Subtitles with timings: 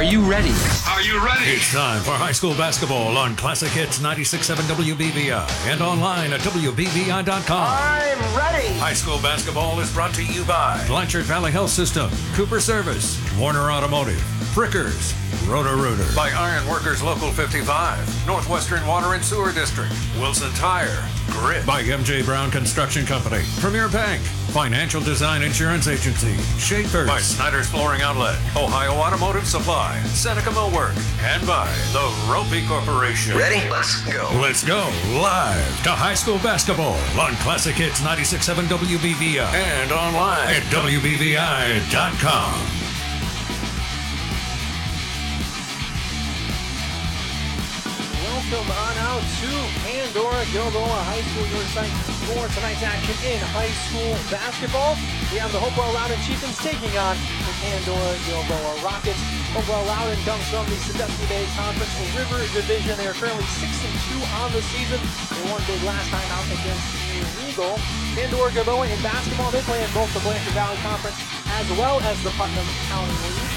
[0.00, 0.54] Are you ready?
[0.88, 1.44] Are you ready?
[1.44, 7.68] It's time for high school basketball on Classic Hits 96.7 WBVI and online at WBVI.com.
[7.68, 8.68] I'm ready.
[8.78, 13.70] High school basketball is brought to you by Blanchard Valley Health System, Cooper Service, Warner
[13.70, 15.14] Automotive, Frickers,
[15.48, 21.64] Roto Rooter, by Iron Workers Local 55, Northwestern Water and Sewer District, Wilson Tire, Grit,
[21.64, 28.02] by MJ Brown Construction Company, Premier Bank, Financial Design Insurance Agency, Schaefer, by Snyder's Flooring
[28.02, 33.38] Outlet, Ohio Automotive Supply, Seneca Millwork, and by the Roppe Corporation.
[33.38, 33.70] Ready?
[33.70, 34.28] Let's go.
[34.42, 34.78] Let's go
[35.14, 42.79] live to high school basketball on Classic Hits 96.7 WBVI and online at WBVI.com.
[48.50, 48.66] On
[49.06, 49.50] out to
[49.86, 51.94] Pandora Gilboa High School, your site
[52.26, 54.98] for tonight's action in high school basketball.
[55.30, 57.14] We have the Hopewell Loudon Chieftains taking on
[57.46, 59.22] the Pandora Gilboa Rockets.
[59.54, 62.98] Hopewell Loudon comes from the Sandusky Bay Conference River Division.
[62.98, 64.98] They are currently 6 and 2 on the season.
[64.98, 66.90] They won big last time out against
[67.46, 67.78] Eagle.
[68.18, 71.22] Pandora Gilboa in basketball, they play in both the Blanchard Valley Conference
[71.54, 73.49] as well as the Putnam County League.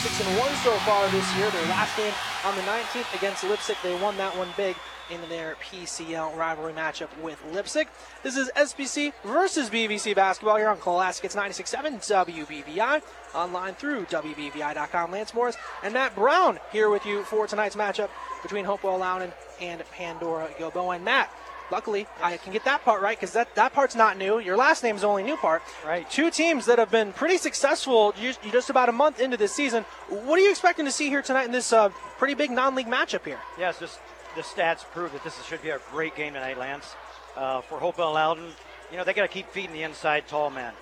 [0.00, 1.50] 6 and 1 so far this year.
[1.50, 2.14] Their last game
[2.46, 4.74] on the 19th against Leipsic, they won that one big
[5.10, 7.86] in their PCL rivalry matchup with Leipsic.
[8.22, 11.26] This is SBC versus BVC basketball here on Classic.
[11.26, 13.02] It's 96.7 WBVI,
[13.34, 15.10] online through WBVI.com.
[15.10, 18.08] Lance Morris and Matt Brown here with you for tonight's matchup
[18.42, 20.94] between Hopewell Loudon and Pandora Gilboa.
[20.94, 21.30] And Matt,
[21.70, 24.38] luckily, I can get that part right because that, that part's not new.
[24.38, 25.62] Your last name's the only new part.
[25.86, 26.08] Right.
[26.10, 28.14] Two teams that have been pretty successful
[28.50, 29.84] just about a month into this season.
[30.08, 33.24] What are you expecting to see here tonight in this uh, pretty big non-league matchup
[33.24, 33.38] here?
[33.58, 33.98] Yes, just
[34.36, 36.94] the stats prove that this should be a great game tonight, Lance.
[37.36, 38.50] Uh, for Hopewell Loudon,
[38.90, 40.72] you know, they got to keep feeding the inside tall men.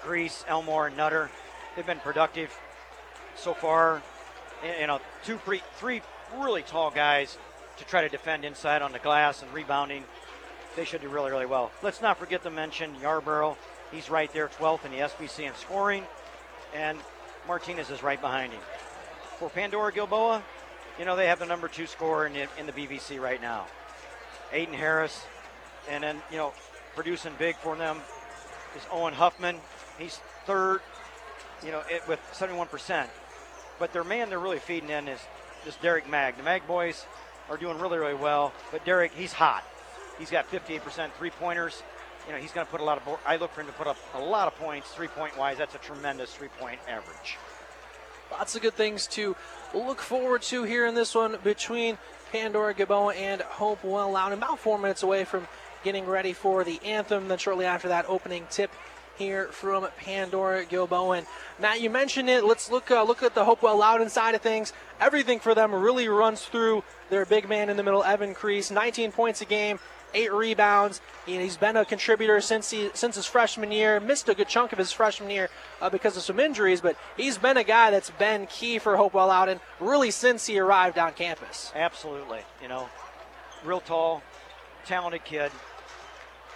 [0.00, 1.30] Crease, Elmore, and Nutter,
[1.76, 2.56] they've been productive
[3.36, 4.02] so far.
[4.78, 6.02] You know, two, pre, three
[6.38, 7.36] really tall guys
[7.78, 10.04] to try to defend inside on the glass and rebounding.
[10.76, 11.70] They should do really, really well.
[11.82, 13.56] Let's not forget to mention Yarborough.
[13.92, 16.04] He's right there, 12th in the SBC in scoring,
[16.74, 16.98] and
[17.48, 18.60] Martinez is right behind him.
[19.38, 20.42] For Pandora Gilboa,
[20.98, 23.66] you know, they have the number two scorer in the, in the BVC right now.
[24.52, 25.24] Aiden Harris.
[25.88, 26.52] And then, you know,
[26.94, 27.98] producing big for them
[28.76, 29.56] is Owen Huffman.
[29.98, 30.80] He's third,
[31.64, 33.06] you know, it, with 71%.
[33.78, 35.20] But their man they're really feeding in is
[35.64, 36.36] just Derek Mag.
[36.36, 37.06] The Mag boys
[37.48, 38.52] are doing really, really well.
[38.70, 39.64] But Derek, he's hot.
[40.20, 41.82] He's got 58% three pointers.
[42.26, 43.04] You know, he's going to put a lot of.
[43.06, 45.56] Bo- I look for him to put up a lot of points, three point wise.
[45.56, 47.38] That's a tremendous three point average.
[48.30, 49.34] Lots of good things to
[49.74, 51.98] look forward to here in this one between
[52.30, 54.38] Pandora Gilboa and Hopewell Loudon.
[54.38, 55.48] About four minutes away from
[55.82, 57.28] getting ready for the anthem.
[57.28, 58.70] Then shortly after that, opening tip
[59.20, 61.24] here from Pandora Gilboa.
[61.58, 62.44] Matt, you mentioned it.
[62.44, 64.72] Let's look uh, look at the Hopewell Loudon side of things.
[65.00, 68.70] Everything for them really runs through their big man in the middle, Evan Crease.
[68.70, 69.78] 19 points a game,
[70.14, 71.00] eight rebounds.
[71.26, 74.00] He's been a contributor since he since his freshman year.
[74.00, 75.48] Missed a good chunk of his freshman year
[75.80, 79.28] uh, because of some injuries, but he's been a guy that's been key for Hopewell
[79.28, 81.72] Loudon really since he arrived on campus.
[81.74, 82.40] Absolutely.
[82.62, 82.88] You know,
[83.64, 84.22] real tall,
[84.86, 85.52] talented kid,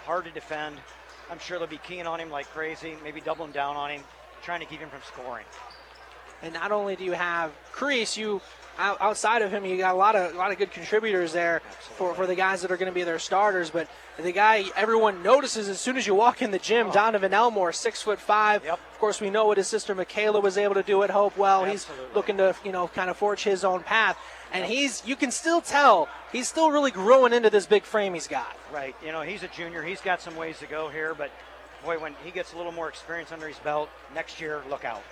[0.05, 0.77] hard to defend.
[1.31, 4.01] I'm sure they'll be keying on him like crazy, maybe doubling down on him,
[4.43, 5.45] trying to keep him from scoring.
[6.43, 8.41] And not only do you have Crease, you
[8.77, 11.61] outside of him, you got a lot of a lot of good contributors there
[11.97, 13.69] for, for the guys that are going to be their starters.
[13.69, 13.87] But
[14.17, 18.01] the guy everyone notices as soon as you walk in the gym, Donovan Elmore, six
[18.01, 18.63] foot five.
[18.63, 18.73] Yep.
[18.73, 21.65] Of course, we know what his sister Michaela was able to do at Hopewell.
[21.65, 22.15] He's Absolutely.
[22.15, 24.17] looking to you know kind of forge his own path,
[24.51, 28.27] and he's you can still tell he's still really growing into this big frame he's
[28.27, 28.55] got.
[28.73, 28.95] Right.
[29.03, 29.83] You know, he's a junior.
[29.83, 31.31] He's got some ways to go here, but
[31.83, 35.03] boy, when he gets a little more experience under his belt next year, look out.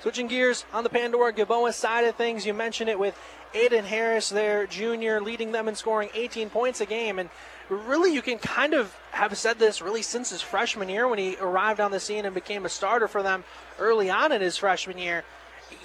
[0.00, 3.14] Switching gears on the Pandora Gilboa side of things, you mentioned it with
[3.52, 7.18] Aiden Harris, their junior, leading them in scoring 18 points a game.
[7.18, 7.28] And
[7.68, 11.36] really, you can kind of have said this really since his freshman year when he
[11.38, 13.44] arrived on the scene and became a starter for them
[13.78, 15.22] early on in his freshman year.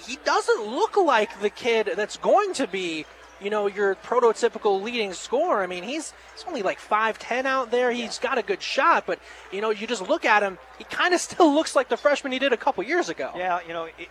[0.06, 3.04] He doesn't look like the kid that's going to be,
[3.40, 5.62] you know, your prototypical leading scorer.
[5.62, 7.90] I mean, he's he's only like 5'10 out there.
[7.90, 9.18] He's got a good shot, but,
[9.52, 12.32] you know, you just look at him, he kind of still looks like the freshman
[12.32, 13.30] he did a couple years ago.
[13.36, 14.06] Yeah, you know, he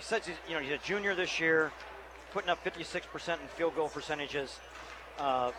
[0.00, 1.70] says he's, you know he's a junior this year,
[2.32, 4.58] putting up 56% in field goal percentages,
[5.18, 5.52] uh,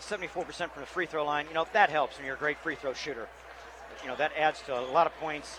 [0.00, 1.46] 74% from the free throw line.
[1.48, 3.28] You know that helps when you're a great free throw shooter.
[4.02, 5.58] You know that adds to a lot of points.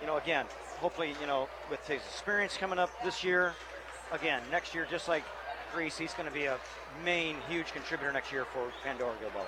[0.00, 0.46] You know, again,
[0.78, 3.54] hopefully, you know, with his experience coming up this year,
[4.12, 5.24] again, next year, just like
[5.72, 6.58] Crease, he's going to be a
[7.04, 9.44] main, huge contributor next year for Pandora Gilboa.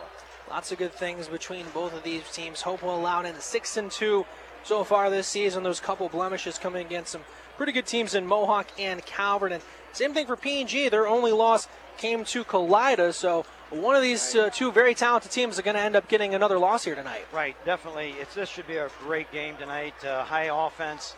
[0.50, 2.62] Lots of good things between both of these teams.
[2.62, 4.26] Hopewell Loudon six and two
[4.64, 5.62] so far this season.
[5.62, 7.22] Those couple blemishes coming against some
[7.56, 9.52] pretty good teams in Mohawk and Calvert.
[9.52, 10.88] And same thing for P&G.
[10.88, 13.12] Their only loss came to Kalida.
[13.14, 16.34] So one of these uh, two very talented teams are going to end up getting
[16.34, 17.26] another loss here tonight.
[17.32, 18.14] Right, definitely.
[18.20, 19.94] It's this should be a great game tonight.
[20.04, 21.16] Uh, high offense.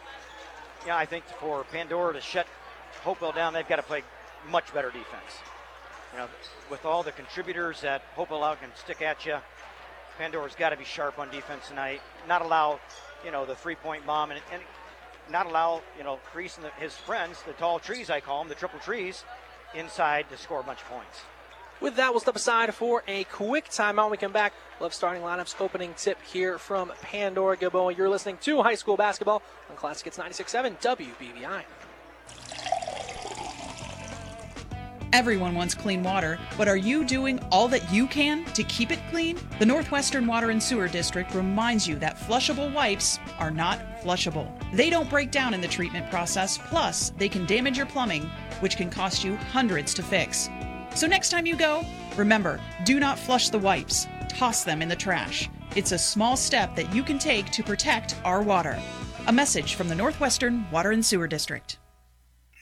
[0.86, 2.46] Yeah, I think for Pandora to shut
[3.02, 4.02] Hopewell down, they've got to play
[4.50, 5.42] much better defense.
[6.12, 6.28] You know,
[6.70, 9.36] with all the contributors that Hopewell out can stick at you,
[10.18, 12.00] Pandora's got to be sharp on defense tonight.
[12.28, 12.78] Not allow,
[13.24, 14.62] you know, the three-point bomb and, and
[15.30, 18.48] not allow, you know, Crease and the, his friends, the tall trees I call them,
[18.48, 19.24] the triple trees,
[19.74, 21.22] inside to score a bunch of points.
[21.80, 24.04] With that, we'll step aside for a quick timeout.
[24.04, 27.94] When we come back, have starting lineups opening tip here from Pandora Gilboa.
[27.94, 31.64] You're listening to high school basketball on Classic Hits 96.7 WBVI.
[35.14, 38.98] Everyone wants clean water, but are you doing all that you can to keep it
[39.10, 39.38] clean?
[39.60, 44.50] The Northwestern Water and Sewer District reminds you that flushable wipes are not flushable.
[44.72, 48.28] They don't break down in the treatment process, plus, they can damage your plumbing,
[48.58, 50.50] which can cost you hundreds to fix.
[50.96, 51.84] So next time you go,
[52.16, 55.48] remember do not flush the wipes, toss them in the trash.
[55.76, 58.76] It's a small step that you can take to protect our water.
[59.28, 61.78] A message from the Northwestern Water and Sewer District.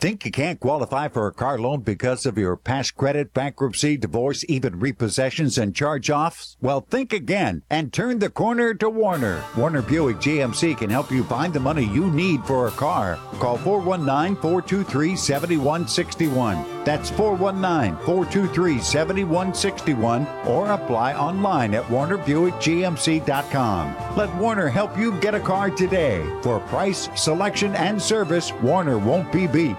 [0.02, 4.44] Think you can't qualify for a car loan because of your past credit, bankruptcy, divorce,
[4.48, 6.56] even repossessions and charge offs?
[6.60, 9.44] Well, think again and turn the corner to Warner.
[9.56, 13.16] Warner Buick GMC can help you find the money you need for a car.
[13.34, 16.82] Call 419 423 7161.
[16.82, 24.16] That's 419 423 7161 or apply online at warnerbuickgmc.com.
[24.16, 26.28] Let Warner help you get a car today.
[26.42, 29.76] For price, selection, and service, Warner won't be beat.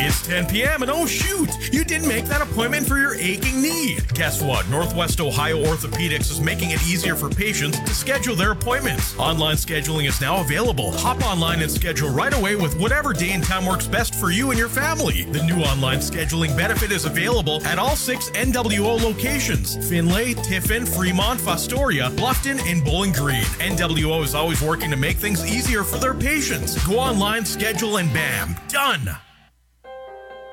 [0.00, 0.82] It's 10 p.m.
[0.82, 3.98] and oh shoot, you didn't make that appointment for your aching knee.
[4.14, 4.68] Guess what?
[4.68, 9.16] Northwest Ohio Orthopedics is making it easier for patients to schedule their appointments.
[9.18, 10.92] Online scheduling is now available.
[10.98, 14.50] Hop online and schedule right away with whatever day and time works best for you
[14.50, 15.24] and your family.
[15.24, 21.40] The new online scheduling benefit is available at all six NWO locations Findlay, Tiffin, Fremont,
[21.40, 23.44] Fostoria, Bluffton, and Bowling Green.
[23.60, 26.82] NWO is always working to make things easier for their patients.
[26.86, 29.18] Go online, schedule, and bam, done.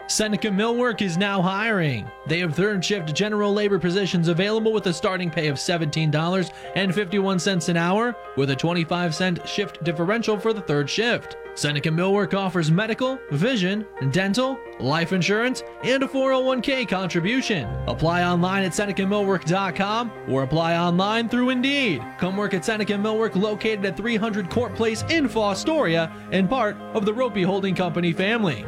[0.08, 2.08] Seneca Millwork is now hiring.
[2.28, 7.78] They have third shift general labor positions available with a starting pay of $17.51 an
[7.78, 11.38] hour, with a 25 cent shift differential for the third shift.
[11.56, 17.68] Seneca Millwork offers medical, vision, dental, life insurance, and a 401k contribution.
[17.88, 22.04] Apply online at SenecaMillwork.com or apply online through Indeed.
[22.20, 27.06] Come work at Seneca Millwork located at 300 Court Place in Fostoria and part of
[27.06, 28.68] the Roppe Holding Company family.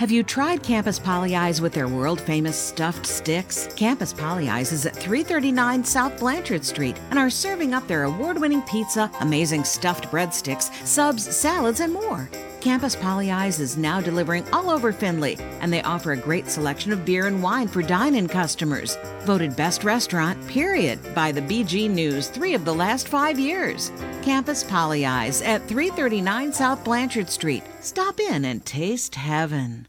[0.00, 3.68] Have you tried Campus Pollyeyes with their world famous stuffed sticks?
[3.76, 8.62] Campus Pollyeyes is at 339 South Blanchard Street and are serving up their award winning
[8.62, 12.30] pizza, amazing stuffed breadsticks, subs, salads, and more.
[12.60, 17.06] Campus Pollyeyes is now delivering all over Findlay, and they offer a great selection of
[17.06, 18.98] beer and wine for dine in customers.
[19.20, 23.90] Voted best restaurant, period, by the BG News three of the last five years.
[24.20, 27.62] Campus Pollyeyes at 339 South Blanchard Street.
[27.80, 29.88] Stop in and taste heaven.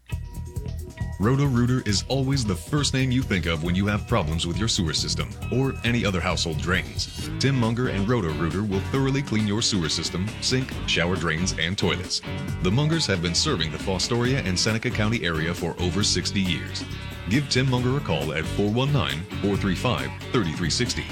[1.22, 4.66] Roto-Rooter is always the first name you think of when you have problems with your
[4.66, 7.30] sewer system or any other household drains.
[7.38, 12.20] Tim Munger and Roto-Rooter will thoroughly clean your sewer system, sink, shower drains, and toilets.
[12.62, 16.84] The Mungers have been serving the Fostoria and Seneca County area for over 60 years.
[17.28, 21.04] Give Tim Munger a call at 419-435-3360.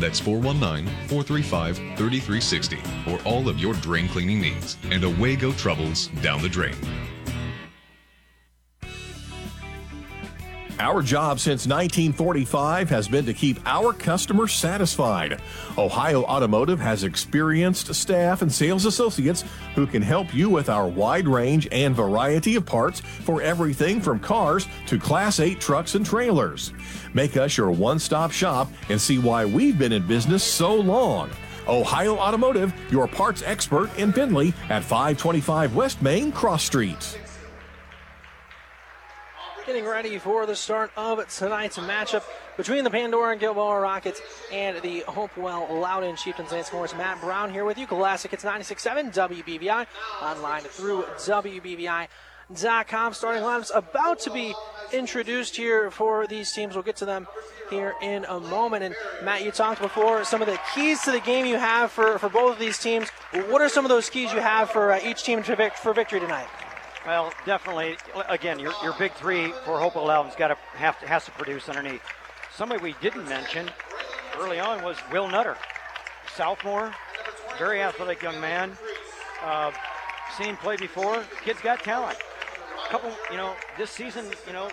[0.00, 4.78] That's 419-435-3360 for all of your drain cleaning needs.
[4.84, 6.74] And away go troubles down the drain.
[10.80, 15.40] Our job since 1945 has been to keep our customers satisfied.
[15.76, 19.42] Ohio Automotive has experienced staff and sales associates
[19.74, 24.20] who can help you with our wide range and variety of parts for everything from
[24.20, 26.72] cars to Class 8 trucks and trailers.
[27.12, 31.28] Make us your one stop shop and see why we've been in business so long.
[31.66, 37.18] Ohio Automotive, your parts expert in Findlay at 525 West Main Cross Street
[39.68, 42.24] getting ready for the start of tonight's matchup
[42.56, 44.18] between the Pandora and Gilboa Rockets
[44.50, 46.52] and the Hopewell Loudon Chieftains.
[46.52, 47.86] Lance Morris, Matt Brown here with you.
[47.86, 49.86] Classic, it's 96.7 WBVI
[50.22, 52.08] online through WBVI.com.
[53.12, 54.54] Starting lineups about to be
[54.94, 56.74] introduced here for these teams.
[56.74, 57.26] We'll get to them
[57.68, 58.84] here in a moment.
[58.84, 62.18] And Matt, you talked before some of the keys to the game you have for,
[62.18, 63.10] for both of these teams.
[63.50, 66.20] What are some of those keys you have for uh, each team for, for victory
[66.20, 66.48] tonight?
[67.08, 67.96] Well, definitely.
[68.28, 71.66] Again, your, your big three for Hopewell Loudon's got to have to has to produce
[71.66, 72.02] underneath.
[72.54, 73.70] Somebody we didn't mention
[74.38, 75.56] early on was Will Nutter,
[76.34, 76.92] sophomore,
[77.58, 78.76] very athletic young man.
[79.42, 79.72] Uh,
[80.36, 81.24] seen play before.
[81.42, 82.18] Kid's got talent.
[82.84, 84.68] A Couple, you know, this season, you know,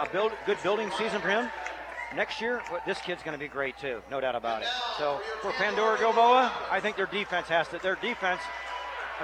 [0.00, 1.50] a build good building season for him.
[2.16, 4.68] Next year, this kid's going to be great too, no doubt about it.
[4.96, 7.78] So for Pandora Gilboa, I think their defense has to.
[7.78, 8.40] Their defense,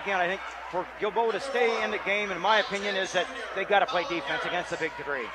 [0.02, 3.26] again, I think for Gilboa to stay in the game, in my opinion, is that
[3.54, 5.26] they've got to play defense against the big three.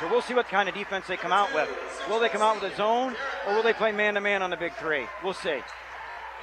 [0.00, 1.68] So we'll see what kind of defense they come out with.
[2.08, 3.16] Will they come out with a zone,
[3.46, 5.06] or will they play man-to-man on the big three?
[5.24, 5.60] We'll see.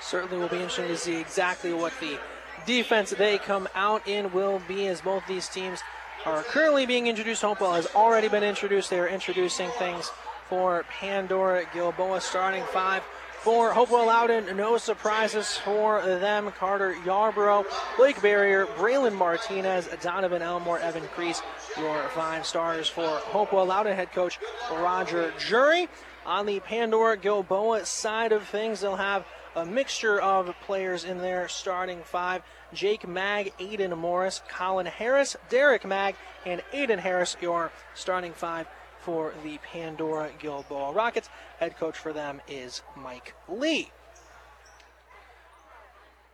[0.02, 2.20] Certainly will be interesting to see exactly what the
[2.66, 5.80] defense they come out in will be as both these teams
[6.26, 7.44] are currently being introduced.
[7.44, 8.90] Hopewell has already been introduced.
[8.90, 10.12] They are introducing things
[10.50, 13.04] for Pandora Gilboa starting five.
[13.46, 16.52] For Hopewell Loudon, no surprises for them.
[16.54, 17.64] Carter Yarborough,
[17.96, 21.44] Blake Barrier, Braylon Martinez, Donovan Elmore, Evan Crease,
[21.78, 24.40] your five stars for Hopewell Loudon head coach
[24.72, 25.88] Roger Jury.
[26.26, 31.48] On the Pandora Gilboa side of things, they'll have a mixture of players in their
[31.48, 32.42] starting five.
[32.74, 36.16] Jake Mag, Aiden Morris, Colin Harris, Derek Mag,
[36.48, 38.66] and Aiden Harris, your starting five
[39.06, 41.30] for the Pandora Gilboa Rockets.
[41.60, 43.92] Head coach for them is Mike Lee.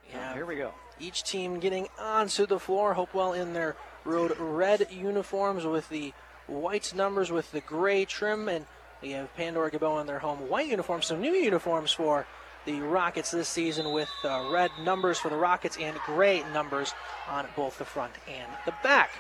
[0.09, 0.73] Yeah, here we go.
[0.99, 2.93] Each team getting onto the floor.
[2.93, 3.75] Hopewell in their
[4.05, 6.13] road red uniforms with the
[6.47, 8.65] white numbers with the gray trim, and
[9.01, 11.07] we have Pandora Gilboa in their home white uniforms.
[11.07, 12.25] Some new uniforms for
[12.65, 16.93] the Rockets this season with uh, red numbers for the Rockets and gray numbers
[17.27, 19.11] on both the front and the back.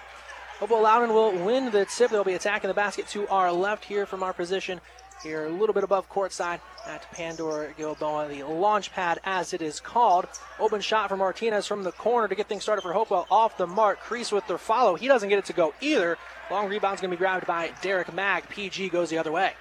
[0.61, 2.11] Hopewell Loudon will win the tip.
[2.11, 4.79] They'll be attacking the basket to our left here from our position.
[5.23, 9.79] Here, a little bit above courtside at Pandora Gilboa, the launch pad as it is
[9.79, 10.27] called.
[10.59, 13.25] Open shot for Martinez from the corner to get things started for Hopewell.
[13.31, 14.93] Off the mark, Crease with the follow.
[14.93, 16.19] He doesn't get it to go either.
[16.51, 18.47] Long rebound's going to be grabbed by Derek Mag.
[18.47, 19.53] PG goes the other way.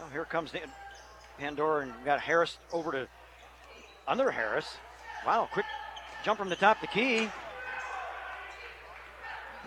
[0.00, 0.50] Well, here comes
[1.38, 3.08] Pandora and got Harris over to
[4.08, 4.66] under Harris.
[5.24, 5.66] Wow, quick
[6.24, 7.28] jump from the top of the key.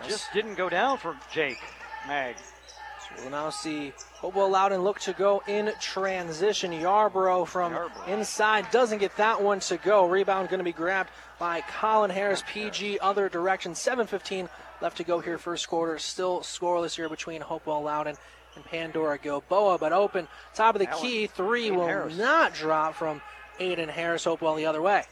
[0.07, 1.59] Just didn't go down for Jake
[2.07, 2.35] Mag.
[2.37, 6.71] So we'll now see Hopewell Loudon look to go in transition.
[6.71, 10.07] Yarborough from inside doesn't get that one to go.
[10.07, 11.09] Rebound going to be grabbed
[11.39, 12.43] by Colin Harris.
[12.47, 13.73] PG other direction.
[13.73, 14.49] 7:15
[14.81, 15.97] left to go here first quarter.
[15.99, 18.15] Still scoreless here between Hopewell Loudon
[18.55, 22.17] and Pandora Gilboa, but open top of the key three will Harris.
[22.17, 23.21] not drop from
[23.59, 24.23] Aiden Harris.
[24.23, 25.03] Hopewell the other way.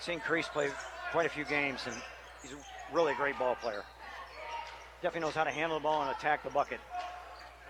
[0.00, 0.70] Seen Crease play
[1.10, 1.96] quite a few games, and
[2.42, 2.52] he's
[2.92, 3.84] really great ball player.
[5.02, 6.80] Definitely knows how to handle the ball and attack the bucket.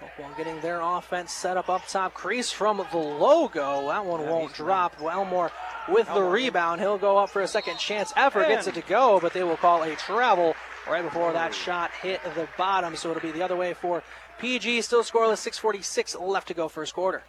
[0.01, 2.15] Hopewell getting their offense set up up top.
[2.15, 3.89] Crease from the logo.
[3.89, 5.01] That one yeah, won't drop.
[5.01, 5.51] Elmore
[5.89, 6.25] with Elmore.
[6.25, 6.81] the rebound.
[6.81, 8.13] He'll go up for a second chance.
[8.17, 10.55] Effort gets it to go, but they will call a travel
[10.89, 12.95] right before that shot hit the bottom.
[12.97, 14.03] So it'll be the other way for
[14.39, 17.23] PG still scoreless, 646 left to go first quarter.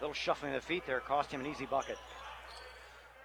[0.00, 1.96] Little shuffling of the feet there cost him an easy bucket.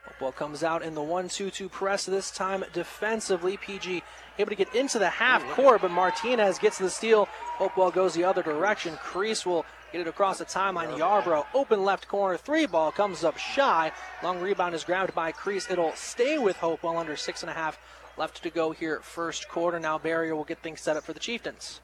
[0.07, 3.57] Hopewell comes out in the 1 2 2 press this time defensively.
[3.57, 4.01] PG
[4.39, 7.25] able to get into the half court, but Martinez gets the steal.
[7.31, 8.95] Hopewell goes the other direction.
[8.97, 10.97] Crease will get it across the timeline.
[10.97, 13.91] Yarbrough, open left corner, three ball comes up shy.
[14.23, 15.69] Long rebound is grabbed by Crease.
[15.69, 17.79] It'll stay with Hopewell under six and a half
[18.17, 19.79] left to go here first quarter.
[19.79, 21.81] Now Barrier will get things set up for the Chieftains.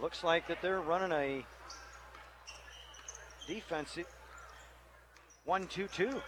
[0.00, 1.44] Looks like that they're running a
[3.46, 4.06] defensive
[5.44, 6.22] 1 2 2.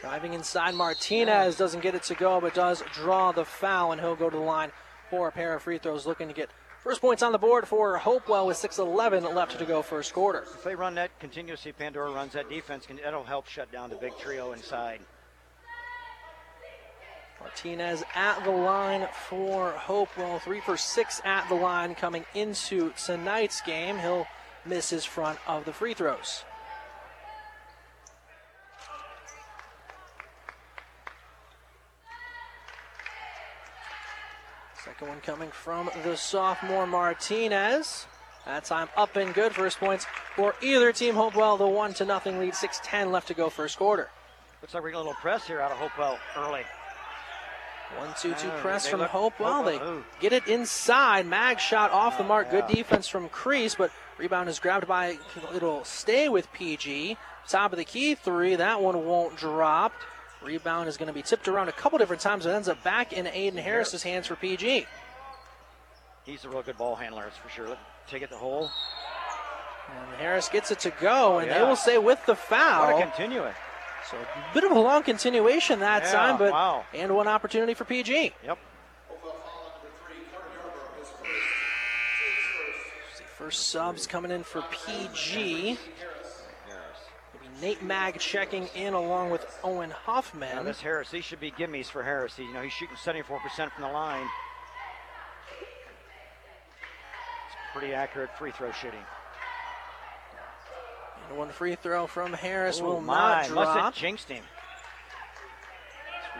[0.00, 4.14] Driving inside, Martinez doesn't get it to go, but does draw the foul, and he'll
[4.14, 4.70] go to the line
[5.10, 6.50] for a pair of free throws, looking to get
[6.84, 10.42] first points on the board for Hopewell with 6:11 left to go first quarter.
[10.54, 14.16] If they run that continuously, Pandora runs that defense, that'll help shut down the big
[14.18, 15.00] trio inside.
[17.40, 20.38] Martinez at the line for Hopewell.
[20.40, 23.98] Three for six at the line coming into tonight's game.
[23.98, 24.26] He'll
[24.64, 26.44] miss his front of the free throws.
[34.98, 38.08] Second one coming from the sophomore Martinez.
[38.46, 39.52] That time up and good.
[39.52, 41.14] First points for either team.
[41.14, 42.54] Hopewell, the one to nothing lead.
[42.54, 44.08] 6-10 left to go first quarter.
[44.60, 46.62] Looks like we're getting a little press here out of Hopewell early.
[47.96, 49.38] One, two, two oh, press from Hope.
[49.38, 49.78] Well, they
[50.18, 51.26] get it inside.
[51.26, 52.50] Mag shot off the oh, mark.
[52.50, 55.16] Good defense from Crease, but rebound is grabbed by.
[55.54, 57.16] It'll stay with PG.
[57.46, 58.56] Top of the key three.
[58.56, 59.92] That one won't drop.
[60.42, 62.46] Rebound is going to be tipped around a couple different times.
[62.46, 64.86] It ends up back in Aiden Harris's hands for PG.
[66.24, 67.76] He's a real good ball handler, that's for sure.
[68.06, 68.70] Take it the hole.
[69.90, 71.58] And Harris gets it to go, oh, and yeah.
[71.58, 72.92] they will say with the foul.
[72.92, 73.54] What a continue it.
[74.10, 76.84] So a bit of a long continuation that yeah, time, but wow.
[76.94, 78.32] and one opportunity for PG.
[78.44, 78.58] Yep.
[83.36, 85.78] First subs coming in for PG.
[87.60, 90.56] Nate Mag checking in along with Owen Hoffman.
[90.56, 92.38] Now this Harris, these should be gimmies for Harris.
[92.38, 94.26] You know, he's shooting 74% from the line.
[97.46, 99.00] It's pretty accurate free throw shooting.
[101.28, 103.78] And one free throw from Harris Ooh, will my, not Must drop.
[103.78, 104.44] have jinxed him.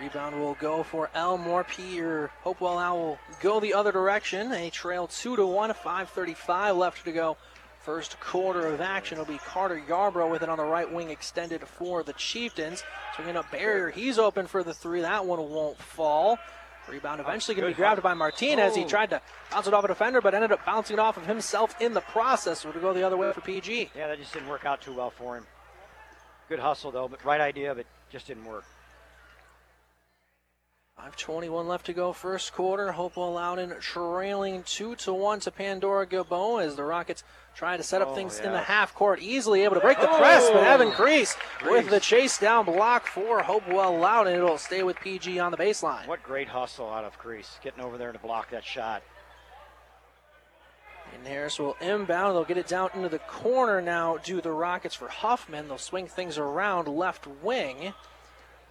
[0.01, 1.65] Rebound will go for Elmore.
[1.65, 4.49] Peter Hopewell now will go the other direction.
[4.49, 7.37] They trail 2 to 1, 5.35 left to go.
[7.89, 11.67] First quarter of action will be Carter Yarbrough with it on the right wing extended
[11.67, 12.83] for the Chieftains.
[13.17, 13.89] Swinging up barrier.
[13.89, 15.01] He's open for the three.
[15.01, 16.39] That one won't fall.
[16.87, 18.77] Rebound eventually going to be grabbed by Martinez.
[18.77, 18.89] He Oh.
[18.89, 21.81] tried to bounce it off a defender, but ended up bouncing it off of himself
[21.81, 22.61] in the process.
[22.61, 23.91] So to go the other way for PG.
[23.95, 25.47] Yeah, that just didn't work out too well for him.
[26.51, 28.65] Good hustle though, but right idea, but just didn't work.
[30.99, 32.91] 5:21 left to go, first quarter.
[32.93, 37.23] Hopewell Loudon trailing two to one to Pandora Gilboa as the Rockets
[37.59, 40.07] try to set up Oh, things in the half court, easily able to break the
[40.07, 40.49] press.
[40.49, 41.37] But oh, Evan Crease
[41.67, 45.57] with the chase down block for Hopewell Loud, and It'll stay with PG on the
[45.57, 46.07] baseline.
[46.07, 49.03] What great hustle out of Crease, getting over there to block that shot.
[51.17, 52.37] And Harris will inbound.
[52.37, 54.19] They'll get it down into the corner now.
[54.19, 55.67] Do the Rockets for Huffman.
[55.67, 57.93] They'll swing things around left wing.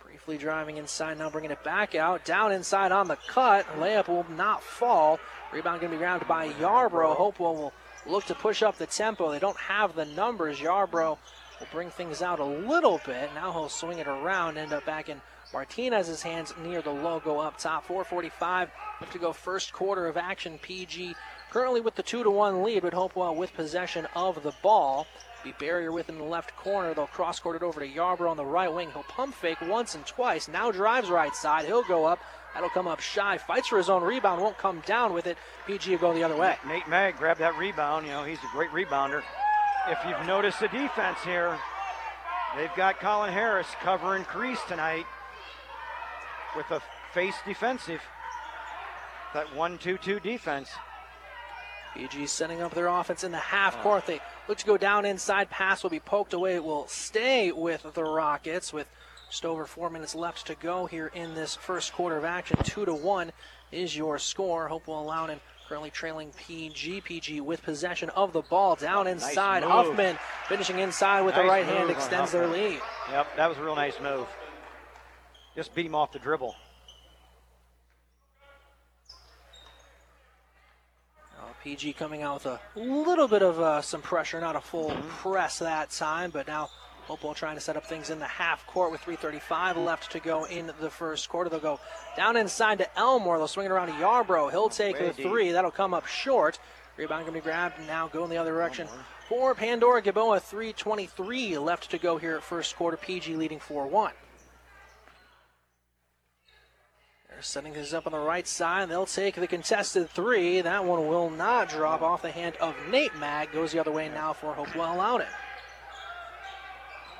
[0.02, 2.24] Briefly driving inside, now bringing it back out.
[2.24, 3.66] Down inside on the cut.
[3.78, 5.20] Layup will not fall.
[5.52, 7.18] Rebound going to be grabbed by Yarbrough.
[7.18, 7.74] Hopewell will
[8.10, 9.32] look to push up the tempo.
[9.32, 10.60] They don't have the numbers.
[10.60, 11.18] Yarbrough
[11.60, 13.30] will bring things out a little bit.
[13.36, 15.22] Now he'll swing it around, end up back in
[15.54, 17.86] Martinez's hands near the logo up top.
[17.86, 18.70] 445
[19.02, 20.60] left to go first quarter of action.
[20.62, 21.16] PG
[21.52, 25.08] currently with the 2 to 1 lead, but Hopewell with possession of the ball.
[25.44, 26.94] Be barrier within the left corner.
[26.94, 28.90] They'll cross court it over to Yarbrough on the right wing.
[28.92, 30.48] He'll pump fake once and twice.
[30.48, 31.66] Now drives right side.
[31.66, 32.20] He'll go up.
[32.58, 33.38] That'll come up shy.
[33.38, 34.42] Fights for his own rebound.
[34.42, 35.38] Won't come down with it.
[35.68, 36.58] PG will go the other way.
[36.68, 38.08] Nate Mag grabbed that rebound.
[38.08, 39.22] You know, he's a great rebounder.
[39.88, 41.56] If you've noticed the defense here,
[42.56, 45.06] they've got Colin Harris covering crease tonight
[46.56, 46.82] with a
[47.14, 48.02] face defensive.
[49.36, 50.72] That 1 2 2 defense.
[51.94, 54.08] PG setting up their offense in the half court.
[54.08, 55.52] They look to go down inside.
[55.52, 56.56] Pass will be poked away.
[56.56, 58.88] It will stay with the Rockets with
[59.30, 62.58] just over four minutes left to go here in this first quarter of action.
[62.64, 63.32] Two to one
[63.72, 64.68] is your score.
[64.68, 67.02] Hopewell Loudon currently trailing PG.
[67.02, 69.64] PG with possession of the ball down inside.
[69.64, 69.72] move.
[69.72, 72.80] Huffman finishing inside with the right hand extends their lead.
[73.12, 74.28] Yep, that was a real nice move.
[75.56, 76.56] Just beat him off the dribble.
[81.64, 85.60] PG coming out with a little bit of uh, some pressure, not a full press
[85.60, 86.70] that time, but now
[87.08, 90.44] Hopewell trying to set up things in the half court with 3:35 left to go
[90.44, 91.50] in the first quarter.
[91.50, 91.80] They'll go
[92.18, 93.38] down inside to Elmore.
[93.38, 94.52] They'll swing it around to Yarbrough.
[94.52, 95.52] He'll take Way the three.
[95.52, 96.60] That'll come up short.
[96.98, 98.90] Rebound going to be grabbed and now go in the other direction
[99.30, 100.42] for Pandora Gilboa.
[100.42, 102.98] 3:23 left to go here at first quarter.
[102.98, 104.12] PG leading 4-1.
[107.30, 108.90] They're setting this up on the right side.
[108.90, 110.60] They'll take the contested three.
[110.60, 113.54] That one will not drop off the hand of Nate Mag.
[113.54, 115.28] Goes the other way now for Hopewell Loudon.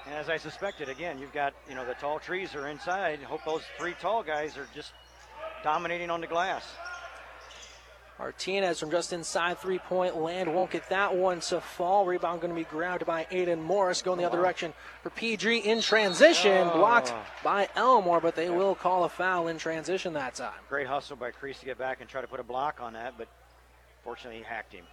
[0.08, 3.20] And as I suspected, again, you've got, you know, the tall trees are inside.
[3.24, 4.94] Hope those three tall guys are just
[5.64, 6.66] dominating on the glass.
[8.18, 12.06] Martinez from just inside three point land won't get that one to fall.
[12.06, 14.02] Rebound going to be grabbed by Aiden Morris.
[14.02, 16.68] Going the other direction for PG in transition.
[16.72, 16.78] Oh.
[16.78, 20.54] Blocked by Elmore, but they will call a foul in transition that time.
[20.70, 23.16] Great hustle by Crease to get back and try to put a block on that,
[23.18, 23.28] but
[24.04, 24.86] fortunately he hacked him.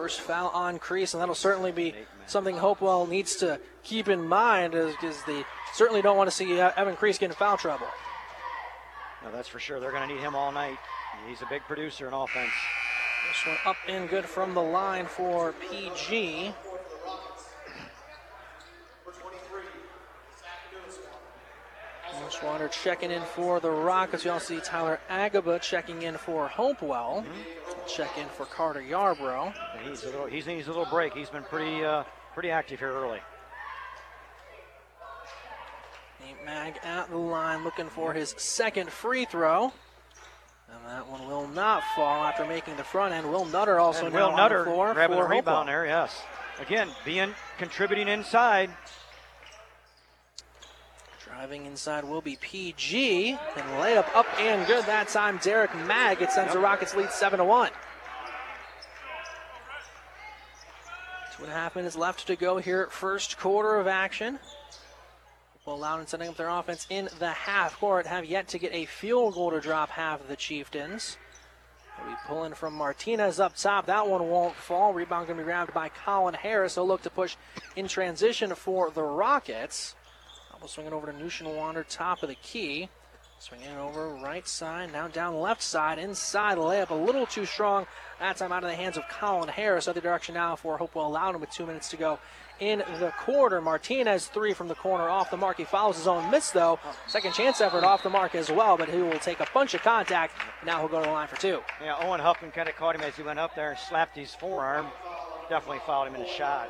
[0.00, 1.94] First foul on crease, and that'll certainly be
[2.26, 6.96] something Hopewell needs to keep in mind, because they certainly don't want to see Evan
[6.96, 7.86] Crease get in foul trouble.
[9.22, 9.78] No, that's for sure.
[9.78, 10.78] They're going to need him all night.
[11.28, 12.50] He's a big producer in offense.
[13.28, 16.54] This one up and good from the line for PG.
[22.42, 24.24] Water checking in for the Rockets.
[24.24, 27.24] We also see Tyler Agaba checking in for Hopewell.
[27.86, 29.54] Check in for Carter Yarbrough.
[29.76, 31.14] And he's a little, he needs a little break.
[31.14, 33.20] He's been pretty, uh, pretty active here early.
[36.20, 39.72] Nate Mag at the line looking for his second free throw.
[40.72, 43.30] And that one will not fall after making the front end.
[43.30, 45.64] Will Nutter also and Will on Nutter the floor grabbing for the rebound Hopewell.
[45.64, 45.86] there.
[45.86, 46.22] Yes.
[46.60, 48.70] Again, being contributing inside.
[51.40, 53.30] Driving inside will be PG.
[53.30, 55.40] And layup up and good that time.
[55.42, 56.20] Derek Mag.
[56.20, 57.70] It sends the Rockets lead 7 to 1.
[61.34, 62.88] Two and a half minutes left to go here.
[62.90, 64.38] First quarter of action.
[65.64, 68.06] Well, Loudon setting up their offense in the half court.
[68.06, 71.16] Have yet to get a field goal to drop half of the Chieftains.
[71.96, 73.86] They'll be pulling from Martinez up top.
[73.86, 74.92] That one won't fall.
[74.92, 76.74] Rebound going to be grabbed by Colin Harris.
[76.74, 77.36] He'll look to push
[77.76, 79.94] in transition for the Rockets.
[80.60, 82.90] Almost swinging over to Nushin Wander, top of the key.
[83.38, 87.86] Swinging over right side, now down left side, inside layup, a little too strong.
[88.18, 89.88] That time out of the hands of Colin Harris.
[89.88, 92.18] Other direction now for Hopewell Loudon with two minutes to go
[92.58, 93.62] in the quarter.
[93.62, 95.56] Martinez three from the corner off the mark.
[95.56, 96.78] He follows his own miss though.
[97.06, 99.80] Second chance effort off the mark as well, but he will take a bunch of
[99.80, 100.34] contact.
[100.66, 101.62] Now he'll go to the line for two.
[101.82, 104.34] Yeah, Owen Huffman kind of caught him as he went up there and slapped his
[104.34, 104.88] forearm.
[105.48, 106.68] Definitely fouled him in the shot.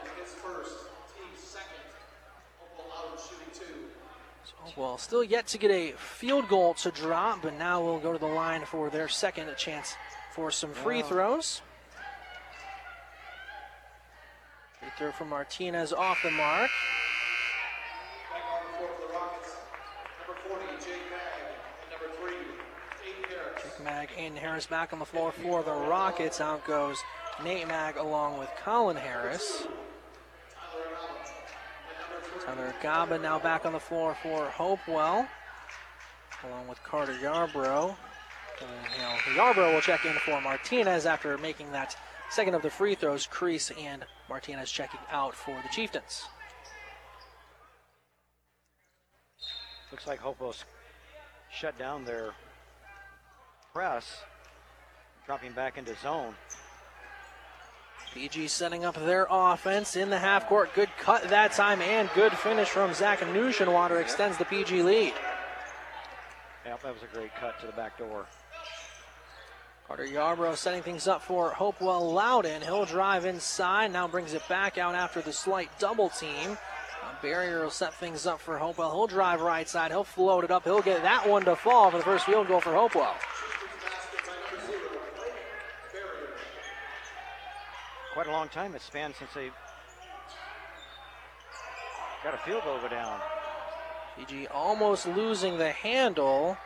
[4.76, 8.18] Well, still yet to get a field goal to drop, but now we'll go to
[8.18, 9.94] the line for their second chance
[10.32, 11.60] for some free throws.
[14.78, 16.70] Free throw from Martinez off the mark.
[23.62, 26.40] Jake Mag and Harris back on the floor for the Rockets.
[26.40, 26.98] Out goes
[27.44, 29.66] Nate Mag along with Colin Harris.
[32.50, 35.24] Tyler Gaba now back on the floor for Hopewell,
[36.44, 37.94] along with Carter Yarbrough.
[38.60, 41.96] And, you know, Yarbrough will check in for Martinez after making that
[42.28, 43.26] second of the free throws.
[43.26, 46.24] Crease and Martinez checking out for the Chieftains.
[49.92, 50.64] Looks like Hopewell's
[51.52, 52.30] shut down their
[53.72, 54.22] press,
[55.24, 56.34] dropping back into zone.
[58.14, 60.74] PG setting up their offense in the half court.
[60.74, 65.12] Good cut that time and good finish from Zach Nushenwater extends the PG lead.
[66.66, 68.26] Yep, that was a great cut to the back door.
[69.86, 72.62] Carter Yarbrough setting things up for Hopewell Loudon.
[72.62, 76.56] He'll drive inside, now brings it back out after the slight double team.
[77.02, 78.92] A barrier will set things up for Hopewell.
[78.92, 81.98] He'll drive right side, he'll float it up, he'll get that one to fall for
[81.98, 83.14] the first field goal for Hopewell.
[88.12, 89.50] Quite a long time it's spanned since they
[92.24, 93.20] got a field goal go down.
[94.18, 96.56] PG almost losing the handle.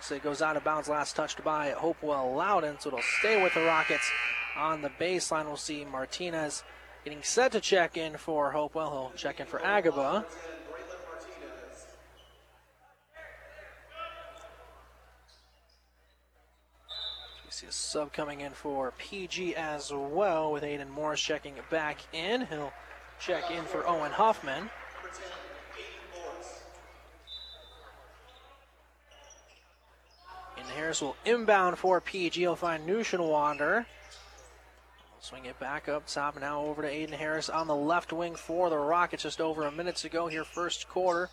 [0.00, 3.54] So it goes out of bounds, last touched by Hopewell Loudon, so it'll stay with
[3.54, 4.10] the Rockets
[4.56, 5.46] on the baseline.
[5.46, 6.62] We'll see Martinez
[7.04, 8.90] getting set to check in for Hopewell.
[8.90, 10.24] He'll check in for Agaba.
[17.54, 22.46] See a sub coming in for PG as well, with Aiden Morris checking back in.
[22.46, 22.72] He'll
[23.20, 24.68] check in for Owen Hoffman.
[30.58, 32.40] And Harris will inbound for PG.
[32.40, 33.86] He'll find Nushin Wander.
[35.20, 38.68] Swing it back up top now over to Aiden Harris on the left wing for
[38.68, 39.22] the Rockets.
[39.22, 41.30] Just over a minute to go here, first quarter.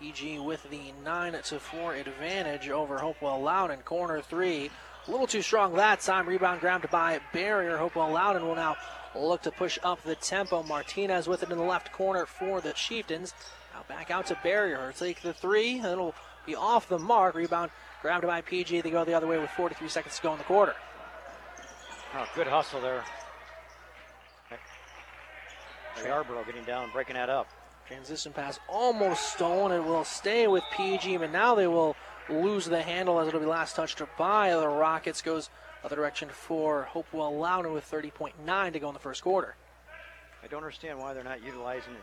[0.00, 3.78] PG with the 9 to 4 advantage over Hopewell Loudon.
[3.82, 4.68] Corner three.
[5.06, 6.28] A little too strong that time.
[6.28, 7.76] Rebound grabbed by Barrier.
[7.76, 8.76] Hopewell Loudon will now
[9.16, 10.62] look to push up the tempo.
[10.62, 13.34] Martinez with it in the left corner for the Chieftains.
[13.74, 14.92] Now back out to Barrier.
[14.96, 15.80] Take the three.
[15.80, 16.14] It'll
[16.46, 17.34] be off the mark.
[17.34, 18.82] Rebound grabbed by PG.
[18.82, 20.74] They go the other way with 43 seconds to go in the quarter.
[22.14, 23.02] Oh, good hustle there.
[25.96, 27.48] Yarbrough getting down, breaking that up.
[27.86, 29.72] Transition pass almost stolen.
[29.72, 31.96] It will stay with PG, but now they will
[32.28, 35.22] lose the handle as it'll be last touched by the Rockets.
[35.22, 35.50] Goes
[35.84, 39.56] other direction for Hopewell Loudon with 30.9 to go in the first quarter.
[40.42, 41.94] I don't understand why they're not utilizing,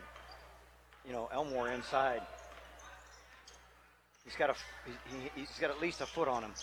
[1.06, 2.22] you know, Elmore inside.
[4.24, 4.54] He's got a,
[4.86, 6.54] he, he's got at least a foot on him.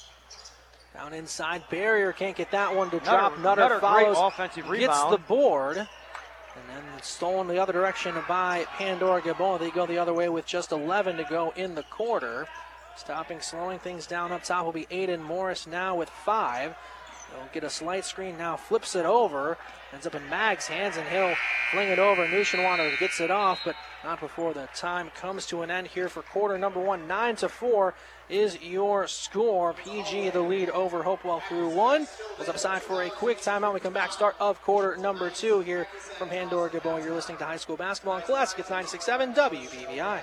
[0.95, 3.39] Down inside, barrier can't get that one to Nutter- drop.
[3.39, 5.13] Nutter, Nutter, follows, offensive gets rebound.
[5.13, 5.89] the board, and
[6.71, 9.59] then stolen the other direction by Pandora Gilboa.
[9.59, 12.47] They go the other way with just 11 to go in the quarter.
[12.97, 16.75] Stopping, slowing things down up top will be Aiden Morris now with five.
[17.31, 19.59] He'll get a slight screen now, flips it over,
[19.93, 21.35] ends up in Mag's hands, and he'll
[21.71, 22.27] fling it over.
[22.27, 26.23] Nushenwater gets it off, but not before the time comes to an end here for
[26.23, 27.07] quarter number one.
[27.07, 27.95] Nine to four
[28.31, 29.75] is your score.
[29.75, 32.07] PG the lead over Hopewell through one.
[32.39, 33.75] Was upside for a quick timeout.
[33.75, 37.03] We come back, start of quarter number two here from Pandora Gilboa.
[37.03, 38.59] You're listening to High School Basketball Classic.
[38.61, 40.23] It's 96.7 WBVI.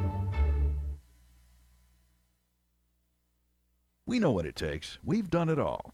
[4.11, 4.99] We know what it takes.
[5.05, 5.93] We've done it all.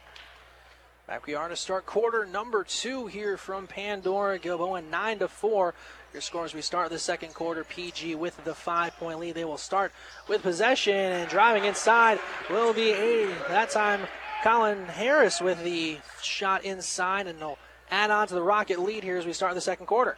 [1.11, 4.39] Back we are to start quarter number two here from Pandora.
[4.39, 5.73] Gilboa 9 to 4.
[6.13, 7.65] Your scores we start the second quarter.
[7.65, 9.35] PG with the five point lead.
[9.35, 9.91] They will start
[10.29, 12.17] with possession and driving inside
[12.49, 14.07] will be a that time
[14.41, 17.57] Colin Harris with the shot inside and they'll
[17.89, 20.15] add on to the Rocket lead here as we start the second quarter.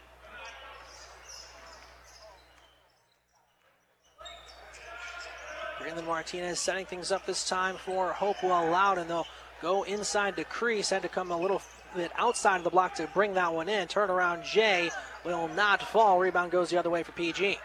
[5.80, 9.08] Greenland Martinez setting things up this time for Hopewell Loudon.
[9.08, 9.26] They'll
[9.64, 10.90] go inside the crease.
[10.90, 11.62] Had to come a little
[11.96, 13.88] bit outside of the block to bring that one in.
[13.88, 14.90] Turnaround Jay
[15.24, 16.18] will not fall.
[16.18, 17.58] Rebound goes the other way for PG.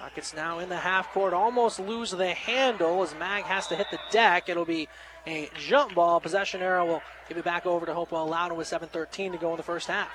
[0.00, 3.88] Rockets now in the half court, almost lose the handle as Mag has to hit
[3.90, 4.48] the deck.
[4.48, 4.88] It'll be
[5.26, 6.18] a jump ball.
[6.18, 9.58] Possession arrow will give it back over to Hopewell Loudon with 7.13 to go in
[9.58, 10.08] the first half.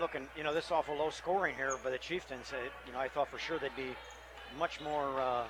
[0.00, 2.54] I'm looking, you know, this awful low scoring here by the Chieftains.
[2.54, 3.94] Uh, you know, I thought for sure they'd be
[4.58, 5.44] much more uh,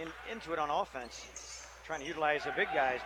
[0.00, 3.00] in, into it on offense, trying to utilize the big guys.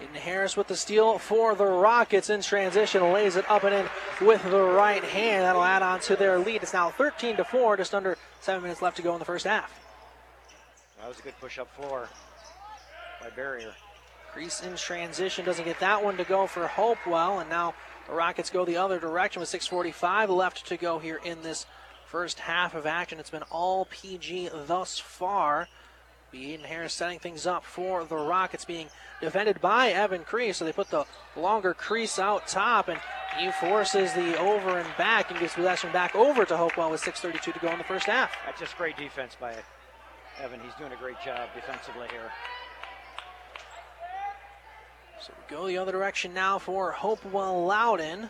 [0.00, 4.26] And Harris with the steal for the Rockets in transition, lays it up and in
[4.26, 5.42] with the right hand.
[5.42, 6.62] That'll add on to their lead.
[6.62, 9.44] It's now 13 to 4, just under seven minutes left to go in the first
[9.44, 9.78] half.
[10.98, 12.08] That was a good push up floor
[13.20, 13.74] by Barrier.
[14.32, 17.74] Crease in transition doesn't get that one to go for Hopewell, and now
[18.06, 21.66] the Rockets go the other direction with 6.45 left to go here in this
[22.06, 23.18] first half of action.
[23.18, 25.68] It's been all PG thus far.
[26.34, 28.88] Aiden Harris setting things up for the Rockets, being
[29.20, 30.56] defended by Evan Crease.
[30.56, 31.04] So they put the
[31.36, 32.98] longer crease out top, and
[33.38, 37.52] he forces the over and back and gives possession back over to Hopewell with 6.32
[37.52, 38.32] to go in the first half.
[38.46, 39.54] That's just great defense by
[40.42, 40.60] Evan.
[40.60, 42.30] He's doing a great job defensively here.
[45.24, 48.28] So we go the other direction now for Hopewell Loudon.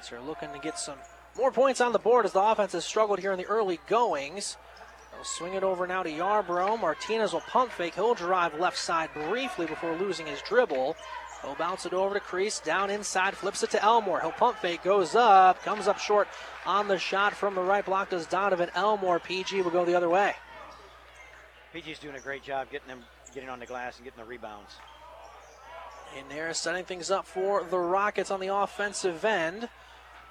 [0.00, 0.98] So they're looking to get some
[1.36, 4.56] more points on the board as the offense has struggled here in the early goings.
[5.12, 6.80] They'll swing it over now to Yarbrough.
[6.80, 7.96] Martinez will pump fake.
[7.96, 10.94] He'll drive left side briefly before losing his dribble.
[11.42, 14.20] He'll bounce it over to Crease, down inside, flips it to Elmore.
[14.20, 16.28] He'll pump fake, goes up, comes up short
[16.66, 18.10] on the shot from the right block.
[18.10, 19.18] Does Donovan Elmore?
[19.18, 20.34] PG will go the other way.
[21.74, 23.02] PG's doing a great job getting them
[23.34, 24.76] getting on the glass and getting the rebounds.
[26.16, 29.68] In there, setting things up for the Rockets on the offensive end.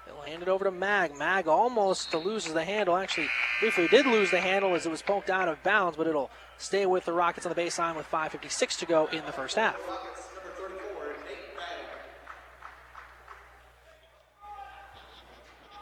[0.06, 1.16] They'll hand it over to Mag.
[1.16, 2.96] Mag almost loses the handle.
[2.96, 3.28] Actually,
[3.60, 6.86] briefly did lose the handle as it was poked out of bounds, but it'll stay
[6.86, 9.76] with the Rockets on the baseline with 5.56 to go in the first half.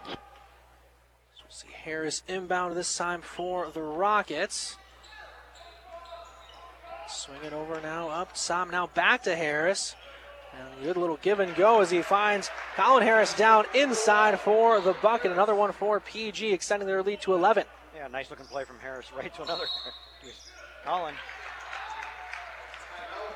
[0.05, 4.77] So we'll see Harris inbound this time for the Rockets.
[7.09, 9.95] Swing it over now, up top, now back to Harris.
[10.59, 14.95] And good little give and go as he finds Colin Harris down inside for the
[14.95, 15.31] bucket.
[15.31, 17.65] Another one for PG, extending their lead to 11.
[17.95, 19.65] Yeah, nice looking play from Harris right to another.
[20.85, 21.15] Colin.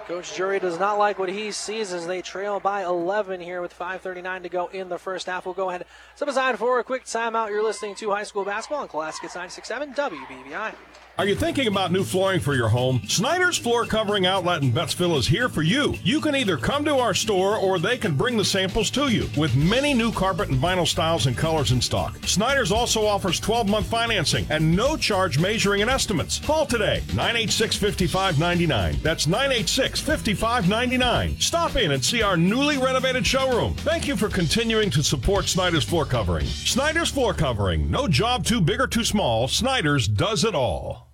[0.06, 3.76] Coach Jury does not like what he sees as they trail by 11 here with
[3.78, 5.44] 5.39 to go in the first half.
[5.44, 5.84] We'll go ahead
[6.16, 7.50] step aside for a quick timeout.
[7.50, 10.74] You're listening to high school basketball on Classic 96.7 WBVI.
[11.20, 13.02] Are you thinking about new flooring for your home?
[13.06, 15.94] Snyder's Floor Covering Outlet in Bettsville is here for you.
[16.02, 19.28] You can either come to our store or they can bring the samples to you
[19.36, 22.16] with many new carpet and vinyl styles and colors in stock.
[22.24, 26.38] Snyder's also offers 12 month financing and no charge measuring and estimates.
[26.38, 28.96] Call today 986 5599.
[29.02, 31.38] That's 986 5599.
[31.38, 33.74] Stop in and see our newly renovated showroom.
[33.74, 36.46] Thank you for continuing to support Snyder's Floor Covering.
[36.46, 37.90] Snyder's Floor Covering.
[37.90, 39.48] No job too big or too small.
[39.48, 41.09] Snyder's does it all.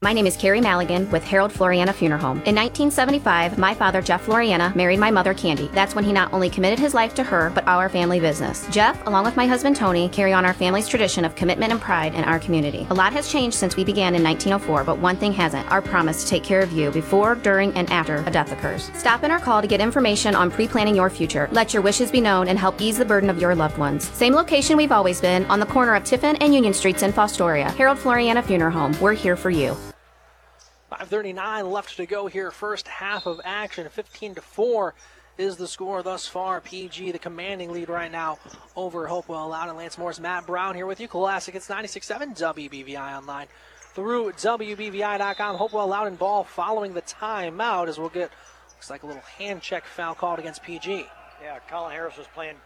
[0.00, 2.36] My name is Carrie Maligan with Harold Floriana Funeral Home.
[2.46, 5.68] In 1975, my father, Jeff Floriana, married my mother, Candy.
[5.74, 8.64] That's when he not only committed his life to her, but our family business.
[8.70, 12.14] Jeff, along with my husband, Tony, carry on our family's tradition of commitment and pride
[12.14, 12.86] in our community.
[12.90, 16.22] A lot has changed since we began in 1904, but one thing hasn't our promise
[16.22, 18.92] to take care of you before, during, and after a death occurs.
[18.94, 21.48] Stop in or call to get information on pre planning your future.
[21.50, 24.08] Let your wishes be known and help ease the burden of your loved ones.
[24.10, 27.74] Same location we've always been, on the corner of Tiffin and Union Streets in Fostoria.
[27.74, 28.96] Harold Floriana Funeral Home.
[29.00, 29.76] We're here for you.
[30.98, 33.88] 5.39 left to go here, first half of action.
[33.88, 34.94] 15 to 4
[35.36, 36.60] is the score thus far.
[36.60, 38.38] PG, the commanding lead right now
[38.74, 39.76] over Hopewell Loudon.
[39.76, 41.06] Lance Morris, Matt Brown here with you.
[41.06, 43.46] Classic, it's 96.7 WBVI online
[43.94, 45.56] through WBVI.com.
[45.56, 48.30] Hopewell Loudon ball following the timeout as we'll get,
[48.70, 51.06] looks like a little hand check foul called against PG.
[51.40, 52.56] Yeah, Colin Harris was playing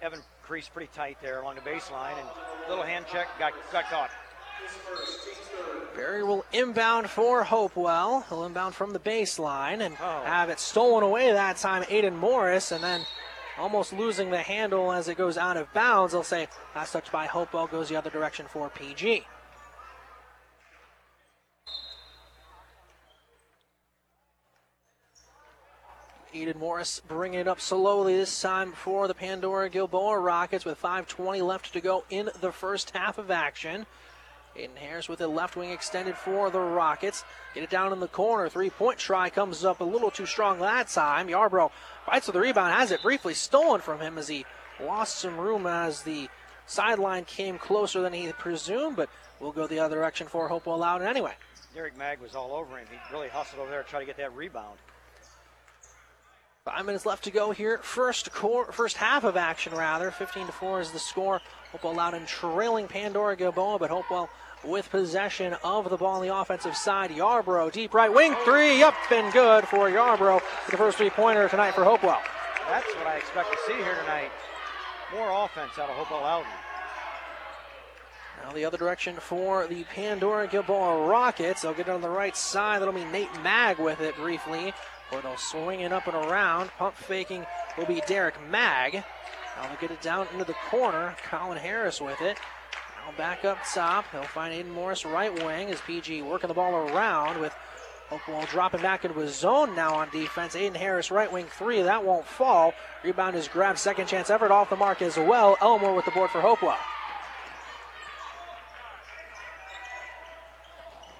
[0.00, 2.28] Evan Crease pretty tight there along the baseline, and
[2.68, 4.10] little hand check got, got caught.
[5.96, 8.24] Barry will inbound for Hopewell.
[8.28, 10.22] He'll inbound from the baseline and oh.
[10.24, 13.02] have it stolen away that time, Aiden Morris, and then
[13.58, 16.12] almost losing the handle as it goes out of bounds.
[16.12, 19.24] They'll say last touch by Hopewell goes the other direction for PG.
[26.34, 31.46] Aiden Morris bringing it up slowly this time for the Pandora Gilboa Rockets with 5.20
[31.46, 33.86] left to go in the first half of action.
[34.56, 37.24] Aiden Harris with a left wing extended for the Rockets.
[37.54, 38.48] Get it down in the corner.
[38.48, 41.28] Three point try comes up a little too strong that time.
[41.28, 41.70] Yarbrough
[42.06, 44.46] fights for the rebound, has it briefly stolen from him as he
[44.80, 46.28] lost some room as the
[46.66, 49.08] sideline came closer than he presumed, but
[49.40, 51.34] we'll go the other direction for Hopewell Loudon anyway.
[51.74, 52.86] Derek Mag was all over him.
[52.90, 54.78] He really hustled over there to try to get that rebound.
[56.64, 57.78] Five minutes left to go here.
[57.82, 60.10] First core, first half of action, rather.
[60.10, 61.42] 15 to 4 is the score.
[61.72, 64.30] Hopewell Loudon trailing Pandora Gilboa, but Hopewell
[64.66, 67.10] with possession of the ball on the offensive side.
[67.10, 70.40] Yarbrough, deep right wing three, up and good for Yarbrough.
[70.70, 72.20] The first three pointer tonight for Hopewell.
[72.68, 74.30] That's what I expect to see here tonight.
[75.14, 76.50] More offense out of Hopewell Loudon.
[78.42, 81.62] Now the other direction for the Pandora Gilboa Rockets.
[81.62, 82.80] They'll get it on the right side.
[82.80, 84.74] That'll be Nate Mag with it briefly.
[85.12, 86.70] Or they'll swing it up and around.
[86.78, 87.46] Pump faking
[87.78, 88.94] will be Derek Mag.
[89.56, 91.16] Now they'll get it down into the corner.
[91.30, 92.38] Colin Harris with it.
[93.04, 94.06] Now back up top.
[94.12, 97.54] He'll find Aiden Morris right wing as PG working the ball around with
[98.08, 100.54] Hopewell dropping back into his zone now on defense.
[100.54, 101.82] Aiden Harris right wing three.
[101.82, 102.72] That won't fall.
[103.02, 103.78] Rebound is grabbed.
[103.78, 105.56] Second chance effort off the mark as well.
[105.60, 106.78] Elmore with the board for Hopewell.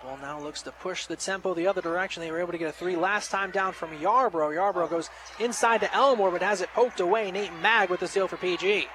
[0.02, 2.22] Ball now looks to push the tempo the other direction.
[2.22, 4.54] They were able to get a three last time down from Yarbrough.
[4.54, 7.30] Yarbrough goes inside to Elmore, but has it poked away.
[7.30, 8.86] Nate Mag with the steal for PG.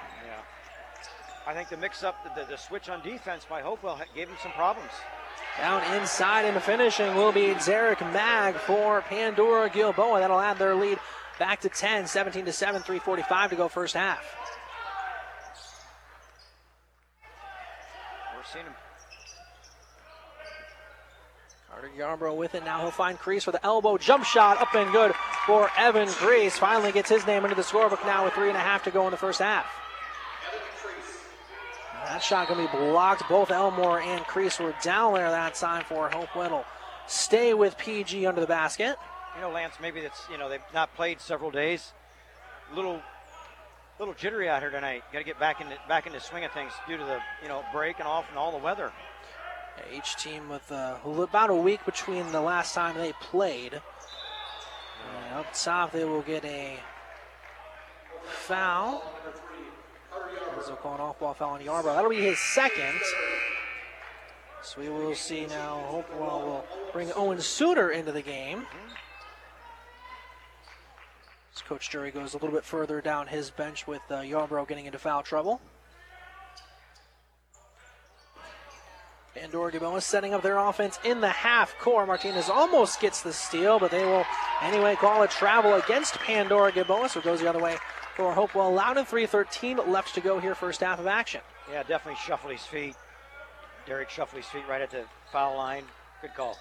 [1.46, 4.52] I think the mix up, the, the, switch on defense by Hopewell gave him some
[4.52, 4.90] problems.
[5.58, 10.20] Down inside and finishing will be Zarek Mag for Pandora Gilboa.
[10.20, 10.98] That'll add their lead
[11.38, 14.22] back to 10, 17 to 7, 345 to go first half.
[18.36, 18.74] We're seeing him.
[21.70, 22.64] Carter Yarbrough with it.
[22.64, 24.60] Now he'll find Crease for the elbow jump shot.
[24.60, 25.14] Up and good
[25.46, 26.58] for Evan Crease.
[26.58, 29.06] Finally gets his name into the scorebook now with three and a half to go
[29.06, 29.66] in the first half.
[32.10, 33.28] That shot going to be blocked.
[33.28, 36.64] Both Elmore and Crease were down there that time for Hopewell.
[37.06, 38.96] Stay with PG under the basket.
[39.36, 41.92] You know, Lance, maybe that's, you know, they've not played several days.
[42.74, 43.00] Little
[44.00, 45.04] little jittery out here tonight.
[45.12, 47.64] Got to get back into back into swing of things due to the, you know,
[47.72, 48.90] break and off and all the weather.
[49.78, 53.74] Yeah, each team with uh, about a week between the last time they played.
[53.74, 56.76] And up top, they will get a
[58.24, 59.04] foul.
[60.66, 61.94] They'll call an off-ball foul on Yarbrough.
[61.94, 63.00] That'll be his second.
[64.62, 65.82] So we will see now.
[65.86, 68.66] Hopewell will bring Owen Suter into the game.
[71.54, 74.86] As Coach Drury goes a little bit further down his bench with uh, Yarbrough getting
[74.86, 75.60] into foul trouble.
[79.34, 82.08] Pandora Gilboa setting up their offense in the half court.
[82.08, 84.26] Martinez almost gets the steal, but they will
[84.60, 87.76] anyway call a travel against Pandora Gilboa, so it goes the other way
[88.20, 89.06] for Hopewell Loudon.
[89.06, 91.40] 3.13 left to go here, first half of action.
[91.72, 92.94] Yeah, definitely shuffle his feet.
[93.86, 95.84] Derek shuffle his feet right at the foul line.
[96.20, 96.58] Good call.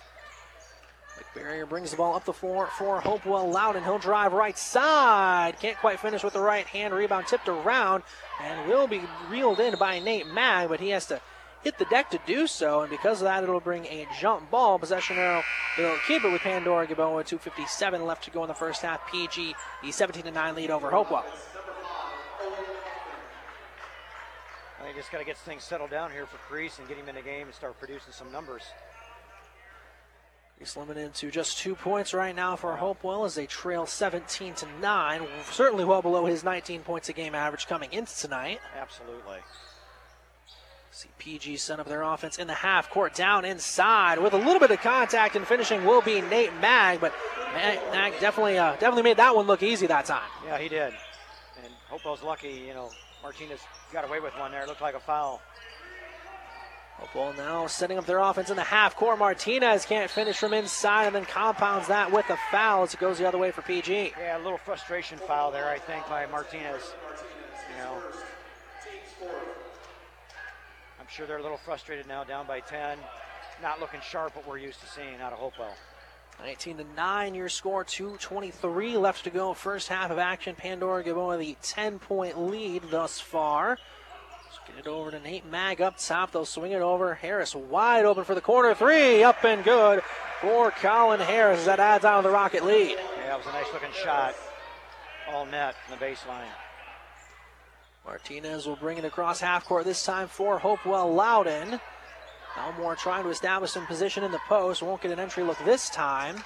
[1.36, 3.84] McBarrier brings the ball up the floor for Hopewell Loudon.
[3.84, 5.60] He'll drive right side.
[5.60, 6.93] Can't quite finish with the right hand.
[6.93, 8.04] Rebound tipped around
[8.41, 11.19] and will be reeled in by Nate Mag, but he has to
[11.63, 14.80] hit the deck to do so, and because of that, it'll bring a jump ball.
[14.80, 15.43] Possession arrow,
[15.78, 17.24] it'll keep it with Pandora Gilboa.
[17.24, 19.10] 2.57 left to go in the first half.
[19.12, 21.26] PG, the 17 9 lead over Hopewell.
[24.82, 27.15] I just got to get things settled down here for Crease and get him in
[27.15, 28.63] the game and start producing some numbers.
[30.58, 34.67] He's limited to just two points right now for Hopewell as they trail 17 to
[34.81, 35.21] 9.
[35.52, 38.60] Certainly well below his 19 points a game average coming into tonight.
[38.75, 39.38] Absolutely.
[41.00, 44.60] See PG set up their offense in the half court down inside with a little
[44.60, 47.13] bit of contact and finishing will be Nate Mag, but
[47.54, 50.27] Mag definitely uh, definitely made that one look easy that time.
[50.45, 50.91] Yeah, he did.
[51.63, 52.89] And Hopewell's lucky, you know,
[53.23, 53.62] Martinez
[53.93, 54.63] got away with one there.
[54.63, 55.41] It looked like a foul.
[56.97, 59.19] Hopewell now setting up their offense in the half court.
[59.19, 63.19] Martinez can't finish from inside and then compounds that with a foul as it goes
[63.19, 64.12] the other way for PG.
[64.19, 66.81] Yeah, a little frustration foul there, I think, by Martinez.
[67.71, 68.02] You know,
[70.98, 72.97] I'm sure they're a little frustrated now, down by 10.
[73.62, 75.73] Not looking sharp what we're used to seeing out of Hopewell.
[76.41, 79.53] 19 to 9, your score, 2.23 left to go.
[79.53, 80.55] First half of action.
[80.55, 83.77] Pandora Gilboa the 10 point lead thus far.
[84.45, 86.31] Let's get it over to Nate Mag up top.
[86.31, 87.15] They'll swing it over.
[87.15, 89.23] Harris wide open for the corner three.
[89.23, 90.01] Up and good
[90.41, 91.65] for Colin Harris.
[91.65, 92.91] That adds on to the Rocket lead.
[92.91, 94.35] Yeah, that was a nice looking shot.
[95.31, 96.47] All net in the baseline.
[98.10, 101.79] Martinez will bring it across half court this time for Hopewell Loudon.
[102.57, 104.81] Elmore trying to establish some position in the post.
[104.81, 106.43] Won't get an entry look this time.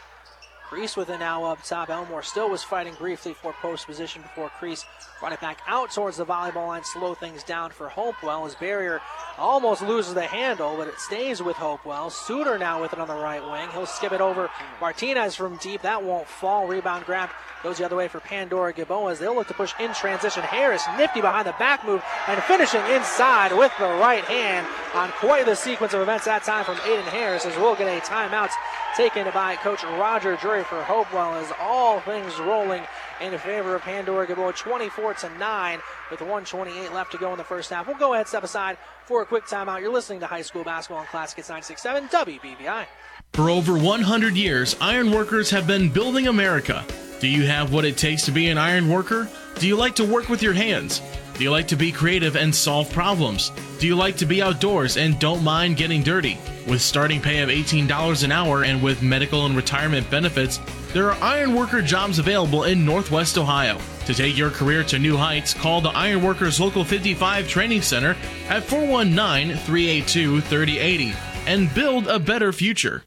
[0.73, 1.91] Crease with it now up top.
[1.91, 4.85] Elmore still was fighting briefly for post position before Crease
[5.19, 8.45] brought it back out towards the volleyball line, slow things down for Hopewell.
[8.45, 8.99] His barrier
[9.37, 12.09] almost loses the handle, but it stays with Hopewell.
[12.09, 13.69] Suter now with it on the right wing.
[13.69, 14.49] He'll skip it over
[14.81, 15.83] Martinez from deep.
[15.83, 16.65] That won't fall.
[16.65, 17.29] Rebound grab
[17.61, 20.41] goes the other way for Pandora Gilboa as they'll look to push in transition.
[20.41, 24.65] Harris nifty behind the back move and finishing inside with the right hand
[24.95, 28.01] on quite the sequence of events that time from Aiden Harris as we'll get a
[28.01, 28.49] timeout
[28.95, 32.83] taken by Coach Roger Drury for Hopewell as all things rolling
[33.21, 35.79] in favor of Pandora Gilboa 24 to 9
[36.11, 37.87] with 128 left to go in the first half.
[37.87, 39.81] We'll go ahead step aside for a quick timeout.
[39.81, 42.85] You're listening to high school basketball on Classic Hits 967 WBVI.
[43.33, 46.85] For over 100 years, iron workers have been building America.
[47.19, 49.27] Do you have what it takes to be an iron worker?
[49.57, 51.01] Do you like to work with your hands?
[51.35, 53.51] Do you like to be creative and solve problems?
[53.79, 56.37] Do you like to be outdoors and don't mind getting dirty?
[56.67, 60.59] With starting pay of $18 an hour and with medical and retirement benefits,
[60.93, 63.79] there are iron worker jobs available in Northwest Ohio.
[64.05, 68.15] To take your career to new heights, call the Iron Workers Local 55 Training Center
[68.47, 71.13] at 419 382 3080
[71.47, 73.03] and build a better future.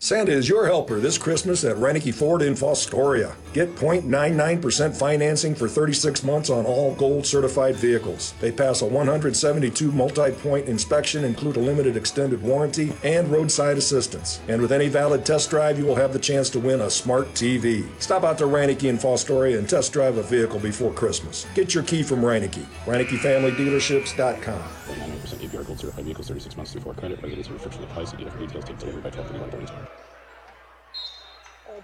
[0.00, 3.34] Santa is your helper this Christmas at Reineke Ford in Fostoria.
[3.52, 8.32] Get 0.99% financing for 36 months on all gold certified vehicles.
[8.40, 14.40] They pass a 172 multi point inspection, include a limited extended warranty, and roadside assistance.
[14.46, 17.26] And with any valid test drive, you will have the chance to win a smart
[17.34, 17.84] TV.
[18.00, 21.44] Stop out to Reineke in Fostoria and test drive a vehicle before Christmas.
[21.56, 22.64] Get your key from Reineke.
[22.84, 24.62] ReinekeFamilyDealerships.com.
[24.88, 27.20] 99% APR gold certified vehicles 36 months through before credit.
[27.20, 28.10] Residence restriction applies.
[28.10, 28.64] See dealer for details.
[28.64, 29.87] Take delivery by 1231 Old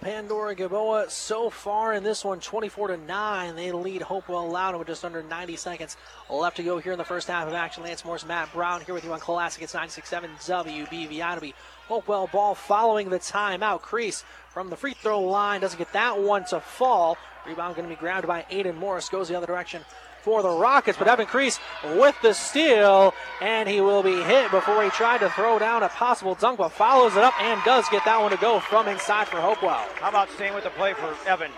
[0.04, 4.88] Pandora Gilboa so far in this one 24 to 9 they lead Hopewell Loudon with
[4.88, 5.96] just under 90 seconds
[6.28, 7.82] left to go here in the first half of action.
[7.82, 9.62] Lance Morris Matt Brown here with you on Classic.
[9.62, 11.54] It's 967 WBVI it'll be
[11.88, 13.80] Hopewell ball following the timeout.
[13.80, 15.62] Crease from the free throw line.
[15.62, 17.16] Doesn't get that one to fall.
[17.46, 19.08] Rebound going to be grabbed by Aiden Morris.
[19.08, 19.86] Goes the other direction
[20.24, 21.60] for the Rockets, but Evan Crease
[21.96, 23.12] with the steal,
[23.42, 26.70] and he will be hit before he tried to throw down a possible dunk, but
[26.70, 29.84] follows it up and does get that one to go from inside for Hopewell.
[29.96, 31.50] How about staying with the play for Evan?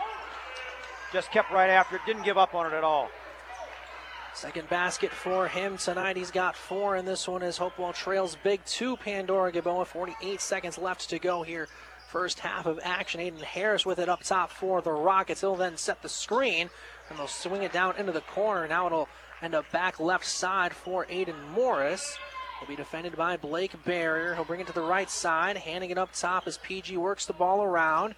[1.12, 3.08] Just kept right after it, didn't give up on it at all.
[4.34, 6.16] Second basket for him tonight.
[6.16, 9.86] He's got four in this one as Hopewell trails big two Pandora Gilboa.
[9.86, 11.68] 48 seconds left to go here.
[12.08, 13.20] First half of action.
[13.20, 15.40] Aiden Harris with it up top for the Rockets.
[15.40, 16.68] He'll then set the screen
[17.08, 18.66] and they'll swing it down into the corner.
[18.66, 19.08] Now it'll
[19.42, 22.16] end up back left side for Aiden Morris.
[22.60, 24.34] Will be defended by Blake Barrier.
[24.34, 27.34] He'll bring it to the right side, handing it up top as PG works the
[27.34, 28.14] ball around.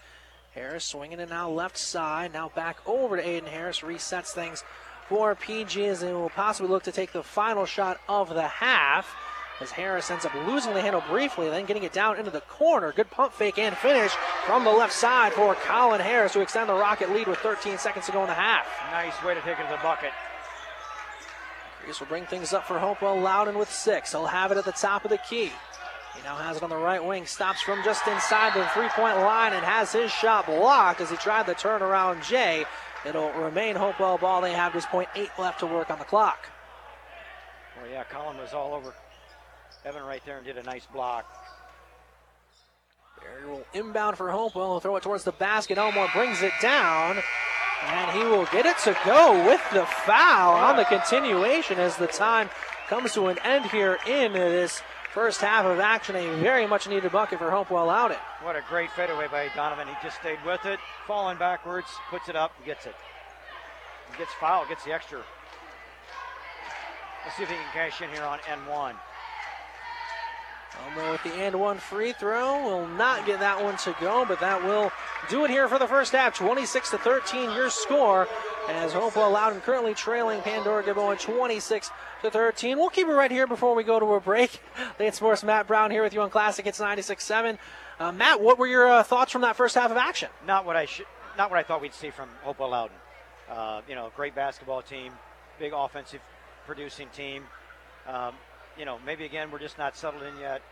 [0.55, 2.33] Harris swinging it now left side.
[2.33, 3.81] Now back over to Aiden Harris.
[3.81, 4.63] Resets things
[5.09, 9.15] for PG as they will possibly look to take the final shot of the half.
[9.61, 12.93] As Harris ends up losing the handle briefly, then getting it down into the corner.
[12.93, 14.13] Good pump fake and finish
[14.47, 18.07] from the left side for Colin Harris to extend the Rocket lead with 13 seconds
[18.07, 18.67] to go in the half.
[18.93, 20.13] Nice way to take it to the bucket.
[21.83, 24.13] Crease will bring things up for Hopewell Loudon with six.
[24.13, 25.51] He'll have it at the top of the key.
[26.15, 29.19] He now has it on the right wing, stops from just inside the three point
[29.19, 32.65] line and has his shot blocked as he tried the turnaround Jay.
[33.05, 34.41] It'll remain Hopewell ball.
[34.41, 36.49] They have just point eight left to work on the clock.
[37.77, 38.93] Well, yeah, Colin was all over
[39.85, 41.27] Evan right there and did a nice block.
[43.21, 44.73] Barry will inbound for Hopewell.
[44.73, 45.79] He'll throw it towards the basket.
[45.79, 47.19] Elmore brings it down.
[47.87, 52.09] And he will get it to go with the foul on the continuation as the
[52.09, 52.51] time
[52.89, 54.83] comes to an end here in this
[55.15, 56.17] first half of action.
[56.17, 58.19] A very much needed bucket for Hopewell out it.
[58.43, 59.87] What a great fadeaway by Donovan.
[59.87, 62.95] He just stayed with it, falling backwards, puts it up, gets it.
[64.11, 65.23] He gets fouled, gets the extra.
[67.25, 68.95] Let's see if he can cash in here on N1.
[70.85, 74.41] Elmore with the and one free throw will not get that one to go, but
[74.41, 74.93] that will
[75.29, 76.35] do it here for the first half.
[76.35, 78.29] 26 to 13, your score.
[78.69, 81.91] As Hopewell Loudon currently trailing Pandora Gilboa 26
[82.23, 82.79] to 13.
[82.79, 84.61] We'll keep it right here before we go to a break.
[85.01, 86.67] Late Sports Matt Brown here with you on Classic.
[86.67, 87.59] It's 96.7.
[87.99, 90.29] Uh, Matt, what were your uh, thoughts from that first half of action?
[90.47, 91.07] Not what I should,
[91.37, 92.97] not what I thought we'd see from Hopewell Loudon.
[93.51, 95.13] Uh, you know, great basketball team,
[95.59, 96.21] big offensive
[96.67, 97.45] producing team.
[98.07, 98.35] Um,
[98.79, 100.63] you know, maybe again we're just not settled in yet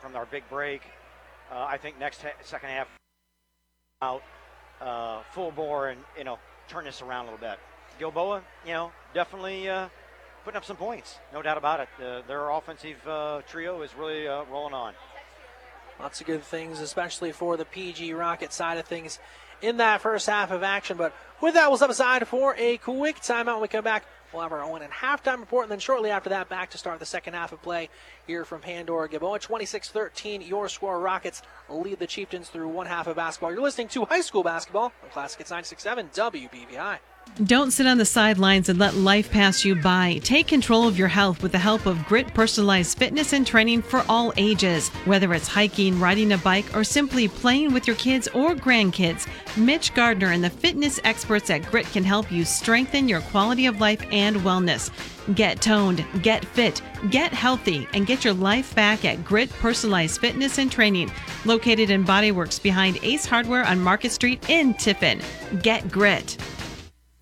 [0.00, 0.82] from our big break.
[1.52, 2.88] Uh, I think next ha- second half
[4.02, 4.22] out
[4.80, 6.38] uh, full bore and you know
[6.68, 7.58] turn this around a little bit.
[7.98, 9.88] Gilboa, you know, definitely uh,
[10.44, 11.88] putting up some points, no doubt about it.
[12.02, 14.94] Uh, their offensive uh, trio is really uh, rolling on.
[16.00, 19.18] Lots of good things, especially for the PG Rocket side of things
[19.60, 20.96] in that first half of action.
[20.96, 23.54] But with that, we'll step aside for a quick timeout.
[23.54, 26.30] When we come back, we'll have our own and halftime report, and then shortly after
[26.30, 27.88] that, back to start the second half of play
[28.26, 29.38] here from Pandora Gilboa.
[29.38, 31.00] 26 13, your score.
[31.00, 33.52] Rockets lead the Chieftains through one half of basketball.
[33.52, 36.98] You're listening to high school basketball on Classic Hits 967 WBVI.
[37.44, 40.20] Don't sit on the sidelines and let life pass you by.
[40.22, 44.04] Take control of your health with the help of Grit Personalized Fitness and Training for
[44.10, 44.90] all ages.
[45.06, 49.94] Whether it's hiking, riding a bike, or simply playing with your kids or grandkids, Mitch
[49.94, 54.04] Gardner and the fitness experts at Grit can help you strengthen your quality of life
[54.12, 54.90] and wellness.
[55.34, 60.58] Get toned, get fit, get healthy, and get your life back at Grit Personalized Fitness
[60.58, 61.10] and Training,
[61.46, 65.22] located in Bodyworks behind Ace Hardware on Market Street in Tiffin.
[65.62, 66.36] Get grit.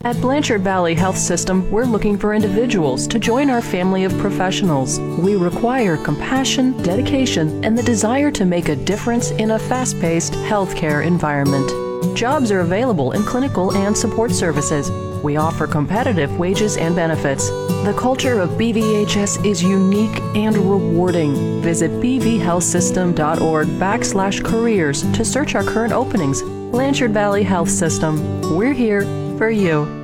[0.03, 5.01] At Blanchard Valley Health System, we're looking for individuals to join our family of professionals.
[5.01, 10.34] We require compassion, dedication, and the desire to make a difference in a fast paced
[10.34, 12.16] healthcare environment.
[12.16, 14.88] Jobs are available in clinical and support services.
[15.24, 17.49] We offer competitive wages and benefits.
[17.49, 21.61] The culture of BVHS is unique and rewarding.
[21.61, 26.40] Visit bvhealthsystem.org backslash careers to search our current openings.
[26.70, 28.55] Blanchard Valley Health System.
[28.55, 29.03] We're here
[29.39, 29.97] for you.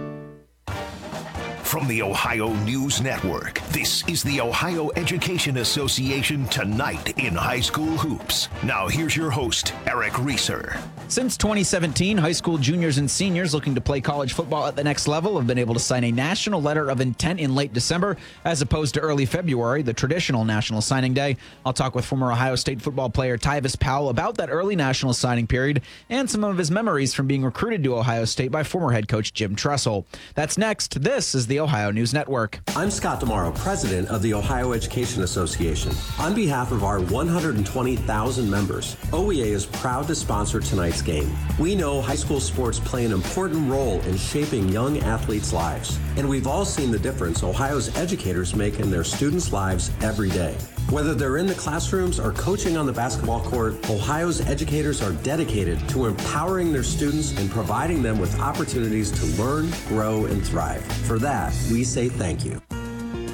[1.75, 7.97] From the Ohio News Network, this is the Ohio Education Association Tonight in High School
[7.97, 8.49] Hoops.
[8.63, 10.79] Now, here's your host, Eric Reeser.
[11.09, 15.09] Since 2017, high school juniors and seniors looking to play college football at the next
[15.09, 18.63] level have been able to sign a national letter of intent in late December, as
[18.63, 21.37] opposed to early February, the traditional national signing day.
[21.67, 25.49] I'll talk with former Ohio State football player Tyvis Powell about that early national signing
[25.49, 29.09] period and some of his memories from being recruited to Ohio State by former head
[29.09, 30.07] coach Jim Tressel.
[30.37, 31.03] That's next.
[31.03, 32.61] This is the Ohio News Network.
[32.77, 35.93] I'm Scott DiMauro, president of the Ohio Education Association.
[36.19, 41.35] On behalf of our 120,000 members, OEA is proud to sponsor tonight's game.
[41.59, 46.29] We know high school sports play an important role in shaping young athletes' lives, and
[46.29, 50.55] we've all seen the difference Ohio's educators make in their students' lives every day.
[50.91, 55.89] Whether they're in the classrooms or coaching on the basketball court, Ohio's educators are dedicated
[55.89, 60.85] to empowering their students and providing them with opportunities to learn, grow, and thrive.
[61.07, 62.61] For that, we say thank you.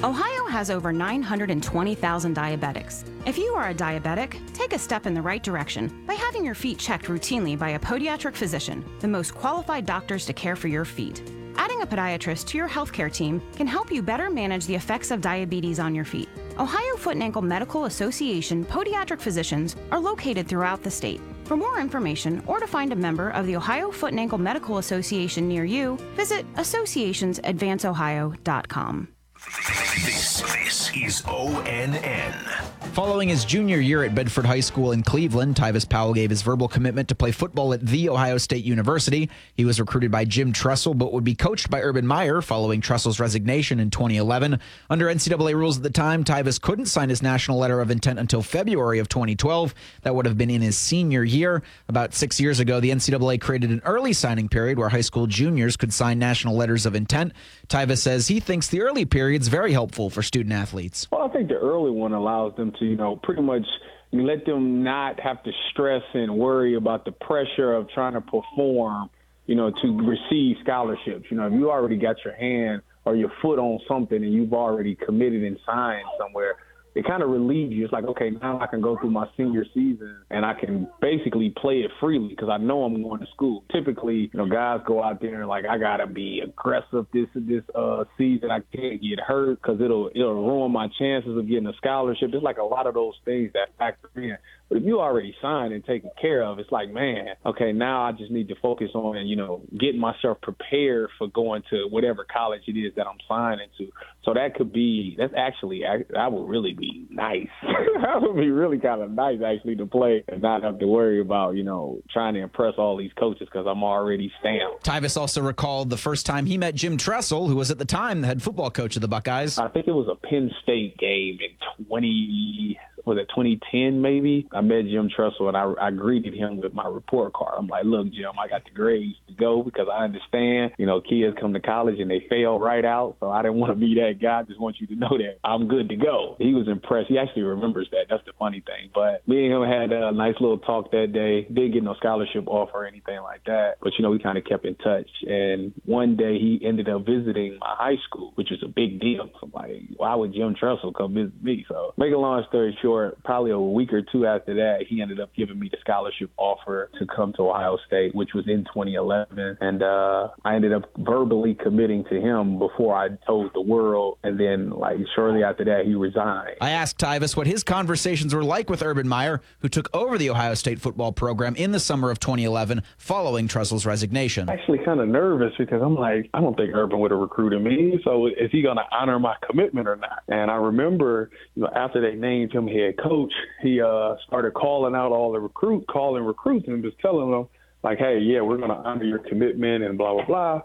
[0.01, 3.03] Ohio has over 920,000 diabetics.
[3.27, 6.55] If you are a diabetic, take a step in the right direction by having your
[6.55, 10.85] feet checked routinely by a podiatric physician, the most qualified doctors to care for your
[10.85, 11.21] feet.
[11.55, 15.21] Adding a podiatrist to your healthcare team can help you better manage the effects of
[15.21, 16.29] diabetes on your feet.
[16.59, 21.21] Ohio Foot and Ankle Medical Association podiatric physicians are located throughout the state.
[21.45, 24.77] For more information or to find a member of the Ohio Foot and Ankle Medical
[24.77, 29.07] Association near you, visit associationsadvanceohio.com.
[29.43, 32.71] This, this is ONN.
[32.93, 36.67] Following his junior year at Bedford High School in Cleveland, Tyvis Powell gave his verbal
[36.67, 39.29] commitment to play football at The Ohio State University.
[39.55, 43.19] He was recruited by Jim Tressel, but would be coached by Urban Meyer following Tressel's
[43.19, 44.59] resignation in 2011.
[44.89, 48.43] Under NCAA rules at the time, Tyvis couldn't sign his national letter of intent until
[48.43, 49.73] February of 2012.
[50.01, 51.63] That would have been in his senior year.
[51.87, 55.77] About six years ago, the NCAA created an early signing period where high school juniors
[55.77, 57.31] could sign national letters of intent.
[57.69, 61.07] Tyvis says he thinks the early period's very helpful for student athletes.
[61.09, 63.65] Well, I think the early one allows them to, you know, pretty much
[64.11, 69.09] let them not have to stress and worry about the pressure of trying to perform,
[69.45, 71.27] you know, to receive scholarships.
[71.31, 74.51] You know, if you already got your hand or your foot on something and you've
[74.51, 76.57] already committed and signed somewhere,
[76.93, 77.83] it kind of relieves you.
[77.83, 81.53] It's like, okay, now I can go through my senior season and I can basically
[81.55, 83.63] play it freely because I know I'm going to school.
[83.71, 87.63] Typically, you know, guys go out there and like, I gotta be aggressive this this
[87.75, 88.51] uh season.
[88.51, 92.31] I can't get hurt because it'll it'll ruin my chances of getting a scholarship.
[92.33, 94.37] It's like a lot of those things that factor in.
[94.71, 98.13] But if you already signed and taken care of, it's like, man, okay, now I
[98.13, 102.61] just need to focus on, you know, getting myself prepared for going to whatever college
[102.67, 103.91] it is that I'm signing to.
[104.23, 107.49] So that could be, that's actually, that would really be nice.
[108.01, 111.19] that would be really kind of nice, actually, to play and not have to worry
[111.19, 114.85] about, you know, trying to impress all these coaches because I'm already stamped.
[114.85, 118.21] Tyvis also recalled the first time he met Jim Tressel, who was at the time
[118.21, 119.57] the head football coach of the Buckeyes.
[119.57, 124.47] I think it was a Penn State game in 20, was it 2010 maybe?
[124.51, 127.55] I met Jim Tressel and I, I greeted him with my report card.
[127.57, 131.01] I'm like, look, Jim, I got the grades to go because I understand, you know,
[131.01, 133.17] kids come to college and they fail right out.
[133.19, 134.39] So I didn't want to be that guy.
[134.39, 136.35] I just want you to know that I'm good to go.
[136.39, 137.09] He was impressed.
[137.09, 138.05] He actually remembers that.
[138.09, 138.89] That's the funny thing.
[138.93, 141.43] But me and him had a nice little talk that day.
[141.43, 143.75] Didn't get no scholarship offer or anything like that.
[143.81, 145.09] But, you know, we kind of kept in touch.
[145.27, 149.29] And one day he ended up visiting my high school, which was a big deal.
[149.39, 151.65] So I'm like, why would Jim Tressel come visit me?
[151.67, 152.90] So make a long story short,
[153.23, 156.89] probably a week or two after that, he ended up giving me the scholarship offer
[156.99, 159.57] to come to Ohio State, which was in 2011.
[159.61, 164.17] And uh, I ended up verbally committing to him before I told the world.
[164.23, 166.57] And then, like, shortly after that, he resigned.
[166.61, 170.29] I asked Tyvis what his conversations were like with Urban Meyer, who took over the
[170.29, 174.49] Ohio State football program in the summer of 2011 following Tressel's resignation.
[174.49, 177.99] Actually, kind of nervous because I'm like, I don't think Urban would have recruited me.
[178.03, 180.23] So is he going to honor my commitment or not?
[180.27, 184.95] And I remember, you know, after they named him head coach, he uh, started calling
[184.95, 187.47] out all the recruit, calling recruits, and just telling them
[187.83, 190.61] like, "Hey, yeah, we're going to honor your commitment and blah blah blah."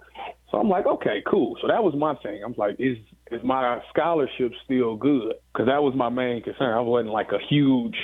[0.51, 2.43] So I'm like, "Okay, cool." So that was my thing.
[2.45, 2.99] I'm like, "Is
[3.31, 6.77] is my scholarship still good?" Because that was my main concern.
[6.77, 7.97] I wasn't like a huge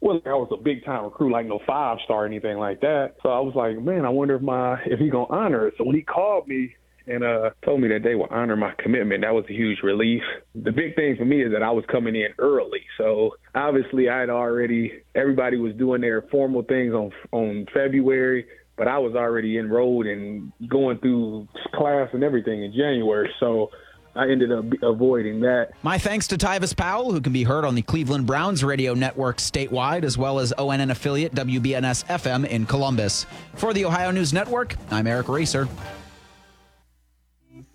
[0.00, 3.14] like I was a big time recruit, like no five star or anything like that.
[3.22, 5.74] So I was like, man, I wonder if my if he gonna honor it.
[5.76, 6.74] So when he called me
[7.08, 9.22] and uh, told me that they would honor my commitment.
[9.22, 10.22] That was a huge relief.
[10.54, 14.20] The big thing for me is that I was coming in early, so obviously I
[14.20, 15.02] had already.
[15.14, 18.46] Everybody was doing their formal things on on February,
[18.76, 23.30] but I was already enrolled and going through class and everything in January.
[23.40, 23.70] So.
[24.16, 25.68] I ended up avoiding that.
[25.84, 29.36] My thanks to Tyvis Powell, who can be heard on the Cleveland Browns radio network
[29.36, 33.26] statewide, as well as ONN affiliate WBNS FM in Columbus.
[33.54, 35.68] For the Ohio News Network, I'm Eric Racer.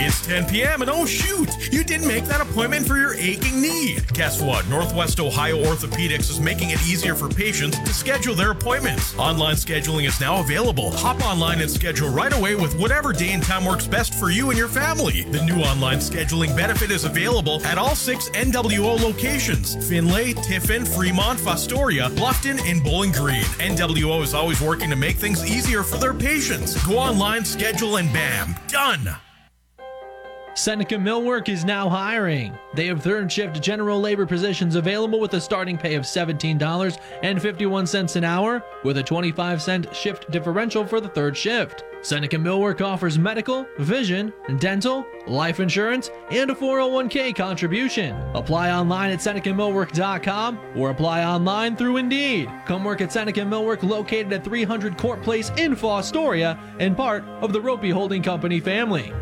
[0.00, 0.80] It's 10 p.m.
[0.82, 3.98] and oh shoot, you didn't make that appointment for your aching knee.
[4.14, 4.66] Guess what?
[4.68, 9.16] Northwest Ohio Orthopedics is making it easier for patients to schedule their appointments.
[9.18, 10.92] Online scheduling is now available.
[10.92, 14.50] Hop online and schedule right away with whatever day and time works best for you
[14.50, 15.22] and your family.
[15.24, 21.38] The new online scheduling benefit is available at all six NWO locations Findlay, Tiffin, Fremont,
[21.38, 23.44] Fostoria, Bluffton, and Bowling Green.
[23.58, 26.82] NWO is always working to make things easier for their patients.
[26.86, 29.18] Go online, schedule, and bam, done.
[30.58, 32.52] Seneca Millwork is now hiring.
[32.74, 38.24] They have third shift general labor positions available with a starting pay of $17.51 an
[38.24, 41.84] hour with a 25 cent shift differential for the third shift.
[42.02, 48.16] Seneca Millwork offers medical, vision, dental, life insurance, and a 401k contribution.
[48.34, 52.50] Apply online at SenecaMillwork.com or apply online through Indeed.
[52.66, 57.52] Come work at Seneca Millwork located at 300 Court Place in Fostoria and part of
[57.52, 59.12] the Roppe Holding Company family.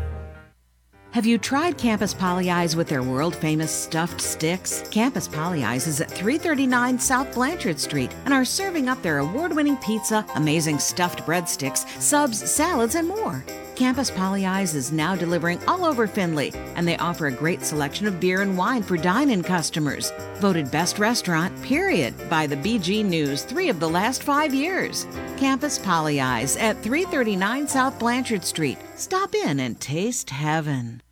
[1.11, 4.83] Have you tried Campus Pollyeyes with their world famous stuffed sticks?
[4.91, 9.77] Campus Pollyeyes is at 339 South Blanchard Street and are serving up their award winning
[9.77, 13.43] pizza, amazing stuffed breadsticks, subs, salads, and more.
[13.77, 18.19] Campus Pollyeyes is now delivering all over Findlay, and they offer a great selection of
[18.19, 20.11] beer and wine for dine in customers.
[20.37, 25.05] Voted best restaurant, period, by the BG News three of the last five years.
[25.37, 28.79] Campus Pollyeyes at 339 South Blanchard Street.
[28.95, 31.03] Stop in and taste heaven.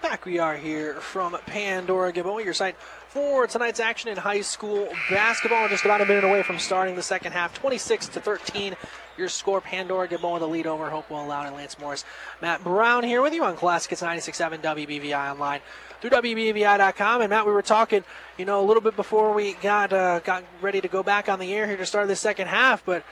[0.00, 2.76] Back we are here from Pandora Gilboa, your site
[3.08, 5.68] for tonight's action in high school basketball.
[5.68, 8.76] Just about a minute away from starting the second half, 26 to 13.
[9.16, 12.04] Your score, Pandora Gilboa the lead over Hopewell Loudon and Lance Morris.
[12.40, 15.60] Matt Brown here with you on Classic 96.7 WBVI online
[16.00, 17.20] through WBVI.com.
[17.20, 18.04] And Matt, we were talking,
[18.36, 21.28] you you know, a little bit before we got uh, got ready to go back
[21.28, 22.84] on the air here to start the second half.
[22.84, 23.04] But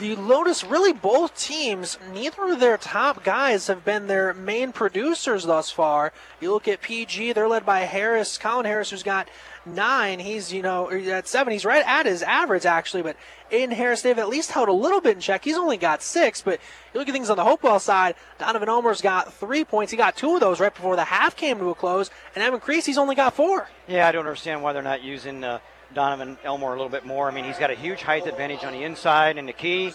[0.00, 5.44] the Lotus, really both teams, neither of their top guys have been their main producers
[5.44, 6.14] thus far.
[6.40, 9.28] You look at PG, they're led by Harris, Colin Harris, who's got
[9.66, 10.18] nine.
[10.18, 11.52] He's, you know, at seven.
[11.52, 13.02] He's right at his average, actually.
[13.02, 13.16] But
[13.50, 15.44] Aiden Harris, they've at least held a little bit in check.
[15.44, 16.42] He's only got six.
[16.42, 16.60] But
[16.92, 19.90] you look at things on the Hopewell side, Donovan Elmore's got three points.
[19.90, 22.10] He got two of those right before the half came to a close.
[22.34, 23.68] And Evan Crease's only got four.
[23.88, 25.60] Yeah, I don't understand why they're not using uh,
[25.94, 27.28] Donovan Elmore a little bit more.
[27.28, 29.92] I mean, he's got a huge height advantage on the inside and the key.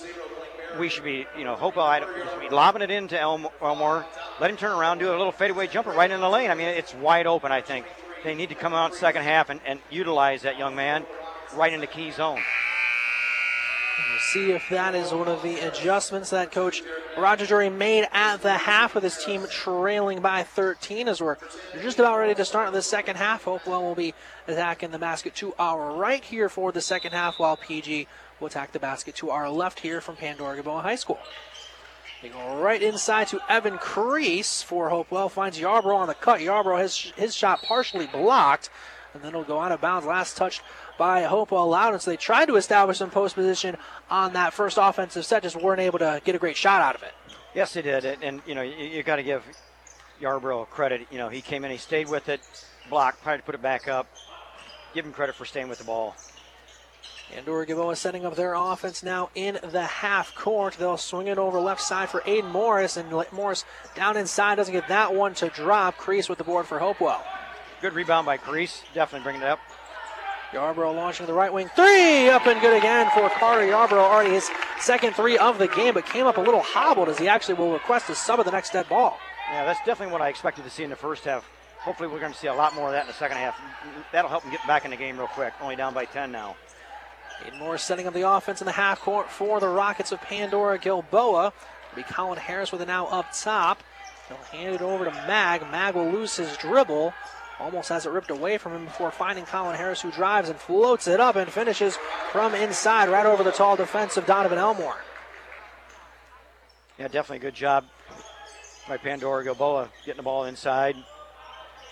[0.80, 4.06] We should be, you know, Hopewell should be lobbing it into Elmore.
[4.40, 6.52] Let him turn around, do a little fadeaway jumper right in the lane.
[6.52, 7.88] I mean, it's wide open, I think
[8.24, 11.06] they need to come out second half and, and utilize that young man
[11.56, 12.42] right in the key zone.
[14.10, 16.84] We'll see if that is one of the adjustments that Coach
[17.18, 21.38] Roger Drury made at the half with his team trailing by 13 as we're
[21.82, 23.44] just about ready to start the second half.
[23.44, 24.14] Hopewell will be
[24.48, 28.08] attacking the basket to our right here for the second half while PG
[28.40, 31.20] will attack the basket to our left here from Pandora Gilboa High School.
[32.22, 35.30] They go right inside to Evan Crease for Hopewell.
[35.30, 36.42] Finds Yarbrough on the cut.
[36.42, 38.70] Yarbrough has his shot partially blocked,
[39.14, 40.06] and then it'll go out of bounds.
[40.06, 40.62] Last touched
[40.98, 42.00] by Hopewell Loudon.
[42.02, 43.78] So they tried to establish some post position
[44.10, 47.04] on that first offensive set, just weren't able to get a great shot out of
[47.04, 47.14] it.
[47.56, 48.04] Yes, they did.
[48.04, 49.44] And, and you know, you, you got to give
[50.22, 51.08] Yarbrough credit.
[51.12, 52.42] You know, he came in, he stayed with it,
[52.90, 54.08] blocked, tried to put it back up.
[54.94, 56.16] Give him credit for staying with the ball.
[57.32, 60.76] Pandora Gilboa setting up their offense now in the half court.
[60.80, 63.66] They'll swing it over left side for Aiden Morris, and Morris
[63.96, 65.98] down inside doesn't get that one to drop.
[65.98, 67.24] Crease with the board for Hopewell.
[67.82, 69.60] Good rebound by Crease, definitely bringing it up.
[70.52, 74.00] Yarbrough launching the right wing three, up and good again for Carter Yarbrough.
[74.00, 74.50] Already his
[74.80, 77.72] second three of the game, but came up a little hobbled as he actually will
[77.72, 79.20] request a sub of the next dead ball.
[79.52, 81.48] Yeah, that's definitely what I expected to see in the first half.
[81.80, 83.60] Hopefully, we're going to see a lot more of that in the second half.
[84.12, 85.54] That'll help him get back in the game real quick.
[85.62, 86.56] Only down by 10 now.
[87.46, 91.54] Aiden setting up the offense in the half court for the Rockets of Pandora Gilboa.
[91.92, 93.82] It'll be Colin Harris with it now up top.
[94.28, 95.62] He'll hand it over to Mag.
[95.72, 97.14] Mag will lose his dribble.
[97.60, 101.08] Almost has it ripped away from him before finding Colin Harris, who drives and floats
[101.08, 101.98] it up and finishes
[102.32, 104.98] from inside right over the tall defense of Donovan Elmore.
[106.98, 107.86] Yeah, definitely a good job
[108.88, 110.96] by Pandora Gilboa getting the ball inside.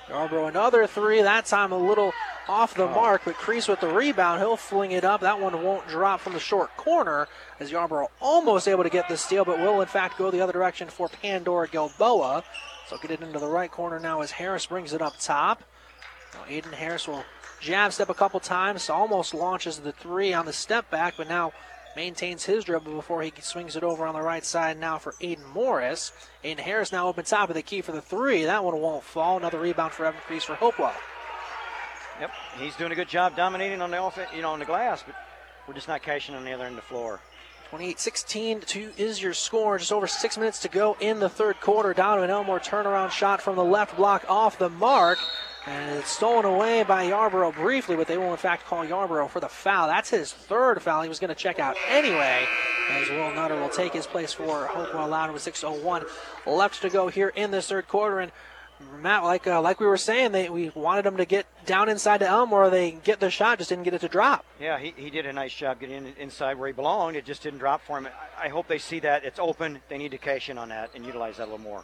[0.10, 2.14] Yarbrough another three, that time a little
[2.48, 2.94] off the oh.
[2.94, 4.40] mark, but Crease with the rebound.
[4.40, 5.22] He'll fling it up.
[5.22, 7.28] That one won't drop from the short corner
[7.60, 10.54] as Yarbrough almost able to get the steal, but will in fact go the other
[10.54, 12.44] direction for Pandora Gilboa.
[12.88, 15.64] So get it into the right corner now as Harris brings it up top.
[16.34, 17.26] Now Aiden Harris will
[17.60, 21.52] jab step a couple times, almost launches the three on the step back, but now
[21.98, 25.52] maintains his dribble before he swings it over on the right side now for Aiden
[25.52, 26.12] Morris.
[26.44, 28.46] Aiden Harris now open top of the key for the three.
[28.46, 29.38] That one won't fall.
[29.38, 30.94] Another rebound for Evan Crease for Hopewell.
[32.22, 35.02] Yep, he's doing a good job dominating on the offense, you know, on the glass,
[35.04, 35.16] but
[35.68, 37.20] we're just not cashing on the other end of the floor.
[37.72, 39.80] 28-16 to is your score.
[39.80, 41.96] Just over six minutes to go in the third quarter.
[41.96, 45.18] Donovan Elmore turnaround shot from the left block off the mark.
[45.68, 49.42] And it's stolen away by Yarbrough briefly, but they will in fact call Yarbrough for
[49.42, 49.88] the foul.
[49.88, 51.02] That's his third foul.
[51.02, 52.46] He was going to check out anyway.
[52.90, 56.06] As Will Nutter will take his place for Hopewell Loudon with 6.01
[56.46, 58.22] left to go here in this third quarter.
[58.22, 58.32] And
[59.02, 62.20] Matt, like uh, like we were saying, they we wanted them to get down inside
[62.20, 62.70] to Elmore.
[62.70, 64.46] They get the shot, just didn't get it to drop.
[64.62, 67.18] Yeah, he, he did a nice job getting inside where he belonged.
[67.18, 68.08] It just didn't drop for him.
[68.42, 69.82] I hope they see that it's open.
[69.90, 71.84] They need to cash in on that and utilize that a little more.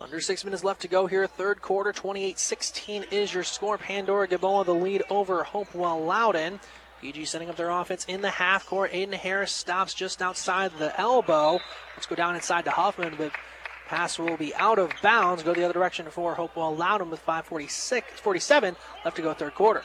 [0.00, 1.26] Under six minutes left to go here.
[1.26, 3.76] Third quarter, 28-16 is your score.
[3.76, 6.60] Pandora Gilboa the lead over Hopewell Loudon.
[7.00, 8.92] PG setting up their offense in the half court.
[8.92, 11.58] Aiden Harris stops just outside the elbow.
[11.96, 13.32] Let's go down inside to Hoffman, but
[13.88, 15.42] Pass will be out of bounds.
[15.42, 19.82] Go the other direction for Hopewell Loudon with 5:46, 47 left to go third quarter.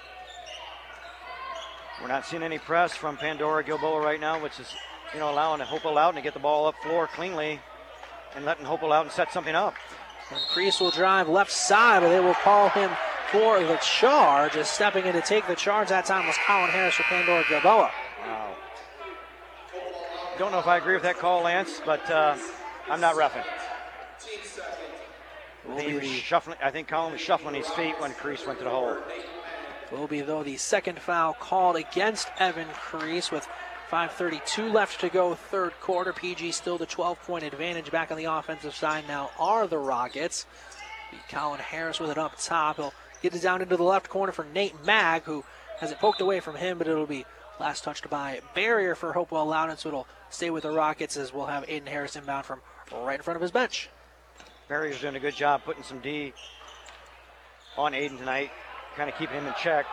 [2.00, 4.76] We're not seeing any press from Pandora Gilboa right now, which is,
[5.12, 7.60] you know, allowing Hopewell Loudon to get the ball up floor cleanly
[8.36, 9.74] and letting Hopewell Loudon set something up.
[10.32, 12.90] And Crease will drive left side, but they will call him
[13.32, 14.54] for the charge.
[14.54, 17.92] Just stepping in to take the charge that time was Colin Harris for Pandora Gilboa.
[18.22, 18.56] Wow.
[20.38, 22.36] Don't know if I agree with that call, Lance, but uh,
[22.90, 23.44] I'm not roughing.
[25.78, 26.58] He was shuffling.
[26.62, 28.98] I think Colin was shuffling his feet when Crease went to the hole.
[29.92, 33.48] Will be though the second foul called against Evan Crease with
[33.94, 36.12] 5:32 left to go, third quarter.
[36.14, 37.92] PG still the 12-point advantage.
[37.92, 40.48] Back on the offensive side now are the Rockets.
[41.30, 42.78] Colin Harris with it up top.
[42.78, 42.92] He'll
[43.22, 45.44] get it down into the left corner for Nate Mag, who
[45.78, 47.24] has it poked away from him, but it'll be
[47.60, 51.46] last touched by barrier for Hopewell Loudon, so it'll stay with the Rockets as we'll
[51.46, 53.92] have Aiden Harris inbound from right in front of his bench.
[54.70, 56.34] Barrier's doing a good job putting some D
[57.78, 58.50] on Aiden tonight.
[58.96, 59.86] kind of keeping him in check.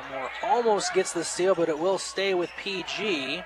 [0.00, 3.42] Elmore almost gets the steal, but it will stay with PG.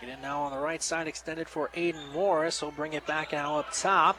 [0.00, 2.60] Get in now on the right side, extended for Aiden Morris.
[2.60, 4.18] He'll bring it back now up top.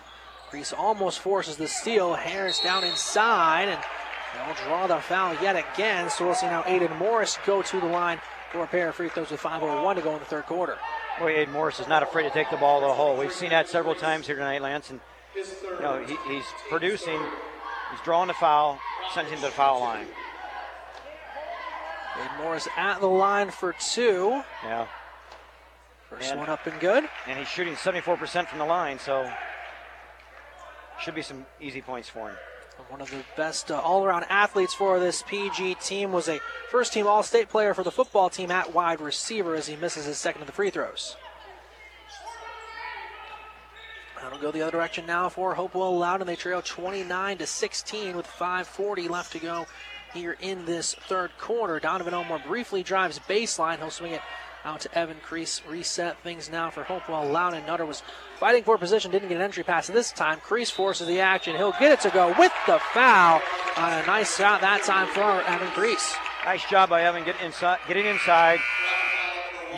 [0.50, 2.14] Crease almost forces the steal.
[2.14, 3.80] Harris down inside, and
[4.34, 6.10] they'll draw the foul yet again.
[6.10, 8.20] So we'll see now Aiden Morris go to the line
[8.52, 10.78] for a pair of free throws with 5.01 to go in the third quarter.
[11.20, 13.18] Boy, Aiden Morris is not afraid to take the ball to the hole.
[13.18, 15.00] We've seen that several times here tonight, Lance, and
[15.36, 15.44] you
[15.82, 17.20] know he, he's producing.
[17.92, 18.80] He's drawing the foul,
[19.14, 20.08] sends him to the foul line.
[22.16, 24.42] Aiden Morris at the line for two.
[24.64, 24.88] Yeah.
[26.10, 27.04] First and, one up and good.
[27.28, 29.30] And he's shooting 74% from the line, so
[31.02, 32.38] should be some easy points for him.
[32.90, 36.40] One of the best uh, all-around athletes for this PG team was a
[36.70, 40.42] first-team All-State player for the football team at wide receiver as he misses his second
[40.42, 41.16] of the free throws.
[44.22, 48.28] That'll go the other direction now for Hopewell and They trail 29 to 16 with
[48.28, 49.68] 5:40 left to go
[50.16, 51.80] here in this third quarter.
[51.80, 53.78] Donovan Elmore briefly drives baseline.
[53.78, 54.22] He'll swing it
[54.64, 55.62] out to Evan Crease.
[55.70, 57.66] Reset things now for Hopewell Loudon.
[57.66, 58.02] Nutter was
[58.40, 60.40] fighting for position, didn't get an entry pass this time.
[60.40, 61.56] Crease forces the action.
[61.56, 63.42] He'll get it to go with the foul.
[63.78, 66.16] On a nice shot that time for Evan Crease.
[66.46, 68.60] Nice job by Evan getting inside, getting inside,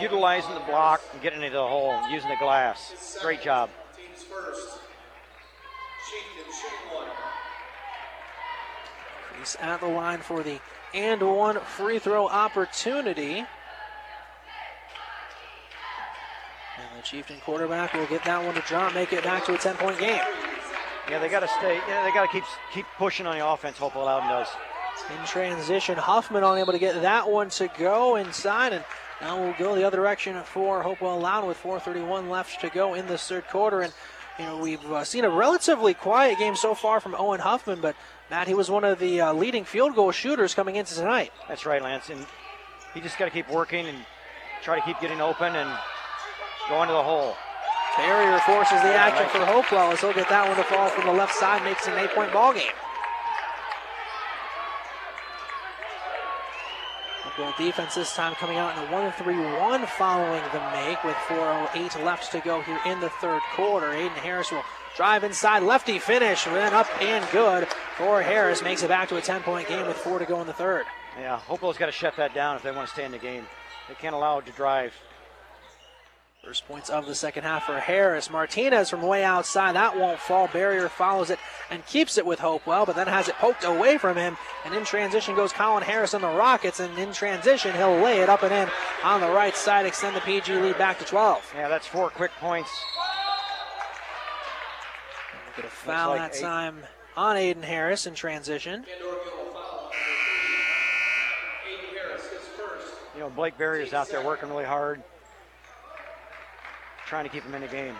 [0.00, 3.18] utilizing the block and getting into the hole, using the glass.
[3.20, 3.70] Great job.
[9.38, 10.58] Crease at the line for the
[10.94, 13.38] and one free throw opportunity.
[13.38, 13.46] And
[16.96, 19.76] the Chieftain quarterback will get that one to drop, make it back to a 10
[19.76, 20.20] point game.
[21.08, 21.80] Yeah, they got to stay.
[21.88, 23.78] Yeah, they got to keep keep pushing on the offense.
[23.78, 24.48] Hopefully, Loudon does.
[25.18, 28.84] In transition, Huffman unable to get that one to go inside, and
[29.20, 33.06] now we'll go the other direction for Hopewell Loudon with 4:31 left to go in
[33.06, 33.82] this third quarter.
[33.82, 33.92] And
[34.38, 37.94] you know we've uh, seen a relatively quiet game so far from Owen Huffman, but
[38.30, 41.32] Matt, he was one of the uh, leading field goal shooters coming into tonight.
[41.48, 42.26] That's right, Lance, and
[42.92, 43.96] he just got to keep working and
[44.62, 45.78] try to keep getting open and
[46.68, 47.36] going to the hole.
[47.96, 51.12] Barrier forces the action for Hopewell as he'll get that one to fall from the
[51.12, 52.70] left side, makes an eight point ball game.
[57.24, 61.16] Hopewell defense this time coming out in a 1 3 1 following the make with
[61.26, 63.88] 4.08 left to go here in the third quarter.
[63.88, 64.62] Aiden Harris will
[64.96, 68.62] drive inside, lefty finish, then up and good for Harris.
[68.62, 70.84] Makes it back to a 10 point game with four to go in the third.
[71.18, 73.44] Yeah, Hopewell's got to shut that down if they want to stay in the game.
[73.88, 74.92] They can't allow it to drive.
[76.44, 78.30] First points of the second half for Harris.
[78.30, 79.74] Martinez from way outside.
[79.74, 80.46] That won't fall.
[80.46, 84.16] Barrier follows it and keeps it with Hopewell, but then has it poked away from
[84.16, 84.36] him.
[84.64, 86.78] And in transition goes Colin Harris on the Rockets.
[86.80, 88.68] And in transition, he'll lay it up and in
[89.02, 91.52] on the right side, extend the PG lead back to 12.
[91.56, 92.70] Yeah, that's four quick points.
[95.58, 96.40] Get a foul like that eight.
[96.40, 96.76] time
[97.16, 98.84] on Aiden Harris in transition.
[103.16, 105.02] You know, Blake Barrier's out there working really hard
[107.08, 107.96] trying to keep him in the game.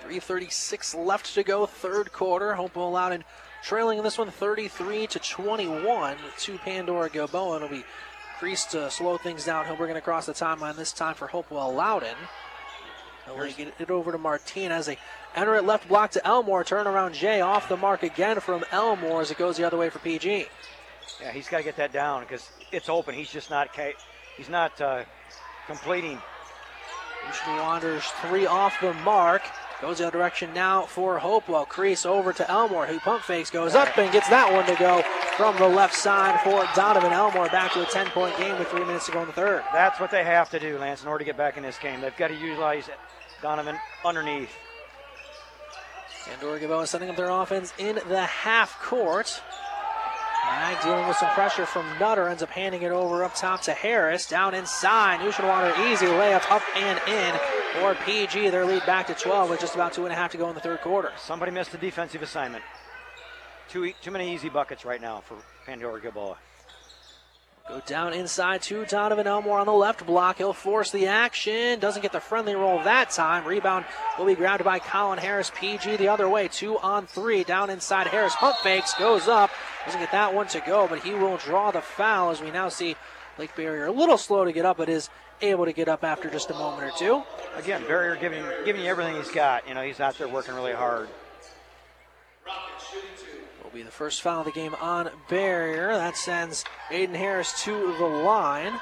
[0.00, 2.54] 336 left to go, third quarter.
[2.54, 3.22] Hopewell Loudon
[3.62, 7.56] trailing in this one 33 to 21 to Pandora Gilboa.
[7.56, 7.84] It'll be
[8.38, 9.64] Crease to slow things down.
[9.64, 12.16] He'll bring it across the timeline this time for Hopewell Loudon.
[13.26, 14.86] He'll get it over to Martinez.
[14.86, 14.98] They
[15.34, 16.64] enter it left block to Elmore.
[16.64, 19.98] Turnaround Jay off the mark again from Elmore as it goes the other way for
[19.98, 20.46] PG.
[21.20, 23.14] Yeah, he's got to get that down because it's open.
[23.14, 23.68] He's just not
[24.36, 25.04] he's not uh,
[25.66, 26.18] completing.
[27.24, 29.42] Houston Wanderers three off the mark.
[29.80, 31.66] Goes the other direction now for Hopewell.
[31.66, 35.02] Crease over to Elmore, who pump fakes, goes up and gets that one to go
[35.36, 37.48] from the left side for Donovan Elmore.
[37.48, 39.62] Back to a 10 point game with three minutes to go in the third.
[39.72, 42.00] That's what they have to do, Lance, in order to get back in this game.
[42.00, 42.88] They've got to utilize
[43.42, 44.50] Donovan underneath.
[46.32, 49.40] And Gilboa setting up their offense in the half court.
[50.46, 53.72] Mag dealing with some pressure from Nutter, ends up handing it over up top to
[53.72, 54.28] Harris.
[54.28, 57.34] Down inside, Water easy layup up and in
[57.74, 58.48] for PG.
[58.50, 60.54] Their lead back to 12 with just about two and a half to go in
[60.54, 61.10] the third quarter.
[61.18, 62.64] Somebody missed the defensive assignment.
[63.68, 66.36] Too, too many easy buckets right now for Pandora Gilboa.
[67.68, 70.38] Go down inside to Donovan Elmore on the left block.
[70.38, 71.80] He'll force the action.
[71.80, 73.44] Doesn't get the friendly roll that time.
[73.44, 73.84] Rebound
[74.16, 75.50] will be grabbed by Colin Harris.
[75.52, 76.46] PG the other way.
[76.46, 77.42] Two on three.
[77.42, 78.06] Down inside.
[78.06, 78.94] Harris pump fakes.
[78.94, 79.50] Goes up.
[79.84, 82.68] Doesn't get that one to go, but he will draw the foul as we now
[82.68, 82.94] see
[83.36, 85.10] Blake Barrier a little slow to get up, but is
[85.42, 87.22] able to get up after just a moment or two.
[87.56, 89.66] Again, Barrier giving giving you everything he's got.
[89.66, 91.08] You know, he's out there working really hard
[93.76, 95.92] be the first foul of the game on Barrier.
[95.92, 98.72] That sends Aiden Harris to the line.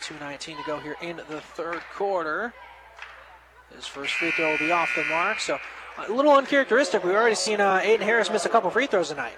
[0.00, 2.54] 2.19 to go here in the third quarter.
[3.76, 5.40] His first free throw will be off the mark.
[5.40, 5.58] So
[6.08, 7.04] a little uncharacteristic.
[7.04, 9.36] We've already seen uh, Aiden Harris miss a couple free throws tonight.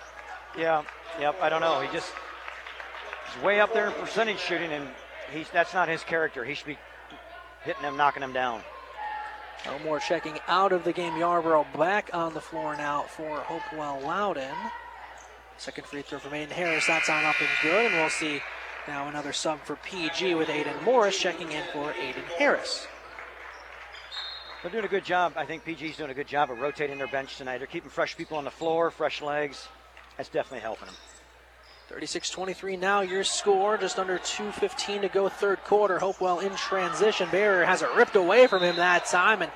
[0.56, 0.84] Yeah,
[1.18, 1.36] yep.
[1.42, 1.80] I don't know.
[1.80, 2.12] He just
[3.34, 4.88] he's way up there in percentage shooting, and
[5.32, 6.44] he's that's not his character.
[6.44, 6.78] He should be
[7.64, 8.62] hitting them, knocking them down.
[9.66, 11.14] Elmore checking out of the game.
[11.14, 14.54] Yarbrough back on the floor now for Hopewell Loudon.
[15.56, 16.86] Second free throw from Aiden Harris.
[16.86, 17.86] That's on up and good.
[17.86, 18.40] And we'll see
[18.86, 22.86] now another sub for PG with Aiden Morris checking in for Aiden Harris.
[24.62, 25.34] They're doing a good job.
[25.36, 27.58] I think PG's doing a good job of rotating their bench tonight.
[27.58, 29.68] They're keeping fresh people on the floor, fresh legs.
[30.16, 30.94] That's definitely helping them.
[31.94, 33.78] 36 23 now, your score.
[33.78, 36.00] Just under 2.15 to go, third quarter.
[36.00, 37.28] Hopewell in transition.
[37.30, 39.52] Barrier has it ripped away from him that time, and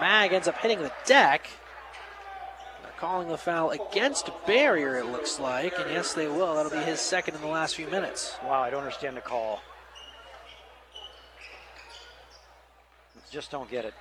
[0.00, 1.50] Mag ends up hitting the deck.
[2.82, 6.54] They're calling the foul against Barrier, it looks like, and yes, they will.
[6.54, 8.36] That'll be his second in the last few minutes.
[8.44, 9.60] Wow, I don't understand the call.
[13.32, 13.94] Just don't get it.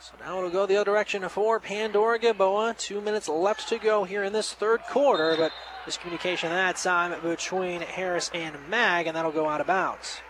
[0.00, 2.76] So now it'll go the other direction for Pandora Gilboa.
[2.78, 5.50] Two minutes left to go here in this third quarter, but
[5.88, 10.20] miscommunication that time between Harris and Mag, and that'll go out of bounds.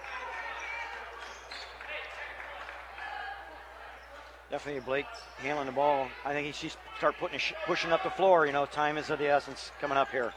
[4.50, 5.06] Definitely Blake
[5.38, 6.08] handling the ball.
[6.24, 8.46] I think he should start putting pushing up the floor.
[8.46, 10.32] You know, time is of the essence coming up here.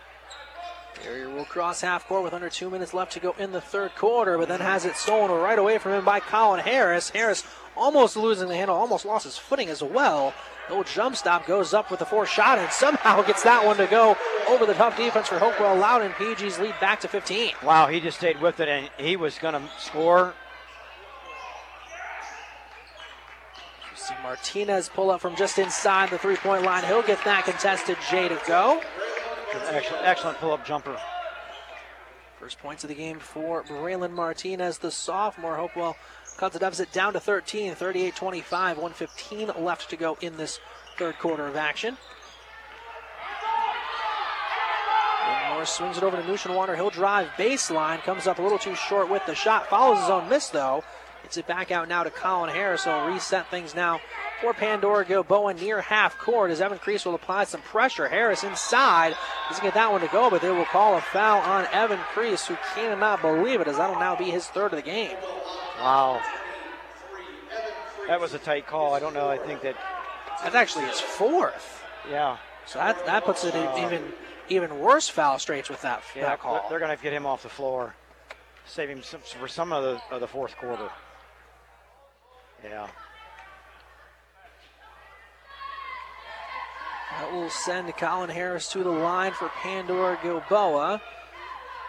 [1.03, 3.95] Barrier will cross half court with under two minutes left to go in the third
[3.95, 7.09] quarter, but then has it stolen right away from him by Colin Harris.
[7.09, 7.43] Harris
[7.75, 10.33] almost losing the handle, almost lost his footing as well.
[10.69, 13.87] No jump stop goes up with the fourth shot and somehow gets that one to
[13.87, 14.15] go
[14.47, 16.11] over the tough defense for Hopewell Loudon.
[16.11, 17.53] PG's lead back to 15.
[17.63, 20.33] Wow, he just stayed with it and he was going to score.
[23.91, 26.83] You see Martinez pull up from just inside the three point line.
[26.83, 28.81] He'll get that contested J to go.
[29.53, 30.97] Excellent, excellent pull up jumper.
[32.39, 35.57] First points of the game for Braylon Martinez, the sophomore.
[35.57, 35.95] Hopewell
[36.41, 40.59] Cuts the deficit down to 13, 38 25, 115 left to go in this
[40.97, 41.97] third quarter of action.
[45.49, 46.75] Morris swings it over to Nushin Nuschenwander.
[46.75, 50.29] He'll drive baseline, comes up a little too short with the shot, follows his own
[50.29, 50.83] miss though.
[51.21, 52.85] Gets it back out now to Colin Harris.
[52.85, 53.99] He'll reset things now
[54.41, 58.07] for Pandora Gilboa near half court as Evan Crease will apply some pressure.
[58.07, 59.15] Harris inside
[59.47, 62.47] doesn't get that one to go, but they will call a foul on Evan Crease,
[62.47, 65.15] who cannot believe it as that'll now be his third of the game.
[65.79, 66.21] Wow.
[68.07, 68.93] That was a tight call.
[68.93, 69.29] I don't know.
[69.29, 69.75] I think that
[70.43, 71.83] that's actually his fourth.
[72.09, 72.37] Yeah.
[72.65, 74.03] So that that puts it in uh, even
[74.49, 76.65] even worse foul straits with that, yeah, that call.
[76.69, 77.95] They're going to get him off the floor,
[78.65, 80.89] save him some, for some of the of the fourth quarter.
[82.63, 82.87] Yeah.
[87.19, 91.01] That will send Colin Harris to the line for Pandora Gilboa.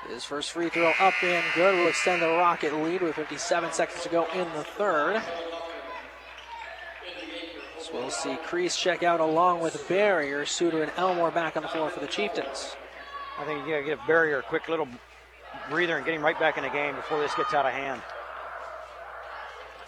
[0.08, 4.02] His first free throw up and good will extend the Rocket lead with 57 seconds
[4.02, 5.22] to go in the third.
[7.80, 10.44] So we'll see Crease check out along with Barrier.
[10.44, 12.74] Suter and Elmore back on the floor for the Chieftains.
[13.38, 14.88] I think you got to give Barrier a quick little
[15.70, 18.02] breather and get him right back in the game before this gets out of hand.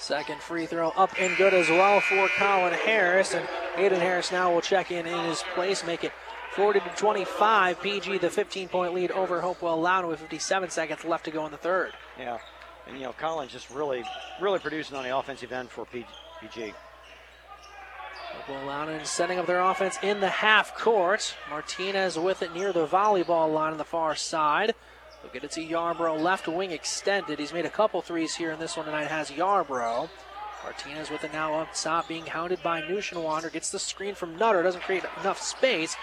[0.05, 3.32] Second free throw up and good as well for Colin Harris.
[3.32, 6.12] And Aiden Harris now will check in in his place, make it
[6.52, 7.80] 40 to 25.
[7.80, 11.52] PG the 15 point lead over Hopewell Loudon with 57 seconds left to go in
[11.52, 11.92] the third.
[12.18, 12.36] Yeah,
[12.86, 14.05] and you know Collins just really,
[14.42, 16.74] really producing on the offensive end for PG.
[18.34, 21.34] Hopewell Loudon setting up their offense in the half court.
[21.48, 24.74] Martinez with it near the volleyball line on the far side.
[25.25, 27.41] Look at it to Yarbrough, left wing extended.
[27.41, 29.09] He's made a couple threes here in this one tonight.
[29.09, 30.09] Has Yarbrough.
[30.62, 33.53] Martinez with it now up top, being hounded by Nuschenwander.
[33.53, 35.97] Gets the screen from Nutter, doesn't create enough space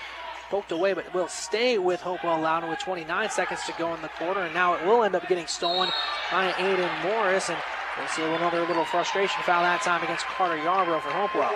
[0.52, 4.10] poked away, but will stay with Hopewell Loudon with 29 seconds to go in the
[4.10, 4.42] quarter.
[4.42, 5.90] And now it will end up getting stolen
[6.30, 7.50] by Aiden Morris.
[7.50, 7.58] And
[7.98, 11.52] we'll see another little frustration foul that time against Carter Yarbrough for Hopewell.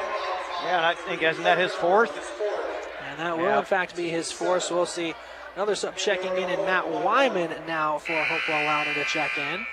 [0.63, 2.17] Yeah, and I think, isn't that his fourth?
[3.09, 3.59] And that will, yeah.
[3.59, 4.63] in fact, be his fourth.
[4.63, 5.13] So we'll see
[5.55, 9.65] another sub checking in, and Matt Wyman now for Hopewell Loudon to check in.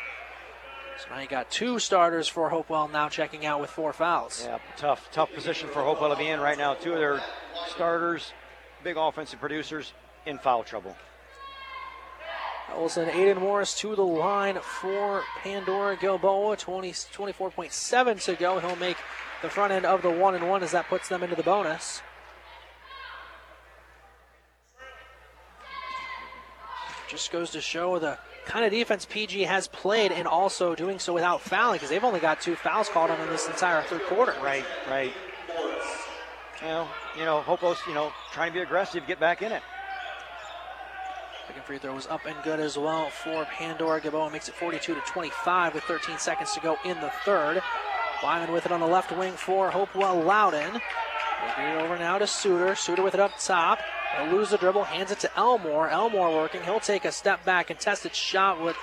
[0.98, 4.44] So now you got two starters for Hopewell now checking out with four fouls.
[4.46, 6.74] Yeah, tough, tough position for Hopewell to be in right now.
[6.74, 7.20] Two of their
[7.68, 8.32] starters
[8.82, 9.92] big offensive producers
[10.26, 10.96] in foul trouble.
[12.88, 16.56] Send Aiden Morris to the line for Pandora Gilboa.
[16.56, 18.58] 20, 24.7 to go.
[18.60, 18.96] He'll make
[19.42, 22.00] the front end of the one and one as that puts them into the bonus.
[27.12, 31.12] Just goes to show the kind of defense PG has played and also doing so
[31.12, 34.34] without fouling because they've only got two fouls called on in this entire third quarter.
[34.42, 35.12] Right, right
[36.62, 36.88] you know,
[37.18, 39.62] you know, Hopo's, you know, trying to be aggressive, get back in it.
[41.46, 44.00] Second free throw was up and good as well for Pandora.
[44.00, 47.62] Gilboa makes it 42 to 25 with 13 seconds to go in the third.
[48.22, 50.80] Wyman with it on the left wing for Hopewell Loudon.
[51.44, 52.76] Working it over now to Suter.
[52.76, 53.80] Suter with it up top.
[54.16, 55.88] He'll lose the dribble, hands it to Elmore.
[55.88, 56.62] Elmore working.
[56.62, 58.76] He'll take a step back, and test contested shot with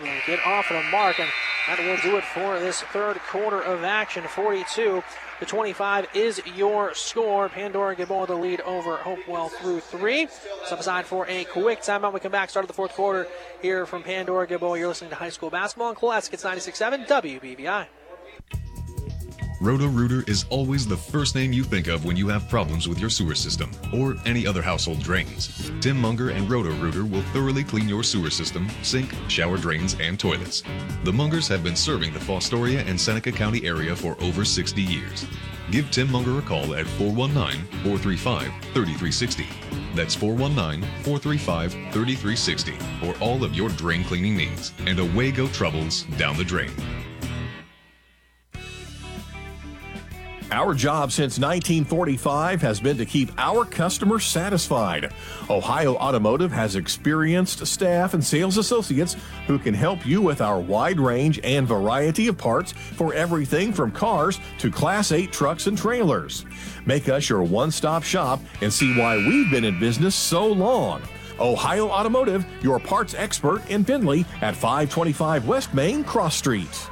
[0.00, 1.28] will get off the mark, and
[1.66, 4.24] that will do it for this third quarter of action.
[4.24, 5.02] 42
[5.40, 7.48] to 25 is your score.
[7.48, 10.28] Pandora Gilboa the lead over Hopewell through three.
[10.64, 12.12] Step aside for a quick timeout.
[12.12, 13.26] We come back, start of the fourth quarter
[13.62, 14.78] here from Pandora Gilboa.
[14.78, 16.34] You're listening to high school basketball and classic.
[16.34, 17.86] It's 96.7 WBVI.
[19.60, 23.08] Roto-Rooter is always the first name you think of when you have problems with your
[23.08, 25.70] sewer system or any other household drains.
[25.80, 30.62] Tim Munger and Roto-Rooter will thoroughly clean your sewer system, sink, shower drains, and toilets.
[31.04, 35.24] The Mungers have been serving the Fostoria and Seneca County area for over 60 years.
[35.70, 39.46] Give Tim Munger a call at 419-435-3360.
[39.94, 44.74] That's 419-435-3360 for all of your drain cleaning needs.
[44.86, 46.72] And away go troubles down the drain.
[50.52, 55.12] Our job since 1945 has been to keep our customers satisfied.
[55.50, 59.16] Ohio Automotive has experienced staff and sales associates
[59.48, 63.90] who can help you with our wide range and variety of parts for everything from
[63.90, 66.46] cars to Class 8 trucks and trailers.
[66.86, 71.02] Make us your one stop shop and see why we've been in business so long.
[71.40, 76.88] Ohio Automotive, your parts expert in Findlay at 525 West Main Cross Street.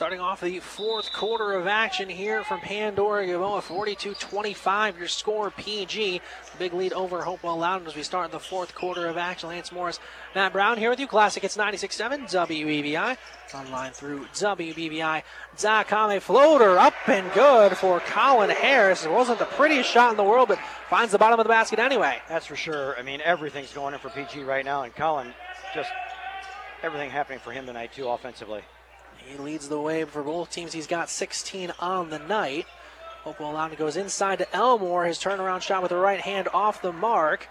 [0.00, 6.22] Starting off the fourth quarter of action here from Pandora Gilboa, 42-25, your score PG.
[6.58, 9.50] Big lead over Hopewell Loudon as we start the fourth quarter of action.
[9.50, 10.00] Lance Morris,
[10.34, 11.06] Matt Brown here with you.
[11.06, 13.18] Classic, it's 96-7 WBVI.
[13.54, 16.10] Online through WBVI.com.
[16.10, 19.04] A floater up and good for Colin Harris.
[19.04, 21.78] It wasn't the prettiest shot in the world, but finds the bottom of the basket
[21.78, 22.22] anyway.
[22.26, 22.98] That's for sure.
[22.98, 25.34] I mean, everything's going in for PG right now, and Colin
[25.74, 25.90] just
[26.82, 28.62] everything happening for him tonight, too, offensively.
[29.26, 30.72] He leads the way for both teams.
[30.72, 32.66] He's got 16 on the night.
[33.22, 35.04] Hopewell Loudon goes inside to Elmore.
[35.04, 37.48] His turnaround shot with the right hand off the mark.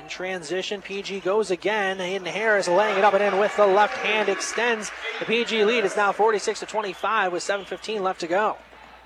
[0.00, 1.98] In transition, PG goes again.
[1.98, 5.84] Hayden Harris laying it up and in with the left hand extends the PG lead.
[5.84, 8.56] It's now 46 to 25 with 7:15 left to go.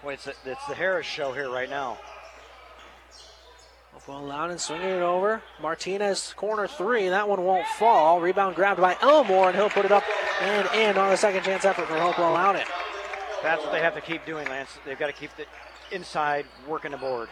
[0.02, 1.98] Well, it's, a, it's the Harris show here right now.
[3.94, 5.42] Hopewell Loudon swinging it over.
[5.62, 7.08] Martinez corner three.
[7.08, 8.20] That one won't fall.
[8.20, 10.04] Rebound grabbed by Elmore, and he'll put it up
[10.41, 12.64] and in on a second chance effort for Hopewell Loudon.
[13.43, 14.78] That's what they have to keep doing, Lance.
[14.85, 15.45] They've got to keep the
[15.95, 17.28] inside working the board.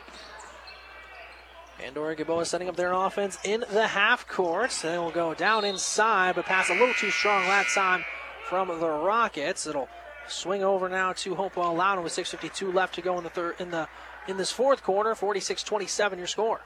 [1.78, 4.70] Pandora Gilboa setting up their offense in the half court.
[4.82, 8.04] They will go down inside, but pass a little too strong that time
[8.48, 9.66] from the Rockets.
[9.66, 9.88] It'll
[10.28, 13.70] swing over now to Hopewell Loudon with 6:52 left to go in the third in
[13.70, 13.88] the
[14.28, 15.14] in this fourth quarter.
[15.14, 16.60] 46-27 your score.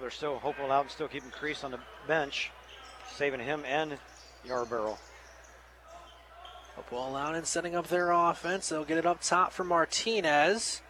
[0.00, 2.50] They're still hopeful out and still keeping Crease on the bench,
[3.16, 3.98] saving him and
[4.46, 4.96] Yarbrough.
[6.76, 8.70] Hopewell Loudon setting up their offense.
[8.70, 10.80] They'll get it up top for Martinez.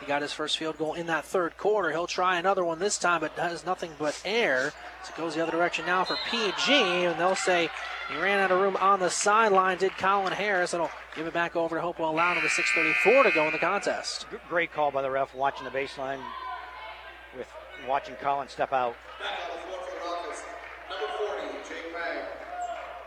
[0.00, 1.92] He got his first field goal in that third quarter.
[1.92, 4.72] He'll try another one this time, but has nothing but air.
[5.04, 7.70] So it goes the other direction now for PG, and they'll say
[8.10, 9.78] he ran out of room on the sideline.
[9.78, 10.74] Did Colin Harris?
[10.74, 14.26] It'll give it back over to Hopewell Loudon with 6:34 to go in the contest.
[14.48, 16.18] Great call by the ref, watching the baseline
[17.88, 18.96] watching Colin step out.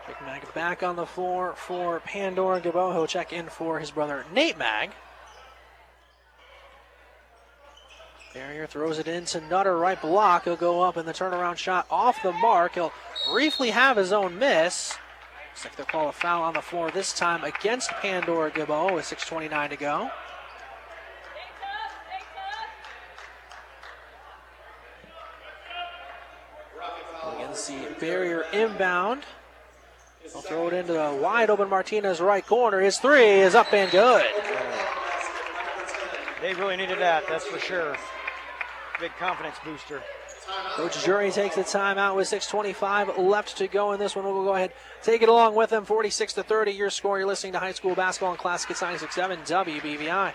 [0.06, 2.92] Jake Mag back on the floor for Pandora Gilboa.
[2.92, 4.90] He'll check in for his brother Nate Mag.
[8.32, 10.44] Barrier throws it into Nutter, right block.
[10.44, 12.74] He'll go up in the turnaround shot off the mark.
[12.74, 12.92] He'll
[13.30, 14.94] briefly have his own miss.
[15.52, 19.06] Looks like they'll call a foul on the floor this time against Pandora Gilboa with
[19.06, 20.10] 6.29 to go.
[27.56, 29.22] Against the barrier inbound.
[30.30, 32.80] They'll throw it into the wide open Martinez right corner.
[32.80, 34.26] His three is up and good.
[36.42, 37.96] They really needed that, that's for sure.
[39.00, 40.02] Big confidence booster.
[40.74, 44.26] Coach Drury takes the timeout with 6:25 left to go in this one.
[44.26, 45.86] We'll go ahead, take it along with them.
[45.86, 46.72] 46 to 30.
[46.72, 47.18] Your score.
[47.18, 50.34] You're listening to high school basketball and classic at 96.7 WBVI.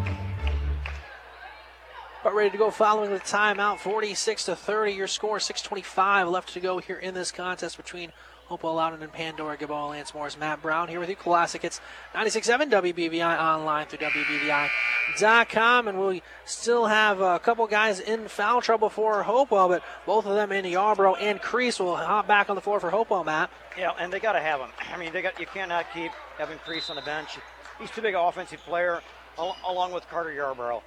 [2.23, 4.91] But ready to go following the timeout, 46 to 30.
[4.93, 8.11] Your score, 6:25 left to go here in this contest between
[8.45, 10.13] Hopewell Loudon and Pandora Gilboa Lance.
[10.37, 11.15] Matt Brown here with you.
[11.15, 11.81] Classic It's
[12.13, 15.87] 96.7 WBVI online through WBVI.com.
[15.87, 20.35] And we still have a couple guys in foul trouble for Hopewell, but both of
[20.35, 23.49] them in Yarbrough and Crease will hop back on the floor for Hopewell, Matt.
[23.75, 24.69] Yeah, and they got to have him.
[24.93, 27.39] I mean, they got you cannot keep Evan Crease on the bench.
[27.79, 29.01] He's too big an offensive player,
[29.39, 30.81] al- along with Carter Yarbrough.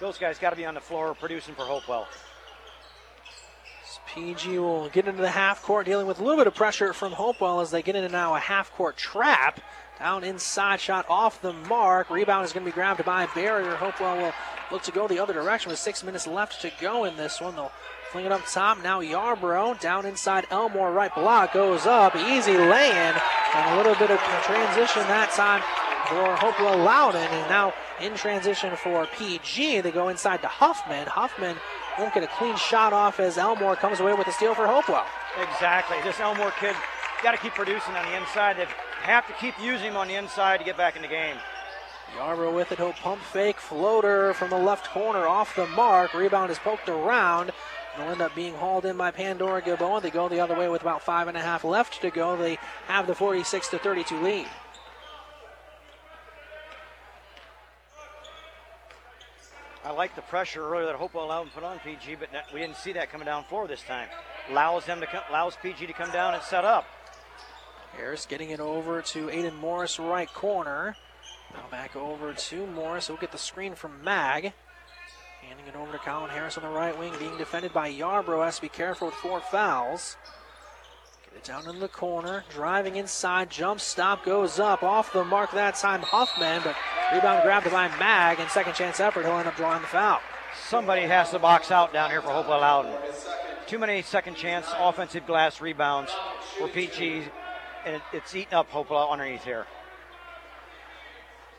[0.00, 2.08] Those guys got to be on the floor producing for Hopewell.
[4.14, 7.12] PG will get into the half court, dealing with a little bit of pressure from
[7.12, 9.60] Hopewell as they get into now a half court trap.
[9.98, 12.08] Down inside, shot off the mark.
[12.08, 13.76] Rebound is going to be grabbed by Barrier.
[13.76, 14.32] Hopewell will
[14.72, 17.54] look to go the other direction with six minutes left to go in this one.
[17.54, 17.70] They'll
[18.10, 18.82] fling it up top.
[18.82, 20.90] Now Yarbrough down inside Elmore.
[20.90, 22.16] Right block goes up.
[22.16, 23.14] Easy lay in.
[23.54, 25.62] And a little bit of transition that time
[26.10, 27.22] for Hopewell Loudon.
[27.22, 29.80] And now in transition for PG.
[29.80, 31.06] They go inside to Huffman.
[31.06, 31.56] Huffman
[31.98, 35.06] won't get a clean shot off as Elmore comes away with a steal for Hopewell.
[35.40, 35.96] Exactly.
[36.02, 36.74] This Elmore kid
[37.22, 38.56] got to keep producing on the inside.
[38.56, 38.66] They
[39.02, 41.36] have to keep using him on the inside to get back in the game.
[42.18, 42.78] Yarbrough with it.
[42.78, 46.12] He'll pump fake floater from the left corner off the mark.
[46.12, 47.52] Rebound is poked around.
[47.94, 50.00] It'll end up being hauled in by Pandora Gilboa.
[50.00, 52.36] They go the other way with about five and a half left to go.
[52.36, 52.58] They
[52.88, 54.46] have the 46 to 32 lead.
[59.84, 62.60] I like the pressure earlier that Hopewell allowed him to put on PG, but we
[62.60, 64.08] didn't see that coming down floor this time.
[64.50, 66.84] Allows them to come, allows PG to come down and set up.
[67.96, 70.96] Harris getting it over to Aiden Morris, right corner.
[71.54, 73.06] Now back over to Morris.
[73.06, 74.52] He'll get the screen from Mag.
[75.42, 78.44] Handing it over to Colin Harris on the right wing, being defended by Yarbrough.
[78.44, 80.16] Has to be careful with four fouls.
[81.44, 82.44] Down in the corner.
[82.50, 83.50] Driving inside.
[83.50, 84.82] Jump stop goes up.
[84.82, 86.76] Off the mark that time, Huffman, but
[87.14, 88.38] rebound grabbed by Mag.
[88.38, 90.20] And second chance effort, he'll end up drawing the foul.
[90.68, 92.94] Somebody has to box out down here for Hopewell Loudon.
[93.66, 96.10] Too many second chance offensive glass rebounds
[96.58, 97.22] for PG,
[97.86, 99.66] and it's eating up Hopewell underneath here.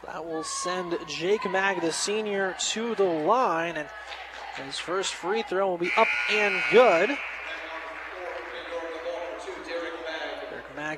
[0.06, 3.88] That will send Jake Mag, the senior, to the line, and
[4.66, 7.18] his first free throw will be up and good.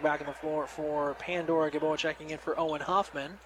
[0.02, 3.38] Back on the floor for Pandora Gilboa, checking in for Owen Huffman.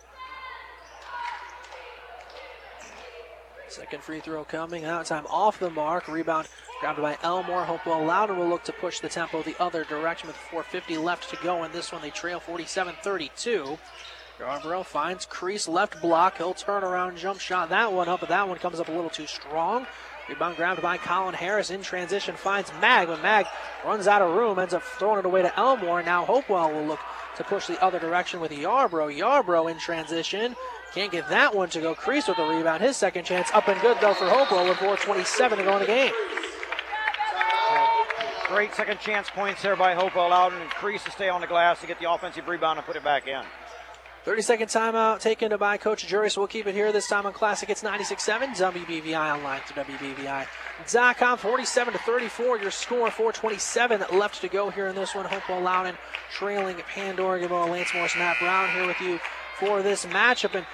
[3.67, 4.83] Second free throw coming.
[4.83, 6.07] That time off the mark.
[6.07, 6.47] Rebound
[6.79, 7.65] grabbed by Elmore.
[7.65, 11.37] Hopewell Loudon will look to push the tempo the other direction with 4.50 left to
[11.43, 11.63] go.
[11.63, 13.77] In this one, they trail 47 32.
[14.39, 16.37] Yarbrough finds Crease left block.
[16.37, 19.09] He'll turn around jump shot that one up, but that one comes up a little
[19.09, 19.85] too strong.
[20.29, 23.07] Rebound grabbed by Colin Harris in transition finds Mag.
[23.07, 23.45] When Mag
[23.85, 26.03] runs out of room, ends up throwing it away to Elmore.
[26.03, 26.99] Now Hopewell will look
[27.37, 29.17] to push the other direction with Yarbrough.
[29.17, 30.55] Yarbrough in transition.
[30.93, 31.95] Can't get that one to go.
[31.95, 32.81] Crease with the rebound.
[32.81, 35.85] His second chance up and good though for Hopewell with 4.27 to go in the
[35.85, 36.11] game.
[38.47, 41.87] Great second chance points there by Hopewell and Crease to stay on the glass to
[41.87, 43.43] get the offensive rebound and put it back in.
[44.27, 47.31] 30 second timeout taken by Coach Drury, so we'll keep it here this time on
[47.31, 47.69] Classic.
[47.69, 51.37] It's 96.7 WBVI online to WBVI.com.
[51.37, 53.09] 47 to 34, your score.
[53.09, 55.23] 427 left to go here in this one.
[55.23, 55.95] Hopewell Loudon
[56.29, 59.17] trailing Pandora Gilboa, Lance Morris, Matt Brown here with you
[59.59, 60.55] for this matchup.
[60.55, 60.65] And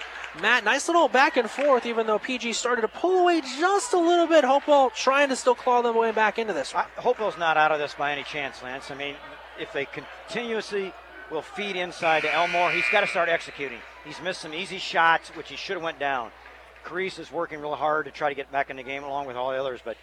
[0.42, 4.00] Matt, nice little back and forth, even though PG started to pull away just a
[4.00, 4.44] little bit.
[4.44, 6.74] Hopewell trying to still claw them way back into this.
[6.74, 8.90] I, Hopewell's not out of this by any chance, Lance.
[8.90, 9.14] I mean,
[9.60, 10.92] if they continuously
[11.34, 12.72] will feed inside to Elmore.
[12.72, 13.80] He's got to start executing.
[14.06, 16.32] He's missed some easy shots, which he should have went down.
[16.84, 19.36] Crease is working real hard to try to get back in the game along with
[19.36, 19.98] all the others, but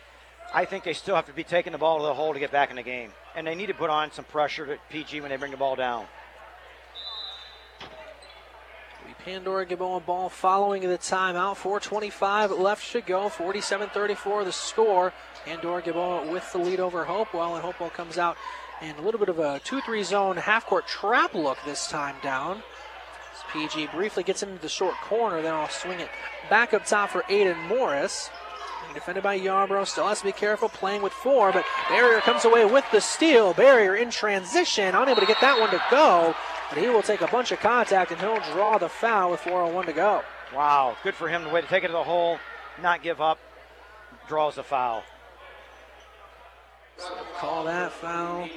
[0.52, 2.50] I think they still have to be taking the ball to the hole to get
[2.50, 3.12] back in the game.
[3.36, 5.76] And they need to put on some pressure to PG when they bring the ball
[5.76, 6.06] down.
[9.06, 11.56] We Pandora Gilboa ball following the timeout.
[11.56, 13.28] 4.25 left to go.
[13.28, 15.12] 47 34 the score.
[15.44, 18.36] Pandora Gilboa with the lead over Hopewell, and Hopewell comes out
[18.80, 22.62] and a little bit of a 2-3 zone half-court trap look this time down.
[23.32, 26.08] As PG briefly gets into the short corner, then I'll swing it
[26.48, 28.30] back up top for Aiden Morris.
[28.94, 32.64] Defended by Yarbrough, still has to be careful, playing with four, but Barrier comes away
[32.64, 33.54] with the steal.
[33.54, 36.34] Barrier in transition, unable to get that one to go,
[36.68, 39.86] but he will take a bunch of contact and he'll draw the foul with 4.01
[39.86, 40.22] to go.
[40.52, 42.38] Wow, good for him to take it to the hole,
[42.82, 43.38] not give up,
[44.26, 45.04] draws the foul.
[47.38, 48.48] Call that foul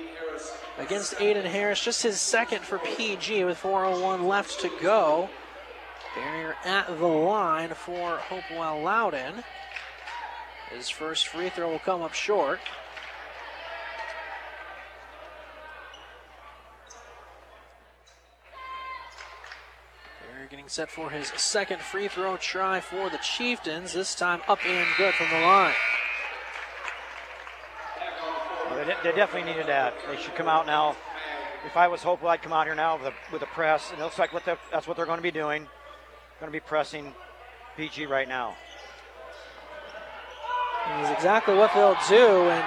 [0.78, 1.84] against Aiden Harris.
[1.84, 5.30] Just his second for PG with 4.01 left to go.
[6.16, 9.44] Barrier at the line for Hopewell Loudon.
[10.70, 12.60] His first free throw will come up short.
[20.50, 23.94] Getting set for his second free throw try for the Chieftains.
[23.94, 25.74] This time up and good from the line.
[28.74, 29.94] They, they, definitely needed that.
[30.10, 30.96] They should come out now
[31.66, 34.00] if I was hopeful, I'd come out here now with a, with a press, and
[34.00, 35.68] it looks like what that's what they're going to be doing.
[36.40, 37.14] Going to be pressing
[37.78, 38.56] PG right now.
[41.02, 42.66] Is exactly what they'll do, and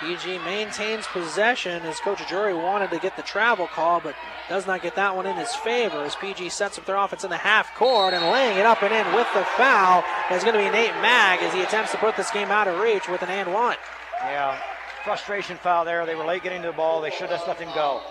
[0.00, 4.16] PG maintains possession as Coach Drury wanted to get the travel call, but
[4.48, 7.30] does not get that one in his favor as PG sets up their offense in
[7.30, 10.02] the half court and laying it up and in with the foul
[10.32, 12.80] is going to be Nate Mag as he attempts to put this game out of
[12.80, 13.76] reach with an and one.
[14.22, 14.58] Yeah,
[15.04, 16.04] frustration foul there.
[16.06, 17.00] They were late getting to the ball.
[17.00, 18.02] They should have just let him go.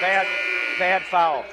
[0.00, 0.26] Bad,
[0.78, 1.44] bad foul.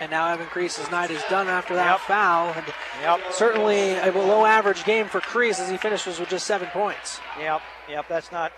[0.00, 2.00] And now Evan Crease's night is done after that yep.
[2.00, 2.52] foul.
[2.54, 2.66] And
[3.02, 3.20] yep.
[3.32, 7.20] Certainly a below average game for Crease as he finishes with just seven points.
[7.38, 8.08] Yep, yep.
[8.08, 8.50] That's not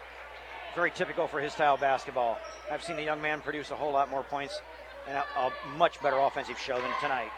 [0.75, 2.39] very typical for his style of basketball.
[2.73, 4.59] I've seen the young man produce a whole lot more points
[5.07, 7.31] and a, a much better offensive show than tonight.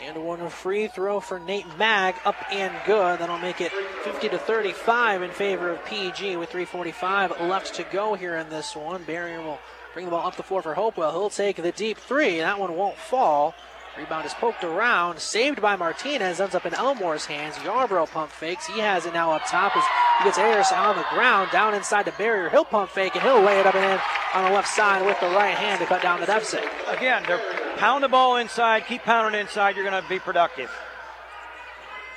[0.00, 3.18] And one free throw for Nate Mag, up and good.
[3.18, 3.72] That'll make it
[4.04, 8.74] 50 to 35 in favor of PG with 3:45 left to go here in this
[8.74, 9.02] one.
[9.04, 9.58] Barrier will
[9.92, 11.12] bring the ball up the floor for Hopewell.
[11.12, 12.38] He'll take the deep three.
[12.38, 13.54] That one won't fall.
[13.98, 17.56] Rebound is poked around, saved by Martinez, ends up in Elmore's hands.
[17.56, 18.66] Yarbrough pump fakes.
[18.66, 19.84] He has it now up top as
[20.18, 22.48] he gets Harris on the ground, down inside the barrier.
[22.48, 24.00] He'll pump fake and he'll lay it up and in
[24.34, 26.64] on the left side with the right hand to cut down the deficit.
[26.88, 27.42] Again, they're
[27.76, 29.76] pound the ball inside, keep pounding inside.
[29.76, 30.70] You're going to be productive.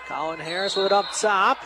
[0.07, 1.57] Colin Harris with it up top.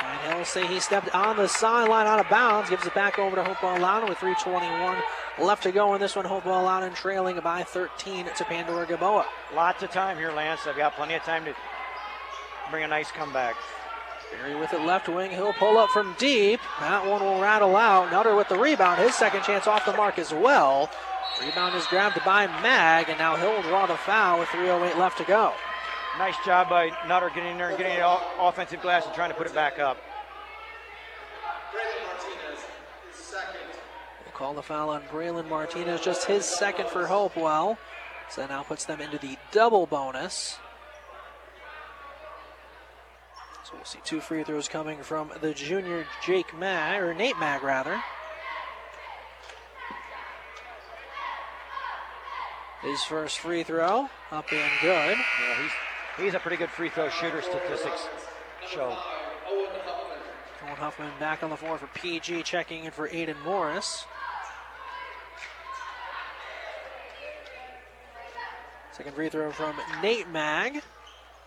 [0.00, 3.36] And he'll say he stepped on the sideline out of bounds, gives it back over
[3.36, 4.96] to Hopewell Loudon with 321
[5.40, 6.24] left to go in this one.
[6.24, 9.26] Hopewell Loudon trailing by 13 to Pandora Gilboa.
[9.54, 10.66] Lots of time here, Lance.
[10.66, 11.54] I've got plenty of time to
[12.70, 13.56] bring a nice comeback.
[14.32, 15.30] Barrier with it left wing.
[15.30, 16.60] He'll pull up from deep.
[16.80, 18.10] That one will rattle out.
[18.12, 19.00] Nutter with the rebound.
[19.00, 20.90] His second chance off the mark as well.
[21.42, 25.24] Rebound is grabbed by Mag, and now he'll draw the foul with 3.08 left to
[25.24, 25.52] go.
[26.18, 29.30] Nice job by Nutter getting in there and getting it off offensive glass and trying
[29.30, 29.98] to put it back up.
[34.24, 37.78] We'll call the foul on Braylon Martinez, just his second for Hopewell.
[38.30, 40.58] So that now puts them into the double bonus.
[43.68, 47.62] So we'll see two free throws coming from the junior Jake Mag, or Nate Mag
[47.62, 48.02] rather.
[52.80, 55.18] His first free throw, up and good.
[55.18, 55.62] Yeah,
[56.16, 57.42] he's he's a pretty good free throw shooter.
[57.42, 58.08] Statistics
[58.66, 58.96] show.
[60.64, 64.06] Owen Huffman back on the floor for PG, checking in for Aiden Morris.
[68.92, 70.80] Second free throw from Nate Mag.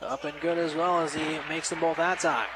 [0.02, 2.48] Up and good as well as he makes them both that time.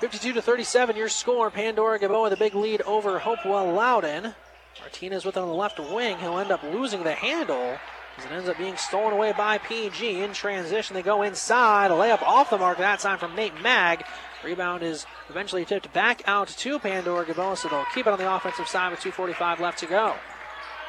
[0.00, 1.50] 52 to 37, your score.
[1.50, 4.34] Pandora Gilboa the big lead over Hopewell Loudon.
[4.80, 6.18] Martinez with it on the left wing.
[6.18, 7.76] He'll end up losing the handle
[8.16, 10.22] as it ends up being stolen away by PG.
[10.22, 11.90] In transition, they go inside.
[11.90, 14.04] A layup off the mark that time from Nate Mag.
[14.44, 18.32] Rebound is eventually tipped back out to Pandora Gilboa, so they'll keep it on the
[18.32, 20.14] offensive side with 2.45 left to go.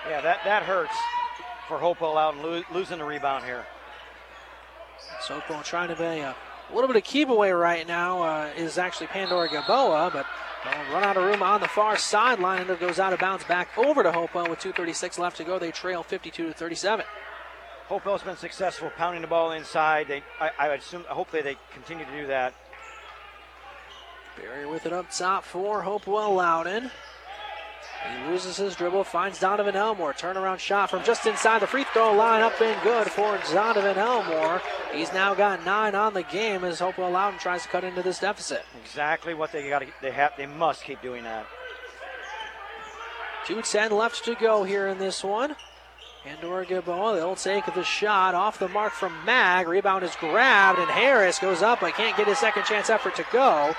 [0.07, 0.95] Yeah, that, that hurts
[1.67, 3.65] for Hopewell out and lo- losing the rebound here.
[5.27, 6.35] Hopewell trying to be a
[6.73, 10.25] little bit of keep away right now uh, is actually Pandora Gilboa, but
[10.63, 13.43] they'll run out of room on the far sideline and it goes out of bounds
[13.43, 15.59] back over to Hopewell with 2.36 left to go.
[15.59, 17.05] They trail 52 to 37.
[17.87, 20.07] Hopewell's been successful pounding the ball inside.
[20.07, 22.53] They, I, I assume, hopefully, they continue to do that.
[24.39, 26.91] Barrier with it up top for Hopewell Loudon.
[28.07, 30.13] He loses his dribble, finds Donovan Elmore.
[30.13, 34.61] Turnaround shot from just inside the free throw line, up and good for Donovan Elmore.
[34.93, 38.19] He's now got nine on the game as Hopewell Loudon tries to cut into this
[38.19, 38.63] deficit.
[38.83, 39.83] Exactly what they got.
[40.01, 40.33] They have.
[40.37, 41.45] They must keep doing that.
[43.45, 45.55] 2.10 left to go here in this one.
[46.23, 49.67] Pandora Gilboa, they'll take of the shot off the mark from Mag.
[49.67, 53.25] Rebound is grabbed, and Harris goes up but can't get his second chance effort to
[53.31, 53.73] go.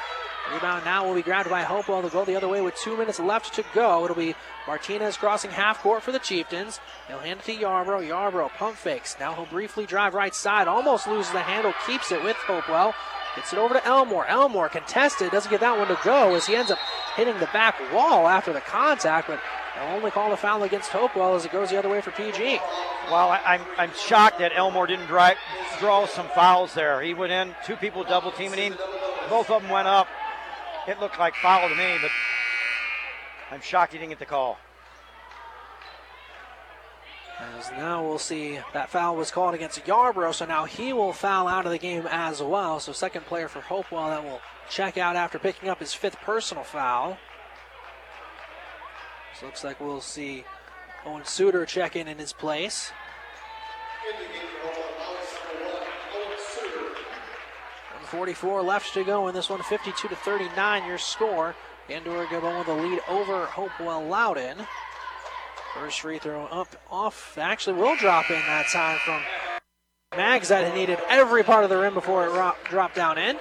[0.53, 2.03] Rebound now will be grabbed by Hopewell.
[2.03, 4.05] They'll go the other way with two minutes left to go.
[4.05, 4.35] It'll be
[4.67, 6.81] Martinez crossing half court for the Chieftains.
[7.07, 8.09] He'll hand it to Yarbrough.
[8.09, 9.17] Yarbrough pump fakes.
[9.21, 10.67] Now he'll briefly drive right side.
[10.67, 11.73] Almost loses the handle.
[11.87, 12.95] Keeps it with Hopewell.
[13.37, 14.27] Gets it over to Elmore.
[14.27, 15.31] Elmore contested.
[15.31, 16.79] Doesn't get that one to go as he ends up
[17.15, 19.41] hitting the back wall after the contact, but
[19.77, 22.59] they'll only call the foul against Hopewell as it goes the other way for PG.
[23.09, 25.37] Well, I, am I'm, I'm shocked that Elmore didn't drive,
[25.79, 27.01] draw some fouls there.
[27.03, 28.79] He went in, two people double teaming him.
[29.29, 30.09] Both of them went up.
[30.91, 32.11] It looked like foul to me, but
[33.53, 34.59] I'm shocked he didn't get the call.
[37.39, 41.47] As now we'll see that foul was called against Yarbrough, so now he will foul
[41.47, 42.81] out of the game as well.
[42.81, 46.65] So second player for Hopewell that will check out after picking up his fifth personal
[46.65, 47.17] foul.
[49.39, 50.43] So looks like we'll see
[51.07, 52.91] Owen Suter check in in his place.
[58.11, 60.87] 244 left to go in this one, 52 to 39.
[60.87, 61.55] Your score.
[61.87, 64.67] Pandora Gilboa with the lead over Hopewell Loudon.
[65.75, 67.39] First free throw up, off.
[67.39, 69.23] Actually, will drop in that time from
[70.17, 73.37] Mags that needed every part of the rim before it ro- dropped down in.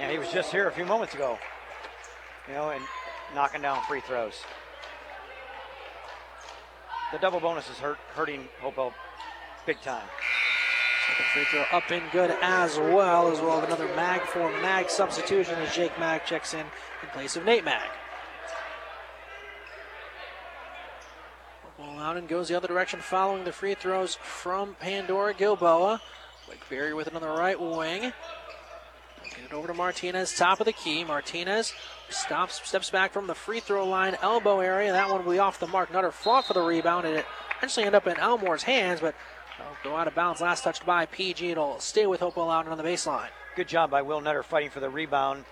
[0.00, 1.38] Yeah, he was just here a few moments ago.
[2.48, 2.82] You know, and
[3.32, 4.34] knocking down free throws.
[7.12, 8.92] The double bonus is hurt, hurting Hopewell
[9.66, 10.06] big time.
[11.14, 15.54] Free throw up and good as well, as well as another Mag for Mag substitution
[15.56, 17.88] as Jake Mag checks in in place of Nate Mag.
[21.78, 26.00] Ball out and goes the other direction following the free throws from Pandora Gilboa.
[26.46, 28.12] Blake Barrier with another right wing.
[29.30, 31.02] Get it over to Martinez, top of the key.
[31.02, 31.72] Martinez
[32.10, 34.92] stops, steps back from the free throw line, elbow area.
[34.92, 35.92] That one will be off the mark.
[35.92, 37.26] Nutter fought for the rebound, and it
[37.58, 39.14] eventually ended up in Elmore's hands, but
[39.58, 40.40] will go out of bounds.
[40.40, 41.52] Last touched by PG.
[41.52, 43.28] It'll stay with Hopewell out on the baseline.
[43.56, 45.44] Good job by Will Nutter fighting for the rebound,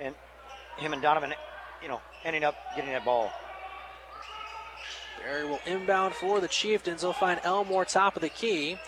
[0.00, 0.14] and
[0.76, 1.34] him and Donovan,
[1.82, 3.32] you know, ending up getting that ball.
[5.18, 7.02] Barrier will inbound for the Chieftains.
[7.02, 8.78] They'll find Elmore top of the key.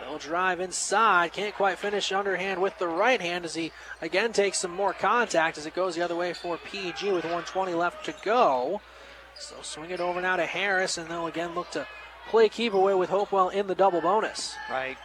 [0.00, 1.32] They'll drive inside.
[1.32, 3.72] Can't quite finish underhand with the right hand as he
[4.02, 7.74] again takes some more contact as it goes the other way for PG with 120
[7.74, 8.80] left to go.
[9.38, 11.86] So swing it over now to Harris, and they'll again look to
[12.28, 14.54] play keep away with Hopewell in the double bonus.
[14.70, 14.96] Right.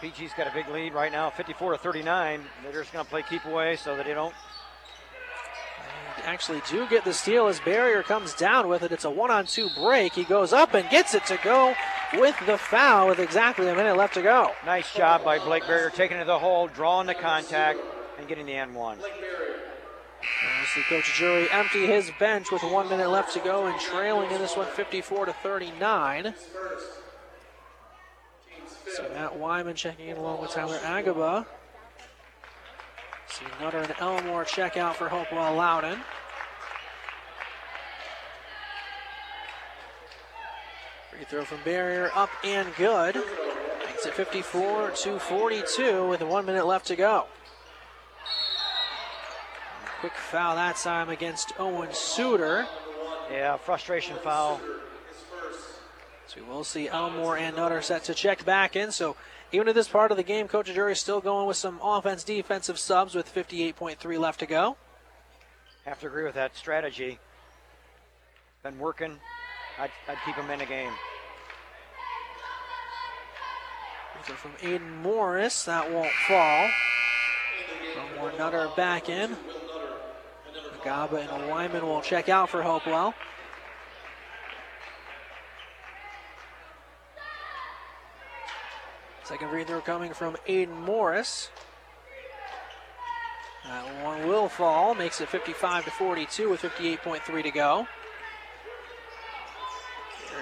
[0.00, 2.44] PG's got a big lead right now, 54 to 39.
[2.62, 4.34] They're just going to play keep away so that they don't.
[6.24, 8.92] Actually, do get the steal as Barrier comes down with it.
[8.92, 10.14] It's a one on two break.
[10.14, 11.74] He goes up and gets it to go
[12.14, 14.50] with the foul with exactly a minute left to go.
[14.64, 17.78] Nice job by Blake Barrier taking it to the hole, drawing the contact,
[18.18, 18.98] and getting the N one.
[20.74, 24.40] See Coach Drury empty his bench with one minute left to go and trailing in
[24.40, 26.34] this one 54 to 39.
[28.88, 31.46] See Matt Wyman checking in along with Tyler Agaba.
[33.28, 36.00] See Nutter and Elmore check out for Hopewell Loudon.
[41.12, 43.14] Free throw from Barrier up and good.
[43.86, 47.26] Makes it 54 to 42 with one minute left to go.
[50.04, 52.66] Quick foul that time against Owen Suter.
[53.32, 54.60] Yeah, frustration foul.
[56.26, 58.92] So we will see Elmore and Nutter set to check back in.
[58.92, 59.16] So
[59.50, 62.22] even at this part of the game, Coach Drury is still going with some offense
[62.22, 64.76] defensive subs with 58.3 left to go.
[65.86, 67.18] Have to agree with that strategy.
[68.62, 69.18] Been working.
[69.80, 70.92] I'd, I'd keep them in the game.
[74.26, 76.68] So from Aiden Morris, that won't fall.
[77.96, 79.34] Elmore Nutter back in.
[80.84, 83.14] Gaba and Wyman will check out for Hopewell.
[89.24, 91.48] Second free throw coming from Aiden Morris.
[93.64, 97.88] That one will fall, makes it 55 to 42 with 58.3 to go.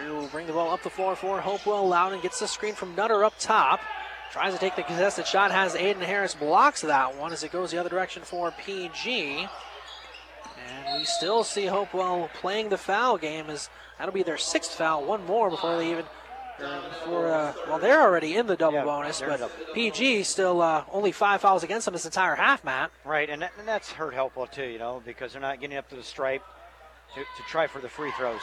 [0.08, 1.86] Will bring the ball up the floor for Hopewell.
[1.86, 3.80] Loudon gets the screen from Nutter up top.
[4.32, 7.70] Tries to take the contested shot, has Aiden Harris blocks that one as it goes
[7.70, 9.46] the other direction for PG.
[10.98, 15.24] We still see Hopewell playing the foul game as that'll be their sixth foul, one
[15.26, 16.04] more before they even
[16.58, 19.52] before uh, well they're already in the double Yeah, bonus, but double.
[19.74, 22.92] PG still uh, only five fouls against them this entire half, Matt.
[23.04, 25.88] Right, and, that, and that's hurt Hopewell too, you know, because they're not getting up
[25.90, 26.42] to the stripe
[27.14, 28.40] to, to try for the free throws.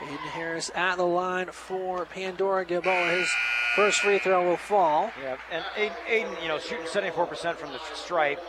[0.00, 3.10] Aiden Harris at the line for Pandora Gilboa.
[3.10, 3.28] His
[3.76, 5.12] first free throw will fall.
[5.22, 8.40] Yeah, and Aiden, Aiden, you know, shooting 74% from the stripe,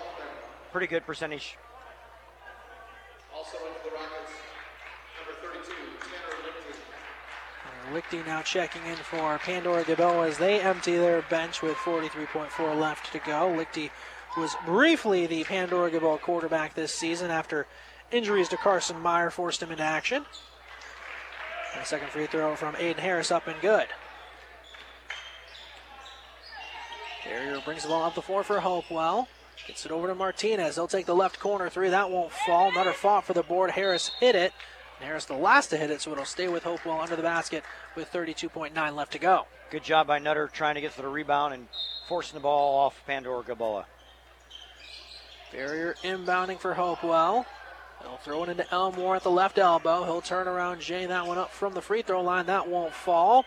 [0.74, 1.56] pretty good percentage.
[3.34, 4.32] Also in for the Rockets,
[5.20, 5.72] number 32,
[6.02, 6.34] Tanner
[7.94, 8.20] Lichty.
[8.20, 13.14] Lichty now checking in for Pandora Gilboa as they empty their bench with 43.4 left
[13.14, 13.56] to go.
[13.56, 13.92] Lichty
[14.36, 17.68] was briefly the Pandora Gilboa quarterback this season after
[18.12, 20.26] injuries to Carson Meyer forced him into action.
[21.74, 23.90] And the second free throw from Aiden Harris up and good.
[27.24, 29.28] Barrier brings the ball up the floor for Hopewell.
[29.68, 30.76] Gets it over to Martinez.
[30.76, 31.90] They'll take the left corner three.
[31.90, 32.72] That won't fall.
[32.72, 33.72] Nutter fought for the board.
[33.72, 34.54] Harris hit it.
[35.00, 37.64] And Harris the last to hit it, so it'll stay with Hopewell under the basket
[37.96, 39.48] with 32.9 left to go.
[39.72, 41.68] Good job by Nutter trying to get to the rebound and
[42.08, 43.86] forcing the ball off Pandora Gilboa.
[45.52, 47.46] Barrier inbounding for Hopewell.
[48.02, 50.04] They'll throw it into Elmore at the left elbow.
[50.04, 52.48] He'll turn around, Jay that one up from the free throw line.
[52.48, 53.46] That won't fall.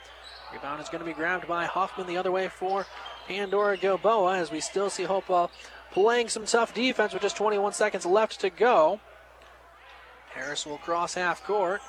[0.52, 2.86] Rebound is going to be grabbed by Huffman the other way for
[3.28, 5.50] Pandora Gilboa as we still see Hopewell
[5.96, 9.00] playing some tough defense with just 21 seconds left to go.
[10.34, 11.80] Harris will cross half court.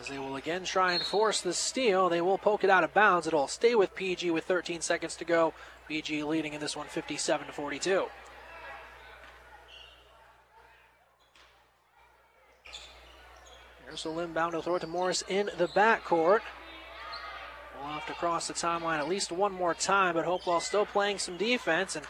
[0.00, 2.92] As they will again try and force the steal, they will poke it out of
[2.92, 3.28] bounds.
[3.28, 5.54] It'll stay with PG with 13 seconds to go.
[5.86, 8.06] PG leading in this one 57 to 42.
[13.86, 16.40] Here's a inbound to throw it to Morris in the backcourt.
[17.78, 21.18] We'll have to cross the timeline at least one more time, but Hopewell still playing
[21.18, 21.94] some defense.
[21.94, 22.04] And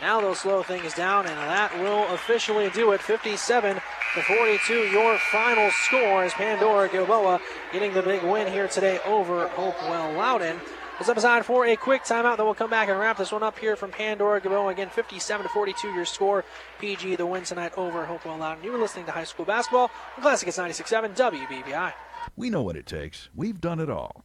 [0.00, 3.00] now they'll slow things down, and that will officially do it.
[3.00, 7.40] 57 to 42, your final score as Pandora Gilboa
[7.72, 10.60] getting the big win here today over Hopewell Loudon.
[11.00, 13.58] Up aside for a quick timeout, then we'll come back and wrap this one up
[13.58, 14.68] here from Pandora Gilboa.
[14.68, 16.44] Again, 57 to 42, your score.
[16.78, 18.62] PG the win tonight over Hopewell Loudon.
[18.62, 21.94] You were listening to high school basketball on Classic it's 96.7 WBVI.
[22.36, 23.30] We know what it takes.
[23.34, 24.24] We've done it all.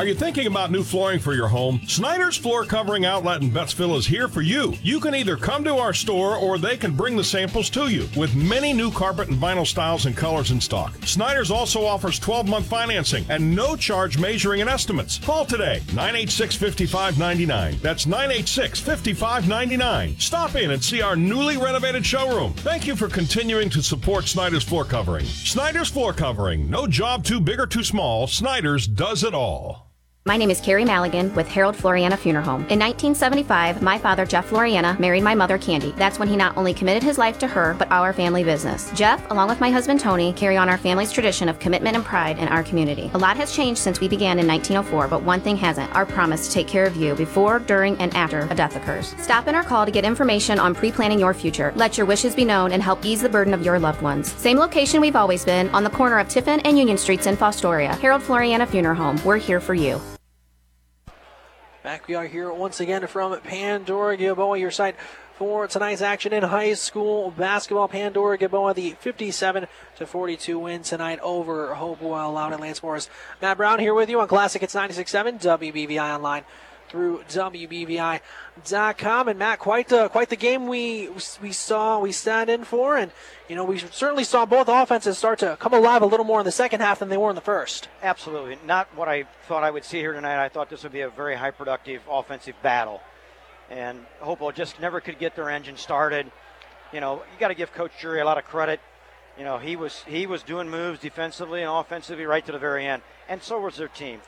[0.00, 1.82] Are you thinking about new flooring for your home?
[1.86, 4.72] Snyder's Floor Covering Outlet in Bettsville is here for you.
[4.82, 8.08] You can either come to our store or they can bring the samples to you
[8.16, 10.94] with many new carpet and vinyl styles and colors in stock.
[11.04, 15.18] Snyder's also offers 12 month financing and no charge measuring and estimates.
[15.18, 17.78] Call today 986 5599.
[17.82, 20.18] That's 986 5599.
[20.18, 22.54] Stop in and see our newly renovated showroom.
[22.54, 25.26] Thank you for continuing to support Snyder's Floor Covering.
[25.26, 26.70] Snyder's Floor Covering.
[26.70, 28.26] No job too big or too small.
[28.26, 29.89] Snyder's does it all.
[30.30, 32.60] My name is Carrie Maligan with Harold Floriana Funeral Home.
[32.68, 35.90] In 1975, my father, Jeff Floriana, married my mother, Candy.
[35.96, 38.92] That's when he not only committed his life to her, but our family business.
[38.92, 42.38] Jeff, along with my husband, Tony, carry on our family's tradition of commitment and pride
[42.38, 43.10] in our community.
[43.14, 46.46] A lot has changed since we began in 1904, but one thing hasn't our promise
[46.46, 49.16] to take care of you before, during, and after a death occurs.
[49.18, 51.72] Stop in or call to get information on pre planning your future.
[51.74, 54.30] Let your wishes be known and help ease the burden of your loved ones.
[54.34, 57.98] Same location we've always been, on the corner of Tiffin and Union Streets in Fostoria.
[57.98, 59.20] Harold Floriana Funeral Home.
[59.24, 60.00] We're here for you.
[61.82, 64.96] Back we are here once again from Pandora Gilboa, your site
[65.36, 67.88] for tonight's action in high school basketball.
[67.88, 69.66] Pandora Gilboa, the 57
[69.96, 73.08] to 42 win tonight over Hopewell Loudon Lance Morris.
[73.40, 74.62] Matt Brown here with you on Classic.
[74.62, 76.44] It's 96.7 WBVI online
[76.90, 79.28] through WBVI.com.
[79.28, 81.08] And Matt, quite the quite the game we
[81.40, 83.12] we saw we stand in for, and
[83.48, 86.44] you know we certainly saw both offenses start to come alive a little more in
[86.44, 87.88] the second half than they were in the first.
[88.02, 90.44] Absolutely, not what I thought I would see here tonight.
[90.44, 93.00] I thought this would be a very high productive offensive battle,
[93.70, 96.30] and Hopewell just never could get their engine started.
[96.92, 98.80] You know, you got to give Coach Drury a lot of credit.
[99.38, 102.86] You know, he was he was doing moves defensively and offensively right to the very
[102.86, 104.20] end, and so was their team.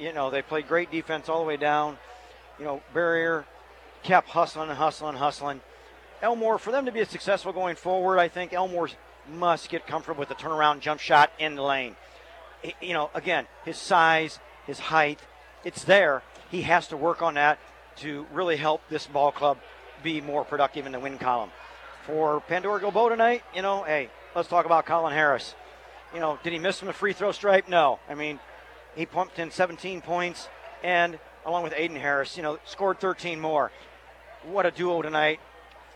[0.00, 1.98] You know, they played great defense all the way down.
[2.58, 3.44] You know, Barrier
[4.02, 5.60] kept hustling and hustling hustling.
[6.22, 8.88] Elmore, for them to be successful going forward, I think Elmore
[9.28, 11.96] must get comfortable with the turnaround jump shot in the lane.
[12.80, 15.20] You know, again, his size, his height,
[15.64, 16.22] it's there.
[16.50, 17.58] He has to work on that
[17.96, 19.58] to really help this ball club
[20.02, 21.50] be more productive in the win column.
[22.06, 25.54] For Pandora Gilboa tonight, you know, hey, let's talk about Colin Harris.
[26.14, 27.68] You know, did he miss from the free throw stripe?
[27.68, 27.98] No.
[28.08, 28.38] I mean,
[28.96, 30.48] he pumped in 17 points
[30.82, 33.70] and along with Aiden Harris, you know, scored 13 more.
[34.44, 35.40] What a duo tonight.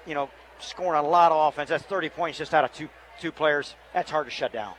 [0.06, 1.70] You know, scoring a lot of offense.
[1.70, 2.88] That's 30 points just out of two
[3.20, 3.74] two players.
[3.92, 4.74] That's hard to shut down.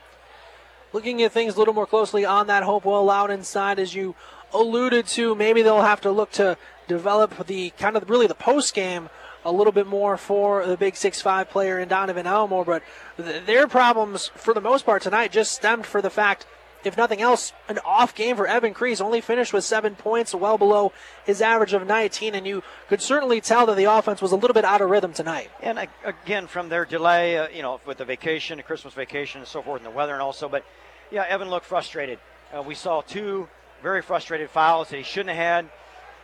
[0.93, 4.15] Looking at things a little more closely on that Hopewell Loudon side, as you
[4.53, 6.57] alluded to, maybe they'll have to look to
[6.88, 9.10] develop the kind of really the post game
[9.45, 12.65] a little bit more for the big six-five player in Donovan Elmore.
[12.65, 12.84] But
[13.18, 16.45] th- their problems, for the most part tonight, just stemmed for the fact
[16.84, 19.02] if nothing else, an off game for Evan Crease.
[19.02, 20.91] Only finished with seven points, well below
[21.26, 24.53] his average of 19, and you could certainly tell that the offense was a little
[24.53, 25.49] bit out of rhythm tonight.
[25.62, 29.48] And again, from their delay, uh, you know, with the vacation, the Christmas vacation, and
[29.48, 30.66] so forth, and the weather, and also, but
[31.12, 32.20] yeah, Evan looked frustrated.
[32.56, 33.48] Uh, we saw two
[33.82, 35.70] very frustrated fouls that he shouldn't have had,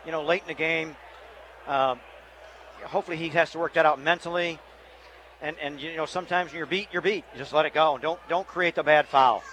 [0.05, 0.95] you know, late in the game.
[1.67, 1.99] Um,
[2.83, 4.59] hopefully, he has to work that out mentally.
[5.41, 7.23] And, and you know sometimes when you're beat, you're beat.
[7.33, 7.99] You just let it go.
[8.01, 9.43] Don't don't create the bad foul.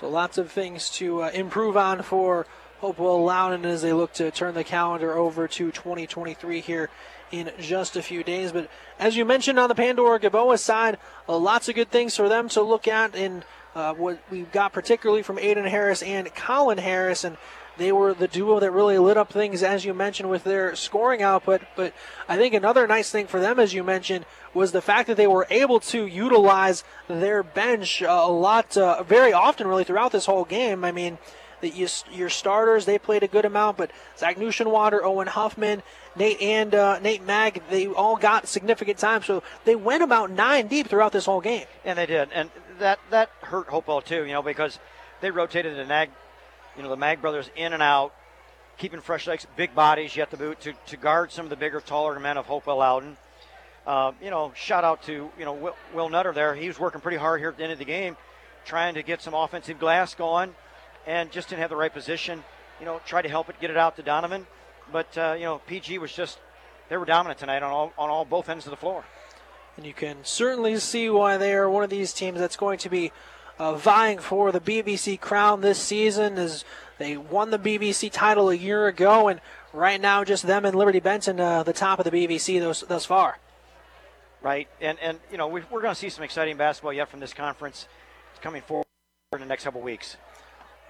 [0.00, 2.46] So lots of things to uh, improve on for
[2.80, 6.90] Hopewell Loudon as they look to turn the calendar over to 2023 here
[7.30, 8.50] in just a few days.
[8.52, 10.98] But as you mentioned on the Pandora Gilboa side,
[11.28, 13.44] uh, lots of good things for them to look at in
[13.74, 17.24] uh, what we've got particularly from Aiden Harris and Colin Harris.
[17.24, 17.36] And
[17.78, 21.22] they were the duo that really lit up things, as you mentioned, with their scoring
[21.22, 21.62] output.
[21.76, 21.94] But
[22.28, 25.26] I think another nice thing for them, as you mentioned, was the fact that they
[25.26, 30.44] were able to utilize their bench a lot, uh, very often, really, throughout this whole
[30.44, 30.84] game.
[30.84, 31.18] I mean,
[31.62, 35.82] you, your starters they played a good amount, but Zach Nuschenwander, Owen Huffman,
[36.16, 39.22] Nate and uh, Nate Mag, they all got significant time.
[39.22, 41.66] So they went about nine deep throughout this whole game.
[41.84, 44.78] And they did, and that that hurt Hopewell too, you know, because
[45.20, 46.10] they rotated the Nag,
[46.76, 48.14] you know, the Mag brothers in and out,
[48.78, 51.80] keeping fresh legs, big bodies yet the boot to, to guard some of the bigger,
[51.80, 53.16] taller men of Hopewell Loudon.
[53.86, 56.54] Uh, you know, shout out to you know Will, Will, Nutter there.
[56.54, 58.16] He was working pretty hard here at the end of the game,
[58.64, 60.54] trying to get some offensive glass going,
[61.06, 62.44] and just didn't have the right position.
[62.78, 64.46] You know, tried to help it, get it out to Donovan,
[64.92, 66.38] but uh, you know PG was just
[66.88, 69.04] they were dominant tonight on all on all both ends of the floor.
[69.76, 72.90] And you can certainly see why they are one of these teams that's going to
[72.90, 73.10] be
[73.58, 76.38] uh, vying for the BVC crown this season.
[76.38, 76.64] As
[76.98, 79.40] they won the BVC title a year ago, and
[79.72, 83.04] right now just them and Liberty Benton, uh, the top of the BVC thus, thus
[83.04, 83.38] far
[84.42, 84.68] right?
[84.80, 87.32] And and you know we are going to see some exciting basketball yet from this
[87.32, 87.86] conference
[88.40, 88.86] coming forward
[89.32, 90.16] in the next couple weeks.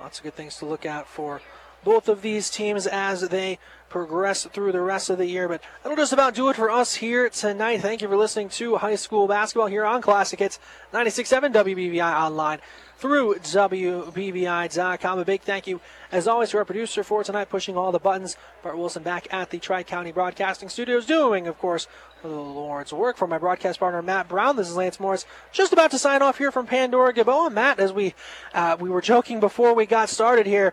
[0.01, 1.41] Lots of good things to look at for
[1.85, 5.47] both of these teams as they progress through the rest of the year.
[5.49, 7.83] But that'll just about do it for us here tonight.
[7.83, 10.59] Thank you for listening to high school basketball here on Classic Hits
[10.93, 12.59] 96.7 WBVI online
[12.97, 15.19] through WBVI.com.
[15.19, 15.81] A big thank you,
[16.11, 18.37] as always, to our producer for tonight, pushing all the buttons.
[18.63, 21.89] Bart Wilson back at the Tri County Broadcasting Studios, doing, of course,
[22.23, 23.17] the Lord's work.
[23.17, 26.39] For my broadcast partner, Matt Brown, this is Lance Morris, just about to sign off
[26.39, 27.51] here from Pandora Gilboa.
[27.51, 28.15] Matt, as we
[28.55, 30.73] uh, we were joking before we got started here,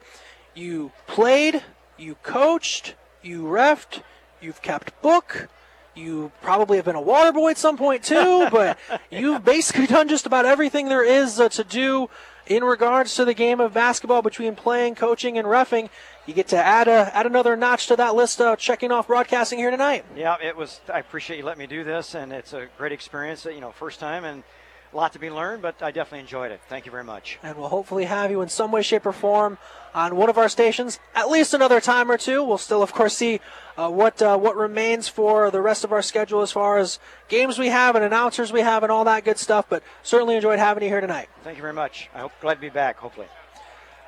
[0.56, 1.64] you played,
[1.98, 4.02] you coached, you refed,
[4.42, 5.48] you've kept book.
[5.96, 8.78] You probably have been a water boy at some point too, but
[9.12, 12.10] you've basically done just about everything there is uh, to do
[12.48, 15.90] in regards to the game of basketball between playing, coaching, and refing.
[16.26, 18.40] You get to add a add another notch to that list.
[18.40, 20.06] of checking off broadcasting here tonight.
[20.16, 20.80] Yeah, it was.
[20.92, 23.46] I appreciate you letting me do this, and it's a great experience.
[23.46, 24.44] You know, first time and
[24.92, 26.62] a lot to be learned, but I definitely enjoyed it.
[26.68, 27.38] Thank you very much.
[27.44, 29.58] And we'll hopefully have you in some way, shape, or form
[29.94, 32.44] on one of our stations at least another time or two.
[32.44, 33.40] We'll still, of course, see
[33.78, 37.60] uh, what uh, what remains for the rest of our schedule as far as games
[37.60, 39.66] we have and announcers we have and all that good stuff.
[39.70, 41.30] But certainly enjoyed having you here tonight.
[41.44, 42.10] Thank you very much.
[42.14, 42.98] I hope glad to be back.
[42.98, 43.28] Hopefully.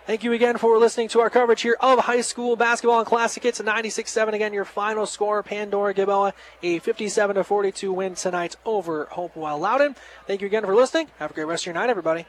[0.07, 3.44] Thank you again for listening to our coverage here of high school basketball and classic
[3.44, 4.34] hits 96-7.
[4.34, 6.34] Again, your final score, Pandora Gilboa,
[6.64, 9.95] a 57 42 win tonight over Hopewell Loudon.
[10.26, 11.07] Thank you again for listening.
[11.19, 12.26] Have a great rest of your night, everybody.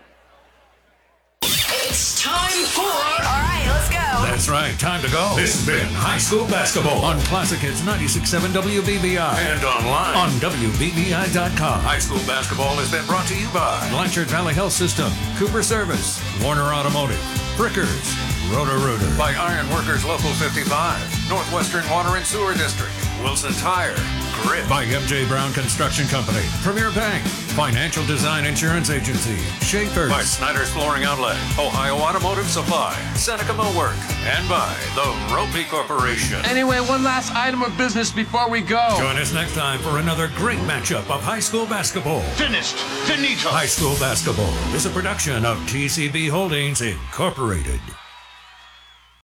[1.43, 2.81] It's time for.
[2.81, 4.25] All right, let's go.
[4.25, 5.35] That's right, time to go.
[5.37, 11.81] This has been High School Basketball on Classic Hits 96.7 WBVI and online on WBVI.com.
[11.81, 16.23] High School Basketball has been brought to you by Blanchard Valley Health System, Cooper Service,
[16.43, 17.21] Warner Automotive,
[17.63, 22.93] Frickers, Roto Rooter, by Iron Workers Local 55, Northwestern Water and Sewer District,
[23.23, 23.95] Wilson Tire,
[24.43, 27.25] Grit by MJ Brown Construction Company, Premier Bank,
[27.55, 33.97] Financial Design Insurance Agency, Schaefer by Snyder's Flooring Outlet, Ohio Automotive Supply, Seneca Millwork,
[34.27, 35.03] and by the
[35.35, 36.45] Roppe Corporation.
[36.45, 38.95] Anyway, one last item of business before we go.
[38.99, 42.21] Join us next time for another great matchup of high school basketball.
[42.37, 42.77] Finished.
[43.07, 43.49] Finito.
[43.49, 47.81] High School Basketball is a production of TCB Holdings Incorporated.